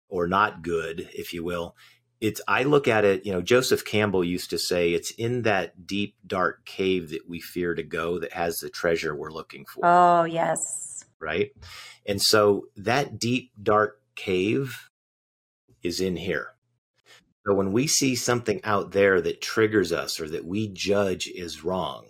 or 0.07 0.27
not 0.27 0.61
good, 0.61 1.09
if 1.13 1.33
you 1.33 1.43
will. 1.43 1.75
It's 2.22 2.41
I 2.47 2.63
look 2.63 2.88
at 2.88 3.05
it, 3.05 3.26
you 3.26 3.32
know, 3.32 3.41
Joseph 3.41 3.86
Campbell 3.86 4.24
used 4.24 4.49
to 4.49 4.57
say 4.57 4.91
it's 4.91 5.11
in 5.11 5.43
that 5.43 5.88
deep 5.88 6.15
dark 6.28 6.65
cave 6.65 7.11
that 7.11 7.30
we 7.30 7.39
fear 7.39 7.74
to 7.76 7.84
go 7.84 8.20
that 8.20 8.34
has 8.34 8.57
the 8.57 8.70
treasure 8.70 9.15
we're 9.15 9.32
looking 9.32 9.65
for. 9.65 9.86
Oh, 9.86 10.24
yes. 10.26 11.05
Right? 11.22 11.51
And 12.05 12.22
so 12.22 12.67
that 12.76 13.20
deep 13.20 13.51
dark 13.61 14.01
cave 14.15 14.89
is 15.82 16.01
in 16.01 16.17
here. 16.17 16.55
So 17.47 17.53
when 17.53 17.72
we 17.72 17.88
see 17.88 18.15
something 18.15 18.59
out 18.63 18.91
there 18.91 19.22
that 19.22 19.41
triggers 19.41 19.93
us 19.93 20.20
or 20.20 20.28
that 20.30 20.45
we 20.45 20.67
judge 20.67 21.28
is 21.28 21.63
wrong, 21.63 22.05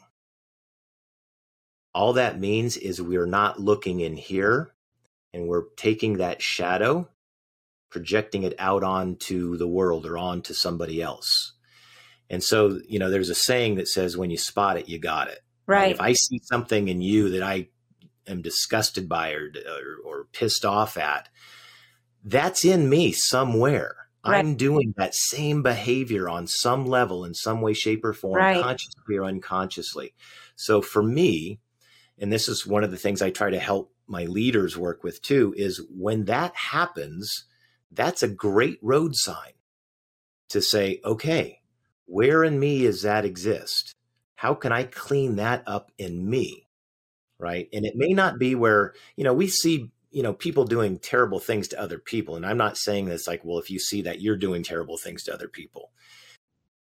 all 1.93 2.14
that 2.14 2.39
means 2.39 2.78
is 2.78 3.01
we're 3.01 3.26
not 3.26 3.60
looking 3.60 3.99
in 3.99 4.18
here 4.18 4.72
and 5.34 5.47
we're 5.47 5.66
taking 5.78 6.18
that 6.18 6.41
shadow, 6.41 7.07
projecting 7.90 8.44
it 8.44 8.54
out 8.60 8.84
onto 8.84 9.58
the 9.58 9.68
world 9.68 10.06
or 10.06 10.18
onto 10.18 10.54
somebody 10.54 11.02
else. 11.02 11.54
And 12.30 12.44
so, 12.44 12.80
you 12.88 13.00
know, 13.00 13.10
there's 13.10 13.30
a 13.30 13.36
saying 13.36 13.76
that 13.76 13.88
says, 13.88 14.16
when 14.16 14.30
you 14.30 14.38
spot 14.38 14.78
it, 14.78 14.88
you 14.88 15.00
got 15.00 15.30
it. 15.30 15.40
Right. 15.66 15.92
if 15.92 16.02
I 16.02 16.14
see 16.14 16.40
something 16.44 16.88
in 16.88 17.02
you 17.02 17.30
that 17.30 17.44
I 17.44 17.68
am 18.28 18.42
disgusted 18.42 19.08
by 19.08 19.34
or, 19.34 19.52
or, 19.68 19.98
or 20.04 20.28
pissed 20.32 20.66
off 20.66 20.98
at, 20.98 21.30
that's 22.24 22.66
in 22.66 22.90
me 22.90 23.12
somewhere. 23.12 23.96
Right. 24.26 24.40
I'm 24.40 24.56
doing 24.56 24.94
that 24.98 25.16
same 25.16 25.64
behavior 25.64 26.28
on 26.28 26.48
some 26.48 26.86
level, 26.86 27.24
in 27.24 27.34
some 27.34 27.62
way, 27.62 27.74
shape, 27.74 28.04
or 28.04 28.14
form, 28.14 28.36
right. 28.36 28.62
consciously 28.62 29.16
or 29.16 29.24
unconsciously. 29.24 30.14
So 30.56 30.82
for 30.82 31.02
me, 31.02 31.60
and 32.18 32.32
this 32.32 32.50
is 32.50 32.68
one 32.68 32.84
of 32.84 32.92
the 32.92 32.98
things 32.98 33.22
I 33.22 33.30
try 33.30 33.50
to 33.50 33.60
help 33.60 33.94
my 34.08 34.26
leaders 34.26 34.78
work 34.78 35.04
with 35.04 35.22
too, 35.22 35.54
is 35.56 35.82
when 35.90 36.26
that 36.26 36.56
happens, 36.56 37.46
that's 37.92 38.24
a 38.24 38.28
great 38.28 38.80
road 38.82 39.16
sign 39.16 39.54
to 40.50 40.62
say, 40.62 41.00
okay, 41.06 41.62
where 42.06 42.44
in 42.44 42.60
me 42.60 42.86
is 42.86 43.04
that 43.04 43.26
exist? 43.26 43.94
How 44.36 44.54
can 44.54 44.72
I 44.72 44.84
clean 44.84 45.36
that 45.36 45.64
up 45.68 45.92
in 45.98 46.30
me? 46.30 46.68
Right. 47.38 47.70
And 47.72 47.86
it 47.86 47.94
may 47.96 48.10
not 48.10 48.38
be 48.38 48.56
where, 48.56 48.94
you 49.16 49.24
know, 49.24 49.34
we 49.34 49.48
see 49.48 49.92
you 50.12 50.24
know 50.24 50.34
people 50.34 50.66
doing 50.66 50.98
terrible 50.98 51.40
things 51.40 51.68
to 51.68 51.80
other 51.80 52.00
people 52.00 52.36
and 52.36 52.46
i'm 52.46 52.58
not 52.58 52.78
saying 52.78 53.06
this 53.06 53.28
like 53.28 53.44
well 53.44 53.60
if 53.60 53.70
you 53.70 53.80
see 53.80 54.02
that 54.02 54.22
you're 54.22 54.38
doing 54.38 54.64
terrible 54.64 54.98
things 54.98 55.24
to 55.24 55.34
other 55.34 55.48
people 55.48 55.92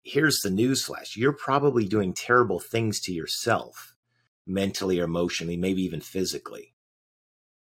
here's 0.02 0.40
the 0.42 0.50
news 0.50 0.84
flash 0.84 1.16
you're 1.16 1.32
probably 1.32 1.86
doing 1.86 2.12
terrible 2.12 2.58
things 2.58 3.00
to 3.00 3.12
yourself 3.12 3.94
mentally 4.46 4.98
or 4.98 5.04
emotionally 5.04 5.56
maybe 5.56 5.82
even 5.82 6.00
physically 6.00 6.74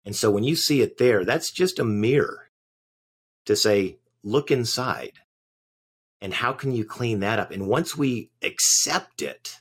and 0.05 0.15
so 0.15 0.31
when 0.31 0.43
you 0.43 0.55
see 0.55 0.81
it 0.81 0.97
there 0.97 1.25
that's 1.25 1.51
just 1.51 1.79
a 1.79 1.83
mirror 1.83 2.48
to 3.49 3.55
say 3.55 3.97
look 4.23 4.49
inside 4.49 5.19
and 6.21 6.33
how 6.33 6.53
can 6.53 6.71
you 6.71 6.85
clean 6.85 7.19
that 7.19 7.39
up 7.39 7.51
and 7.51 7.67
once 7.67 7.97
we 7.97 8.31
accept 8.41 9.21
it 9.21 9.59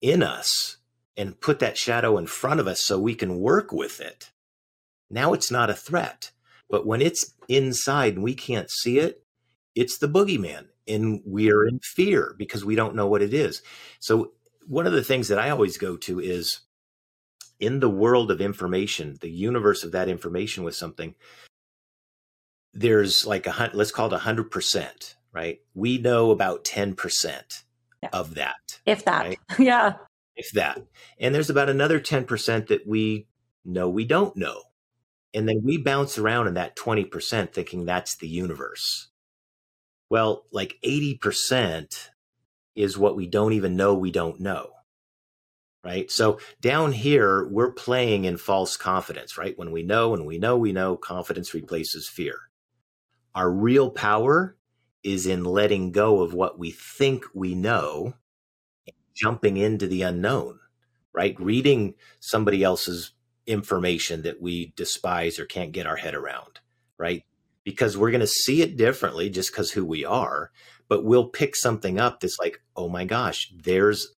in 0.00 0.22
us 0.22 0.78
and 1.16 1.40
put 1.40 1.58
that 1.58 1.76
shadow 1.76 2.16
in 2.16 2.26
front 2.26 2.60
of 2.60 2.66
us 2.66 2.82
so 2.84 2.98
we 2.98 3.14
can 3.14 3.38
work 3.38 3.72
with 3.72 4.00
it 4.00 4.30
now 5.10 5.32
it's 5.32 5.50
not 5.50 5.68
a 5.68 5.74
threat. 5.74 6.30
But 6.70 6.86
when 6.86 7.02
it's 7.02 7.34
inside 7.48 8.14
and 8.14 8.22
we 8.22 8.34
can't 8.34 8.70
see 8.70 8.98
it, 8.98 9.24
it's 9.74 9.98
the 9.98 10.08
boogeyman. 10.08 10.68
And 10.86 11.20
we're 11.24 11.66
in 11.66 11.80
fear 11.82 12.34
because 12.38 12.64
we 12.64 12.76
don't 12.76 12.94
know 12.94 13.06
what 13.06 13.22
it 13.22 13.34
is. 13.34 13.62
So, 13.98 14.32
one 14.66 14.86
of 14.86 14.92
the 14.92 15.04
things 15.04 15.28
that 15.28 15.38
I 15.38 15.50
always 15.50 15.78
go 15.78 15.96
to 15.96 16.20
is 16.20 16.60
in 17.58 17.80
the 17.80 17.90
world 17.90 18.30
of 18.30 18.40
information, 18.40 19.18
the 19.20 19.30
universe 19.30 19.82
of 19.82 19.92
that 19.92 20.08
information 20.08 20.64
with 20.64 20.76
something, 20.76 21.14
there's 22.72 23.26
like 23.26 23.46
a 23.46 23.52
hundred, 23.52 23.76
let's 23.76 23.92
call 23.92 24.06
it 24.06 24.12
a 24.12 24.18
hundred 24.18 24.50
percent, 24.50 25.16
right? 25.32 25.60
We 25.74 25.98
know 25.98 26.30
about 26.30 26.64
10% 26.64 27.62
yeah. 28.02 28.08
of 28.12 28.34
that. 28.34 28.80
If 28.86 29.04
that. 29.04 29.24
Right? 29.24 29.38
Yeah. 29.58 29.94
If 30.36 30.52
that. 30.52 30.80
And 31.18 31.34
there's 31.34 31.50
about 31.50 31.68
another 31.68 32.00
10% 32.00 32.68
that 32.68 32.86
we 32.86 33.26
know 33.64 33.88
we 33.88 34.04
don't 34.04 34.36
know. 34.36 34.62
And 35.34 35.48
then 35.48 35.60
we 35.62 35.76
bounce 35.76 36.18
around 36.18 36.48
in 36.48 36.54
that 36.54 36.76
20% 36.76 37.52
thinking 37.52 37.84
that's 37.84 38.16
the 38.16 38.28
universe. 38.28 39.08
Well, 40.08 40.44
like 40.50 40.76
80% 40.84 42.08
is 42.74 42.98
what 42.98 43.16
we 43.16 43.26
don't 43.26 43.52
even 43.52 43.76
know 43.76 43.94
we 43.94 44.10
don't 44.10 44.40
know. 44.40 44.70
Right. 45.82 46.10
So 46.10 46.38
down 46.60 46.92
here, 46.92 47.48
we're 47.48 47.72
playing 47.72 48.26
in 48.26 48.36
false 48.36 48.76
confidence, 48.76 49.38
right? 49.38 49.58
When 49.58 49.70
we 49.70 49.82
know 49.82 50.12
and 50.12 50.26
we 50.26 50.36
know 50.36 50.58
we 50.58 50.72
know, 50.72 50.96
confidence 50.96 51.54
replaces 51.54 52.06
fear. 52.06 52.49
Our 53.34 53.50
real 53.50 53.90
power 53.90 54.56
is 55.02 55.26
in 55.26 55.44
letting 55.44 55.92
go 55.92 56.20
of 56.20 56.34
what 56.34 56.58
we 56.58 56.70
think 56.70 57.24
we 57.34 57.54
know, 57.54 58.14
jumping 59.14 59.56
into 59.56 59.86
the 59.86 60.02
unknown, 60.02 60.58
right? 61.12 61.38
Reading 61.40 61.94
somebody 62.20 62.62
else's 62.62 63.12
information 63.46 64.22
that 64.22 64.40
we 64.40 64.72
despise 64.76 65.38
or 65.38 65.46
can't 65.46 65.72
get 65.72 65.86
our 65.86 65.96
head 65.96 66.14
around, 66.14 66.60
right? 66.98 67.24
Because 67.64 67.96
we're 67.96 68.10
going 68.10 68.20
to 68.20 68.26
see 68.26 68.62
it 68.62 68.76
differently 68.76 69.30
just 69.30 69.50
because 69.52 69.70
who 69.70 69.84
we 69.84 70.04
are, 70.04 70.50
but 70.88 71.04
we'll 71.04 71.28
pick 71.28 71.56
something 71.56 71.98
up 71.98 72.20
that's 72.20 72.38
like, 72.38 72.60
oh 72.76 72.88
my 72.88 73.04
gosh, 73.04 73.52
there's 73.54 74.14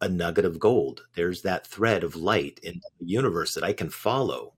a 0.00 0.08
nugget 0.08 0.44
of 0.44 0.58
gold. 0.58 1.06
There's 1.14 1.42
that 1.42 1.66
thread 1.66 2.04
of 2.04 2.16
light 2.16 2.60
in 2.62 2.80
the 3.00 3.06
universe 3.06 3.54
that 3.54 3.64
I 3.64 3.72
can 3.72 3.90
follow 3.90 4.54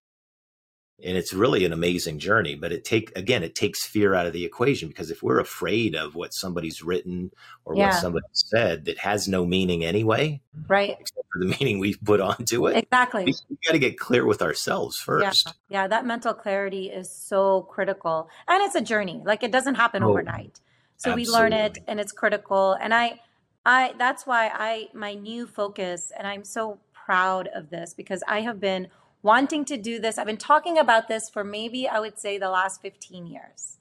and 1.05 1.17
it's 1.17 1.33
really 1.33 1.65
an 1.65 1.73
amazing 1.73 2.19
journey 2.19 2.55
but 2.55 2.73
it 2.73 2.85
take 2.85 3.17
again 3.17 3.43
it 3.43 3.55
takes 3.55 3.87
fear 3.87 4.15
out 4.15 4.27
of 4.27 4.33
the 4.33 4.45
equation 4.45 4.89
because 4.89 5.11
if 5.11 5.23
we're 5.23 5.39
afraid 5.39 5.95
of 5.95 6.15
what 6.15 6.33
somebody's 6.33 6.83
written 6.83 7.31
or 7.65 7.77
yeah. 7.77 7.87
what 7.87 7.95
somebody 7.95 8.27
said 8.33 8.87
that 8.87 8.99
has 8.99 9.29
no 9.29 9.45
meaning 9.45 9.85
anyway 9.85 10.41
right. 10.69 10.97
except 10.99 11.27
for 11.37 11.45
the 11.45 11.57
meaning 11.61 11.79
we've 11.79 12.03
put 12.03 12.21
onto 12.21 12.67
it 12.67 12.77
exactly. 12.77 13.25
we, 13.25 13.35
we 13.51 13.57
got 13.67 13.73
to 13.73 13.79
get 13.79 13.99
clear 13.99 14.25
with 14.27 14.43
ourselves 14.43 14.97
first. 14.99 15.47
Yeah. 15.69 15.83
yeah 15.83 15.89
that 15.89 16.07
mental 16.07 16.35
clarity 16.35 16.87
is 16.87 17.11
so 17.11 17.63
critical. 17.63 18.29
And 18.49 18.63
it's 18.63 18.75
a 18.75 18.81
journey. 18.81 19.23
Like 19.25 19.43
it 19.43 19.53
doesn't 19.53 19.77
happen 19.77 20.03
oh, 20.03 20.11
overnight. 20.11 20.61
So 20.97 21.11
absolutely. 21.11 21.33
we 21.33 21.39
learn 21.39 21.53
it 21.53 21.79
and 21.87 22.01
it's 22.01 22.13
critical. 22.13 22.77
And 22.81 22.95
i 22.95 23.21
i 23.65 23.95
that's 23.99 24.27
why 24.27 24.51
i 24.55 24.89
my 24.95 25.15
new 25.15 25.45
focus 25.47 26.13
and 26.17 26.25
i'm 26.25 26.45
so 26.45 26.79
proud 26.93 27.49
of 27.53 27.69
this 27.69 27.95
because 27.95 28.23
i 28.29 28.41
have 28.41 28.61
been 28.61 28.87
wanting 29.27 29.64
to 29.64 29.77
do 29.77 29.99
this. 29.99 30.18
I've 30.18 30.27
been 30.27 30.37
talking 30.37 30.79
about 30.79 31.09
this 31.09 31.29
for 31.29 31.43
maybe, 31.43 31.89
I 31.89 31.99
would 31.99 32.16
say, 32.16 32.39
the 32.39 32.49
last 32.49 32.81
15 32.81 33.27
years. 33.27 33.79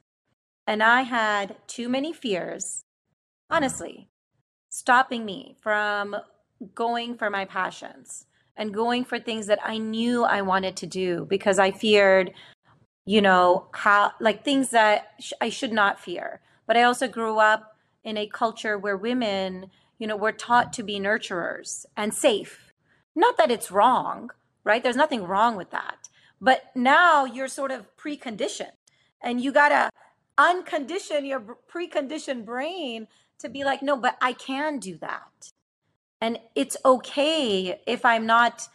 And 0.65 0.81
I 0.81 1.03
had 1.03 1.55
too 1.67 1.87
many 1.87 2.11
fears, 2.11 2.83
honestly, 3.47 4.09
stopping 4.69 5.23
me 5.23 5.55
from 5.61 6.15
going 6.73 7.15
for 7.15 7.29
my 7.29 7.45
passions 7.45 8.25
and 8.57 8.73
going 8.73 9.05
for 9.05 9.19
things 9.19 9.45
that 9.45 9.59
I 9.63 9.77
knew 9.77 10.23
I 10.23 10.41
wanted 10.41 10.75
to 10.77 10.87
do 10.87 11.27
because 11.29 11.59
I 11.59 11.69
feared, 11.69 12.33
you 13.05 13.21
know, 13.21 13.67
how, 13.71 14.13
like 14.19 14.43
things 14.43 14.71
that 14.71 15.11
sh- 15.19 15.33
I 15.39 15.49
should 15.49 15.71
not 15.71 15.99
fear. 15.99 16.41
But 16.65 16.75
I 16.75 16.81
also 16.81 17.07
grew 17.07 17.37
up 17.37 17.77
in 18.03 18.17
a 18.17 18.25
culture 18.25 18.79
where 18.79 18.97
women, 18.97 19.69
you 19.99 20.07
know, 20.07 20.15
were 20.15 20.31
taught 20.31 20.73
to 20.73 20.83
be 20.83 20.99
nurturers 20.99 21.85
and 21.95 22.15
safe. 22.15 22.73
Not 23.15 23.37
that 23.37 23.51
it's 23.51 23.71
wrong, 23.71 24.31
right? 24.65 24.83
There's 24.83 24.97
nothing 24.97 25.23
wrong 25.23 25.55
with 25.55 25.69
that. 25.71 26.09
But 26.41 26.71
now 26.75 27.23
you're 27.23 27.47
sort 27.47 27.71
of 27.71 27.95
preconditioned 27.95 28.71
and 29.23 29.39
you 29.39 29.53
got 29.53 29.69
to 29.69 29.89
uncondition 30.37 31.25
your 31.25 31.57
preconditioned 31.73 32.43
brain 32.43 33.07
to 33.39 33.47
be 33.47 33.63
like, 33.63 33.81
no, 33.81 33.95
but 33.95 34.17
I 34.21 34.33
can 34.33 34.79
do 34.79 34.97
that. 34.97 35.51
And 36.19 36.39
it's 36.55 36.75
okay 36.83 37.79
if 37.85 38.03
I'm 38.03 38.25
not 38.25 38.67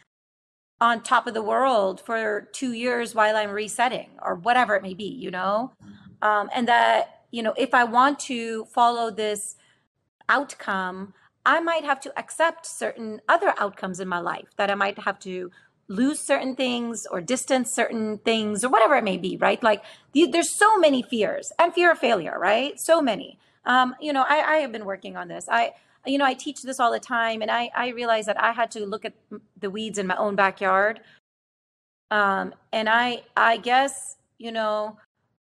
on 0.81 1.03
top 1.03 1.27
of 1.27 1.35
the 1.35 1.43
world 1.43 2.01
for 2.01 2.49
two 2.53 2.73
years 2.73 3.15
while 3.15 3.37
I'm 3.37 3.51
resetting 3.51 4.11
or 4.23 4.35
whatever 4.37 4.75
it 4.77 4.83
may 4.83 4.95
be, 4.95 5.05
you 5.05 5.31
know? 5.31 5.73
Um, 6.23 6.49
and 6.55 6.69
that, 6.69 7.25
you 7.31 7.43
know, 7.43 7.55
if 7.57 7.75
I 7.75 7.85
want 7.85 8.19
to 8.21 8.65
follow 8.67 9.11
this 9.11 9.57
outcome, 10.29 11.13
I 11.45 11.61
might 11.61 11.85
have 11.85 12.01
to 12.01 12.19
accept 12.19 12.67
certain 12.67 13.21
other 13.29 13.55
outcomes 13.59 14.01
in 14.01 14.09
my 14.09 14.21
life 14.21 14.49
that 14.57 14.71
I 14.71 14.75
might 14.75 14.99
have 15.01 15.19
to 15.21 15.51
lose 15.91 16.21
certain 16.21 16.55
things 16.55 17.05
or 17.11 17.21
distance 17.21 17.75
certain 17.75 18.19
things 18.19 18.65
or 18.65 18.69
whatever 18.69 18.95
it 18.95 19.03
may 19.03 19.17
be, 19.17 19.37
right? 19.37 19.61
Like 19.61 19.83
there's 20.15 20.49
so 20.49 20.79
many 20.79 21.03
fears 21.03 21.53
and 21.59 21.75
fear 21.75 21.91
of 21.91 21.99
failure, 21.99 22.39
right? 22.39 22.81
So 22.81 23.03
many. 23.03 23.39
Um, 23.65 23.97
you 24.01 24.13
know, 24.13 24.25
I, 24.27 24.41
I 24.41 24.57
have 24.59 24.71
been 24.71 24.85
working 24.85 25.17
on 25.17 25.27
this. 25.27 25.49
I, 25.51 25.73
you 26.07 26.17
know, 26.17 26.25
I 26.25 26.35
teach 26.35 26.63
this 26.63 26.79
all 26.79 26.93
the 26.93 27.01
time, 27.01 27.43
and 27.43 27.51
I, 27.51 27.71
I 27.75 27.89
realized 27.89 28.29
that 28.29 28.41
I 28.43 28.53
had 28.53 28.71
to 28.71 28.87
look 28.87 29.05
at 29.05 29.15
the 29.59 29.69
weeds 29.69 29.99
in 29.99 30.07
my 30.07 30.17
own 30.17 30.37
backyard. 30.37 31.01
Um, 32.11 32.55
and 32.73 32.89
I, 32.89 33.25
I 33.37 33.59
guess, 33.59 34.17
you 34.39 34.53
know, 34.53 34.97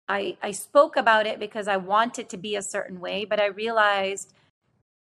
I, 0.09 0.37
I 0.41 0.51
spoke 0.51 0.97
about 0.97 1.27
it 1.27 1.39
because 1.39 1.67
I 1.67 1.77
wanted 1.77 2.29
to 2.29 2.37
be 2.37 2.55
a 2.55 2.61
certain 2.61 2.99
way, 2.99 3.25
but 3.25 3.39
I 3.39 3.45
realized 3.45 4.33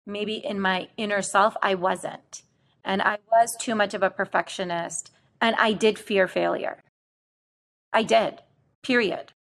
maybe 0.07 0.34
in 0.34 0.61
my 0.61 0.88
inner 0.97 1.22
self, 1.22 1.57
I 1.62 1.74
wasn't. 1.74 2.43
And 2.84 3.03
I 3.03 3.18
was 3.30 3.57
too 3.59 3.74
much 3.74 3.93
of 3.95 4.03
a 4.03 4.11
perfectionist 4.11 5.11
and 5.41 5.57
I 5.57 5.72
did 5.72 5.99
fear 5.99 6.28
failure. 6.28 6.82
I 7.93 8.03
did, 8.03 8.43
period. 8.82 9.32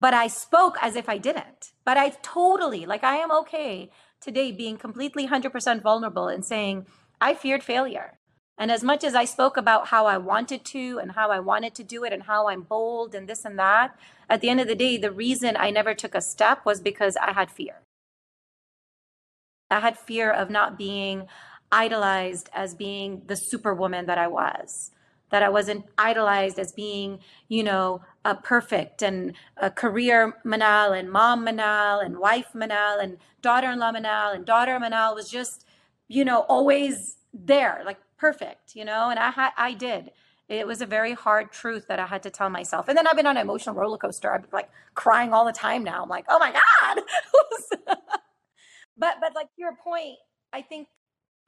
But 0.00 0.14
I 0.14 0.28
spoke 0.28 0.76
as 0.80 0.96
if 0.96 1.08
I 1.08 1.18
didn't. 1.18 1.72
But 1.84 1.96
I 1.96 2.10
totally, 2.22 2.86
like, 2.86 3.04
I 3.04 3.16
am 3.16 3.32
okay 3.32 3.90
today 4.20 4.52
being 4.52 4.76
completely 4.76 5.26
100% 5.26 5.82
vulnerable 5.82 6.28
and 6.28 6.44
saying, 6.44 6.86
I 7.20 7.34
feared 7.34 7.62
failure. 7.62 8.18
And 8.56 8.72
as 8.72 8.82
much 8.82 9.04
as 9.04 9.14
I 9.14 9.24
spoke 9.24 9.56
about 9.56 9.88
how 9.88 10.06
I 10.06 10.18
wanted 10.18 10.64
to 10.66 10.98
and 11.00 11.12
how 11.12 11.30
I 11.30 11.38
wanted 11.38 11.74
to 11.76 11.84
do 11.84 12.02
it 12.04 12.12
and 12.12 12.24
how 12.24 12.48
I'm 12.48 12.62
bold 12.62 13.14
and 13.14 13.28
this 13.28 13.44
and 13.44 13.58
that, 13.58 13.96
at 14.28 14.40
the 14.40 14.50
end 14.50 14.60
of 14.60 14.66
the 14.66 14.74
day, 14.74 14.96
the 14.96 15.12
reason 15.12 15.56
I 15.56 15.70
never 15.70 15.94
took 15.94 16.14
a 16.14 16.20
step 16.20 16.66
was 16.66 16.80
because 16.80 17.16
I 17.16 17.32
had 17.32 17.50
fear. 17.50 17.82
I 19.70 19.80
had 19.80 19.98
fear 19.98 20.30
of 20.30 20.50
not 20.50 20.76
being 20.76 21.28
idolized 21.72 22.48
as 22.54 22.74
being 22.74 23.22
the 23.26 23.36
superwoman 23.36 24.06
that 24.06 24.18
I 24.18 24.28
was, 24.28 24.90
that 25.30 25.42
I 25.42 25.48
wasn't 25.48 25.86
idolized 25.96 26.58
as 26.58 26.72
being, 26.72 27.20
you 27.48 27.62
know, 27.62 28.02
a 28.24 28.34
perfect 28.34 29.02
and 29.02 29.34
a 29.56 29.70
career 29.70 30.34
Manal 30.44 30.98
and 30.98 31.10
mom 31.10 31.46
Manal 31.46 32.04
and 32.04 32.18
wife 32.18 32.48
Manal 32.54 33.02
and 33.02 33.18
daughter-in-law 33.42 33.92
Manal 33.92 34.34
and 34.34 34.44
daughter 34.44 34.78
Manal 34.80 35.14
was 35.14 35.30
just, 35.30 35.66
you 36.08 36.24
know, 36.24 36.40
always 36.48 37.16
there, 37.32 37.82
like 37.84 37.98
perfect, 38.16 38.74
you 38.74 38.84
know, 38.84 39.10
and 39.10 39.18
I 39.18 39.30
had, 39.30 39.50
I 39.56 39.74
did. 39.74 40.10
It 40.48 40.66
was 40.66 40.80
a 40.80 40.86
very 40.86 41.12
hard 41.12 41.52
truth 41.52 41.88
that 41.88 41.98
I 41.98 42.06
had 42.06 42.22
to 42.22 42.30
tell 42.30 42.48
myself. 42.48 42.88
And 42.88 42.96
then 42.96 43.06
I've 43.06 43.16
been 43.16 43.26
on 43.26 43.36
an 43.36 43.42
emotional 43.42 43.74
roller 43.74 43.98
coaster. 43.98 44.32
I'm 44.32 44.44
like 44.50 44.70
crying 44.94 45.34
all 45.34 45.44
the 45.44 45.52
time 45.52 45.84
now. 45.84 46.02
I'm 46.02 46.08
like, 46.08 46.24
oh 46.28 46.38
my 46.38 46.52
God. 46.52 47.02
but 48.96 49.16
but 49.20 49.34
like 49.34 49.48
your 49.56 49.76
point, 49.76 50.16
I 50.52 50.62
think 50.62 50.88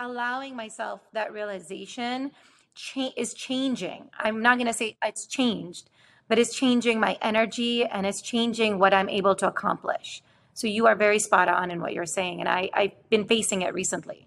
allowing 0.00 0.56
myself 0.56 1.00
that 1.12 1.32
realization 1.32 2.32
cha- 2.74 3.12
is 3.16 3.34
changing. 3.34 4.08
I'm 4.18 4.42
not 4.42 4.56
going 4.56 4.66
to 4.66 4.72
say 4.72 4.96
it's 5.04 5.26
changed, 5.26 5.90
but 6.26 6.38
it's 6.38 6.54
changing 6.54 6.98
my 6.98 7.18
energy 7.22 7.84
and 7.84 8.06
it's 8.06 8.22
changing 8.22 8.78
what 8.78 8.94
I'm 8.94 9.08
able 9.08 9.34
to 9.36 9.46
accomplish. 9.46 10.22
So 10.54 10.66
you 10.66 10.86
are 10.86 10.96
very 10.96 11.18
spot 11.18 11.48
on 11.48 11.70
in 11.70 11.80
what 11.80 11.92
you're 11.92 12.06
saying. 12.06 12.40
And 12.40 12.48
I, 12.48 12.70
I've 12.74 13.10
been 13.10 13.26
facing 13.26 13.62
it 13.62 13.74
recently. 13.74 14.26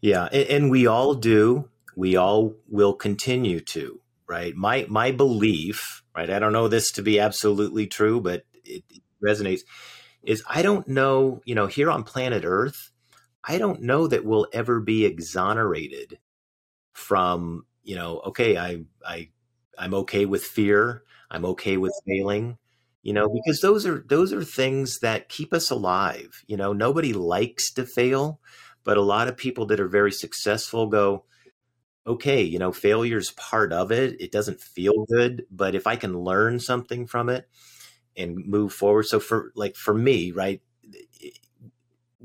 Yeah. 0.00 0.24
And, 0.24 0.48
and 0.48 0.70
we 0.70 0.86
all 0.86 1.14
do. 1.14 1.68
We 1.94 2.16
all 2.16 2.54
will 2.68 2.94
continue 2.94 3.60
to, 3.60 4.00
right? 4.26 4.54
My, 4.54 4.86
my 4.88 5.12
belief, 5.12 6.02
right? 6.14 6.28
I 6.28 6.38
don't 6.38 6.52
know 6.52 6.68
this 6.68 6.90
to 6.92 7.02
be 7.02 7.20
absolutely 7.20 7.86
true, 7.86 8.20
but 8.20 8.44
it, 8.64 8.84
it 8.90 9.02
resonates 9.24 9.60
is 10.22 10.42
I 10.48 10.62
don't 10.62 10.86
know, 10.88 11.40
you 11.44 11.54
know, 11.54 11.66
here 11.66 11.90
on 11.90 12.02
planet 12.02 12.42
Earth, 12.44 12.90
I 13.46 13.58
don't 13.58 13.82
know 13.82 14.06
that 14.08 14.24
we'll 14.24 14.48
ever 14.52 14.80
be 14.80 15.04
exonerated 15.04 16.18
from, 16.94 17.66
you 17.84 17.96
know, 17.96 18.20
okay, 18.26 18.56
I 18.58 18.84
I 19.06 19.30
I'm 19.78 19.94
okay 19.94 20.26
with 20.26 20.44
fear, 20.44 21.04
I'm 21.30 21.44
okay 21.46 21.76
with 21.76 21.94
failing, 22.06 22.58
you 23.02 23.12
know, 23.12 23.28
because 23.28 23.60
those 23.60 23.86
are 23.86 24.04
those 24.08 24.32
are 24.32 24.44
things 24.44 25.00
that 25.00 25.28
keep 25.28 25.52
us 25.54 25.70
alive. 25.70 26.44
You 26.46 26.56
know, 26.56 26.72
nobody 26.72 27.12
likes 27.12 27.72
to 27.74 27.86
fail, 27.86 28.40
but 28.84 28.96
a 28.96 29.02
lot 29.02 29.28
of 29.28 29.36
people 29.36 29.66
that 29.66 29.80
are 29.80 29.88
very 29.88 30.12
successful 30.12 30.86
go, 30.88 31.24
okay, 32.06 32.42
you 32.42 32.58
know, 32.58 32.72
failure's 32.72 33.32
part 33.32 33.72
of 33.72 33.92
it. 33.92 34.20
It 34.20 34.32
doesn't 34.32 34.60
feel 34.60 35.06
good, 35.06 35.46
but 35.50 35.74
if 35.74 35.86
I 35.86 35.96
can 35.96 36.18
learn 36.20 36.60
something 36.60 37.06
from 37.06 37.28
it 37.28 37.48
and 38.16 38.46
move 38.46 38.72
forward. 38.72 39.04
So 39.06 39.20
for 39.20 39.52
like 39.56 39.76
for 39.76 39.94
me, 39.94 40.32
right, 40.32 40.62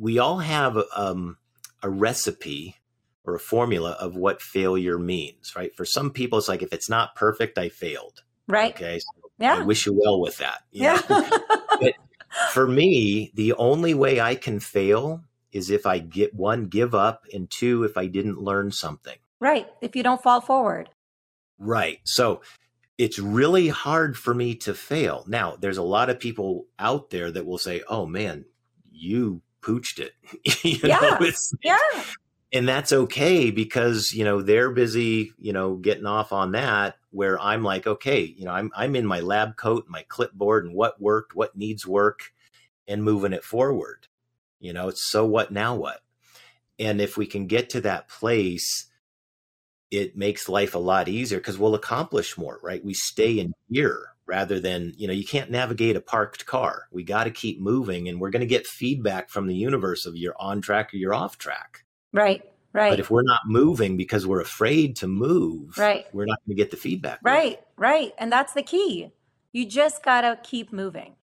we 0.01 0.17
all 0.17 0.39
have 0.39 0.81
um, 0.95 1.37
a 1.83 1.89
recipe 1.89 2.75
or 3.23 3.35
a 3.35 3.39
formula 3.39 3.91
of 3.91 4.15
what 4.15 4.41
failure 4.41 4.97
means, 4.97 5.55
right? 5.55 5.75
For 5.75 5.85
some 5.85 6.09
people, 6.09 6.39
it's 6.39 6.49
like 6.49 6.63
if 6.63 6.73
it's 6.73 6.89
not 6.89 7.15
perfect, 7.15 7.59
I 7.59 7.69
failed. 7.69 8.23
Right. 8.47 8.73
Okay. 8.73 8.97
So 8.97 9.29
yeah. 9.37 9.57
I 9.57 9.61
wish 9.61 9.85
you 9.85 9.93
well 9.93 10.19
with 10.19 10.39
that. 10.39 10.63
yeah. 10.71 10.99
but 11.07 11.93
for 12.49 12.67
me, 12.67 13.31
the 13.35 13.53
only 13.53 13.93
way 13.93 14.19
I 14.19 14.33
can 14.33 14.59
fail 14.59 15.23
is 15.51 15.69
if 15.69 15.85
I 15.85 15.99
get 15.99 16.33
one, 16.33 16.65
give 16.65 16.95
up, 16.95 17.25
and 17.31 17.47
two, 17.47 17.83
if 17.83 17.95
I 17.95 18.07
didn't 18.07 18.41
learn 18.41 18.71
something. 18.71 19.17
Right. 19.39 19.67
If 19.81 19.95
you 19.95 20.01
don't 20.01 20.23
fall 20.23 20.41
forward. 20.41 20.89
Right. 21.59 21.99
So 22.05 22.41
it's 22.97 23.19
really 23.19 23.67
hard 23.67 24.17
for 24.17 24.33
me 24.33 24.55
to 24.55 24.73
fail. 24.73 25.25
Now, 25.27 25.57
there's 25.59 25.77
a 25.77 25.83
lot 25.83 26.09
of 26.09 26.19
people 26.19 26.65
out 26.79 27.11
there 27.11 27.29
that 27.29 27.45
will 27.45 27.59
say, 27.59 27.83
oh 27.87 28.07
man, 28.07 28.45
you 28.91 29.43
pooched 29.61 29.99
it. 29.99 30.13
you 30.63 30.79
yeah. 30.87 31.17
Know, 31.19 31.31
yeah. 31.63 32.03
And 32.53 32.67
that's 32.67 32.91
okay 32.91 33.49
because, 33.49 34.11
you 34.11 34.25
know, 34.25 34.41
they're 34.41 34.71
busy, 34.71 35.31
you 35.39 35.53
know, 35.53 35.75
getting 35.75 36.05
off 36.05 36.33
on 36.33 36.51
that 36.51 36.97
where 37.11 37.39
I'm 37.39 37.63
like, 37.63 37.87
okay, 37.87 38.21
you 38.23 38.43
know, 38.43 38.51
I'm 38.51 38.71
I'm 38.75 38.95
in 38.95 39.05
my 39.05 39.21
lab 39.21 39.55
coat, 39.55 39.85
my 39.87 40.03
clipboard 40.09 40.65
and 40.65 40.75
what 40.75 41.01
worked, 41.01 41.33
what 41.33 41.55
needs 41.55 41.87
work 41.87 42.33
and 42.87 43.03
moving 43.03 43.31
it 43.31 43.45
forward. 43.45 44.07
You 44.59 44.73
know, 44.73 44.89
it's 44.89 45.09
so 45.09 45.25
what 45.25 45.51
now 45.51 45.75
what? 45.75 46.01
And 46.77 46.99
if 46.99 47.15
we 47.15 47.25
can 47.25 47.47
get 47.47 47.69
to 47.71 47.81
that 47.81 48.09
place, 48.09 48.87
it 49.89 50.17
makes 50.17 50.49
life 50.49 50.75
a 50.75 50.79
lot 50.79 51.07
easier 51.07 51.37
because 51.37 51.57
we'll 51.57 51.75
accomplish 51.75 52.37
more, 52.37 52.59
right? 52.61 52.83
We 52.83 52.93
stay 52.93 53.39
in 53.39 53.53
gear 53.71 54.10
rather 54.31 54.61
than 54.61 54.93
you 54.95 55.07
know 55.07 55.13
you 55.13 55.25
can't 55.25 55.51
navigate 55.51 55.97
a 55.97 56.01
parked 56.01 56.45
car. 56.45 56.87
We 56.89 57.03
got 57.03 57.25
to 57.25 57.31
keep 57.31 57.59
moving 57.59 58.07
and 58.07 58.19
we're 58.19 58.29
going 58.29 58.39
to 58.39 58.45
get 58.45 58.65
feedback 58.65 59.29
from 59.29 59.45
the 59.45 59.55
universe 59.55 60.05
of 60.05 60.15
you're 60.15 60.39
on 60.39 60.61
track 60.61 60.93
or 60.93 60.97
you're 60.97 61.13
off 61.13 61.37
track. 61.37 61.83
Right 62.13 62.41
right. 62.71 62.91
But 62.91 63.01
if 63.01 63.11
we're 63.11 63.23
not 63.23 63.41
moving 63.45 63.97
because 63.97 64.25
we're 64.25 64.39
afraid 64.39 64.95
to 64.97 65.07
move 65.07 65.77
right. 65.77 66.05
we're 66.13 66.25
not 66.25 66.39
going 66.45 66.55
to 66.55 66.63
get 66.63 66.71
the 66.71 66.77
feedback 66.77 67.19
right 67.23 67.59
right 67.75 68.13
and 68.17 68.31
that's 68.31 68.53
the 68.53 68.63
key. 68.63 69.11
You 69.51 69.65
just 69.65 70.01
got 70.01 70.21
to 70.21 70.39
keep 70.41 70.71
moving. 70.71 71.15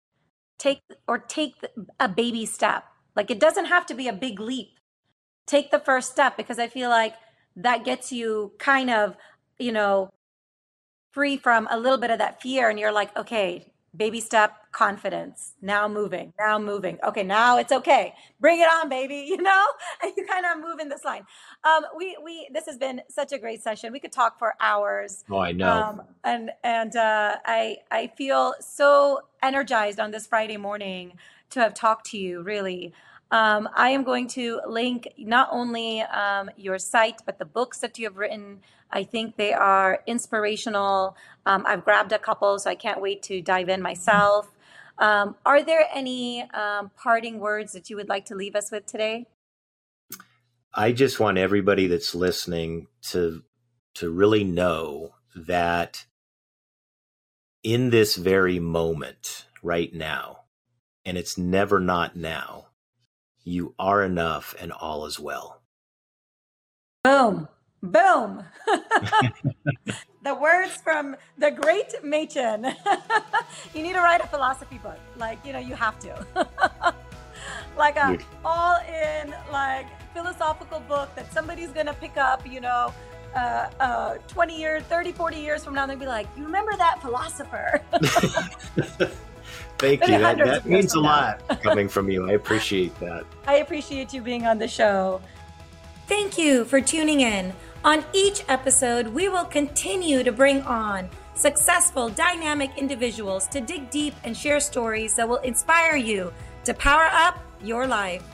Take 0.58 0.82
or 1.06 1.18
take 1.18 1.54
a 1.98 2.08
baby 2.10 2.44
step. 2.44 2.84
Like 3.16 3.30
it 3.30 3.40
doesn't 3.40 3.66
have 3.66 3.86
to 3.86 3.94
be 3.94 4.06
a 4.06 4.12
big 4.12 4.38
leap. 4.38 4.68
Take 5.46 5.70
the 5.70 5.78
first 5.78 6.10
step 6.10 6.36
because 6.36 6.58
i 6.58 6.68
feel 6.68 6.90
like 6.90 7.14
that 7.56 7.86
gets 7.86 8.12
you 8.12 8.52
kind 8.58 8.90
of 8.90 9.16
you 9.58 9.72
know 9.72 10.10
free 11.18 11.36
from 11.36 11.66
a 11.68 11.76
little 11.76 11.98
bit 11.98 12.12
of 12.12 12.18
that 12.18 12.40
fear 12.40 12.70
and 12.70 12.78
you're 12.78 12.92
like, 12.92 13.10
okay, 13.16 13.66
baby 13.96 14.20
step, 14.20 14.52
confidence, 14.70 15.54
now 15.60 15.88
moving, 15.88 16.32
now 16.38 16.60
moving. 16.60 16.96
Okay, 17.02 17.24
now 17.24 17.58
it's 17.58 17.72
okay. 17.72 18.14
Bring 18.38 18.60
it 18.60 18.68
on, 18.68 18.88
baby, 18.88 19.26
you 19.28 19.36
know? 19.42 19.64
And 20.00 20.12
you 20.16 20.24
kind 20.24 20.46
of 20.46 20.62
move 20.64 20.78
in 20.78 20.88
this 20.88 21.04
line. 21.04 21.24
Um, 21.64 21.82
we 21.96 22.16
we 22.24 22.48
this 22.52 22.66
has 22.66 22.78
been 22.78 23.00
such 23.08 23.32
a 23.32 23.38
great 23.38 23.60
session. 23.64 23.92
We 23.92 23.98
could 23.98 24.12
talk 24.12 24.38
for 24.38 24.54
hours. 24.60 25.24
Oh, 25.28 25.38
I 25.38 25.50
know. 25.50 25.68
Um, 25.68 26.02
and 26.22 26.52
and 26.62 26.94
uh, 26.94 27.38
I 27.44 27.78
I 27.90 28.12
feel 28.16 28.54
so 28.60 29.22
energized 29.42 29.98
on 29.98 30.12
this 30.12 30.24
Friday 30.24 30.56
morning 30.56 31.14
to 31.50 31.58
have 31.58 31.74
talked 31.74 32.06
to 32.12 32.16
you, 32.16 32.42
really. 32.42 32.92
Um, 33.30 33.68
I 33.74 33.90
am 33.90 34.04
going 34.04 34.28
to 34.28 34.60
link 34.66 35.08
not 35.18 35.48
only 35.52 36.00
um, 36.02 36.50
your 36.56 36.78
site, 36.78 37.20
but 37.26 37.38
the 37.38 37.44
books 37.44 37.78
that 37.78 37.98
you 37.98 38.06
have 38.06 38.16
written. 38.16 38.60
I 38.90 39.04
think 39.04 39.36
they 39.36 39.52
are 39.52 40.00
inspirational. 40.06 41.16
Um, 41.44 41.64
I've 41.66 41.84
grabbed 41.84 42.12
a 42.12 42.18
couple, 42.18 42.58
so 42.58 42.70
I 42.70 42.74
can't 42.74 43.02
wait 43.02 43.22
to 43.24 43.42
dive 43.42 43.68
in 43.68 43.82
myself. 43.82 44.50
Um, 44.98 45.36
are 45.44 45.62
there 45.62 45.86
any 45.94 46.42
um, 46.52 46.90
parting 46.96 47.38
words 47.38 47.72
that 47.72 47.90
you 47.90 47.96
would 47.96 48.08
like 48.08 48.24
to 48.26 48.34
leave 48.34 48.56
us 48.56 48.70
with 48.70 48.86
today? 48.86 49.26
I 50.74 50.92
just 50.92 51.20
want 51.20 51.38
everybody 51.38 51.86
that's 51.86 52.14
listening 52.14 52.88
to 53.10 53.42
to 53.94 54.10
really 54.10 54.44
know 54.44 55.14
that 55.34 56.06
in 57.64 57.90
this 57.90 58.16
very 58.16 58.60
moment 58.60 59.46
right 59.62 59.92
now, 59.92 60.42
and 61.04 61.18
it's 61.18 61.36
never 61.36 61.80
not 61.80 62.16
now, 62.16 62.67
you 63.48 63.74
are 63.78 64.02
enough 64.04 64.54
and 64.60 64.70
all 64.72 65.06
is 65.06 65.18
well. 65.18 65.62
Boom. 67.02 67.48
Boom. 67.82 68.44
the 70.24 70.34
words 70.34 70.76
from 70.82 71.16
the 71.38 71.50
great 71.50 71.94
Machen. 72.02 72.64
you 73.74 73.82
need 73.82 73.94
to 73.94 74.00
write 74.00 74.20
a 74.20 74.26
philosophy 74.26 74.78
book. 74.78 74.98
Like, 75.16 75.44
you 75.46 75.52
know, 75.52 75.58
you 75.58 75.74
have 75.74 75.98
to. 76.00 76.26
like 77.76 77.96
a 77.96 78.18
all 78.44 78.78
in 78.82 79.32
like 79.52 79.86
philosophical 80.12 80.80
book 80.80 81.14
that 81.14 81.32
somebody's 81.32 81.70
gonna 81.70 81.94
pick 81.94 82.16
up, 82.16 82.46
you 82.46 82.60
know, 82.60 82.92
uh, 83.36 83.70
uh, 83.80 84.14
20 84.26 84.58
years, 84.58 84.82
30, 84.84 85.12
40 85.12 85.36
years 85.36 85.64
from 85.64 85.74
now, 85.74 85.86
they'll 85.86 85.96
be 85.96 86.06
like, 86.06 86.26
you 86.36 86.44
remember 86.44 86.76
that 86.76 87.00
philosopher? 87.00 87.80
Thank 89.78 90.06
you. 90.08 90.18
That, 90.18 90.38
that 90.38 90.66
means 90.66 90.94
a 90.94 91.00
lot 91.00 91.40
coming 91.62 91.88
from 91.88 92.10
you. 92.10 92.28
I 92.28 92.32
appreciate 92.32 92.98
that. 93.00 93.24
I 93.46 93.56
appreciate 93.56 94.12
you 94.12 94.20
being 94.20 94.46
on 94.46 94.58
the 94.58 94.68
show. 94.68 95.20
Thank 96.08 96.36
you 96.36 96.64
for 96.64 96.80
tuning 96.80 97.20
in. 97.20 97.52
On 97.84 98.04
each 98.12 98.42
episode, 98.48 99.06
we 99.06 99.28
will 99.28 99.44
continue 99.44 100.24
to 100.24 100.32
bring 100.32 100.62
on 100.62 101.08
successful, 101.34 102.08
dynamic 102.08 102.76
individuals 102.76 103.46
to 103.48 103.60
dig 103.60 103.88
deep 103.90 104.14
and 104.24 104.36
share 104.36 104.58
stories 104.58 105.14
that 105.14 105.28
will 105.28 105.36
inspire 105.38 105.96
you 105.96 106.32
to 106.64 106.74
power 106.74 107.08
up 107.12 107.38
your 107.62 107.86
life. 107.86 108.24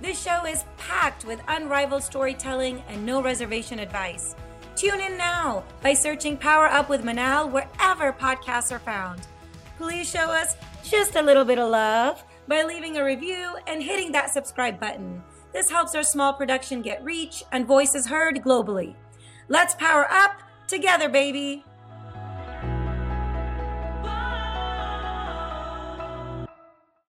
This 0.00 0.20
show 0.20 0.46
is 0.46 0.64
packed 0.78 1.24
with 1.24 1.40
unrivaled 1.48 2.02
storytelling 2.02 2.82
and 2.88 3.04
no 3.04 3.22
reservation 3.22 3.78
advice. 3.78 4.34
Tune 4.76 5.00
in 5.00 5.16
now 5.16 5.64
by 5.82 5.94
searching 5.94 6.36
Power 6.36 6.66
Up 6.66 6.88
with 6.88 7.04
Manal 7.04 7.50
wherever 7.50 8.12
podcasts 8.12 8.72
are 8.72 8.80
found. 8.80 9.20
Please 9.78 10.08
show 10.08 10.30
us 10.30 10.56
just 10.84 11.16
a 11.16 11.22
little 11.22 11.44
bit 11.44 11.58
of 11.58 11.70
love 11.70 12.22
by 12.46 12.62
leaving 12.62 12.98
a 12.98 13.04
review 13.04 13.56
and 13.66 13.82
hitting 13.82 14.12
that 14.12 14.30
subscribe 14.30 14.78
button. 14.78 15.22
This 15.52 15.70
helps 15.70 15.94
our 15.94 16.02
small 16.02 16.34
production 16.34 16.82
get 16.82 17.02
reach 17.02 17.42
and 17.52 17.66
voices 17.66 18.06
heard 18.06 18.36
globally. 18.36 18.94
Let's 19.48 19.74
power 19.74 20.06
up 20.10 20.42
together, 20.66 21.08
baby! 21.08 21.64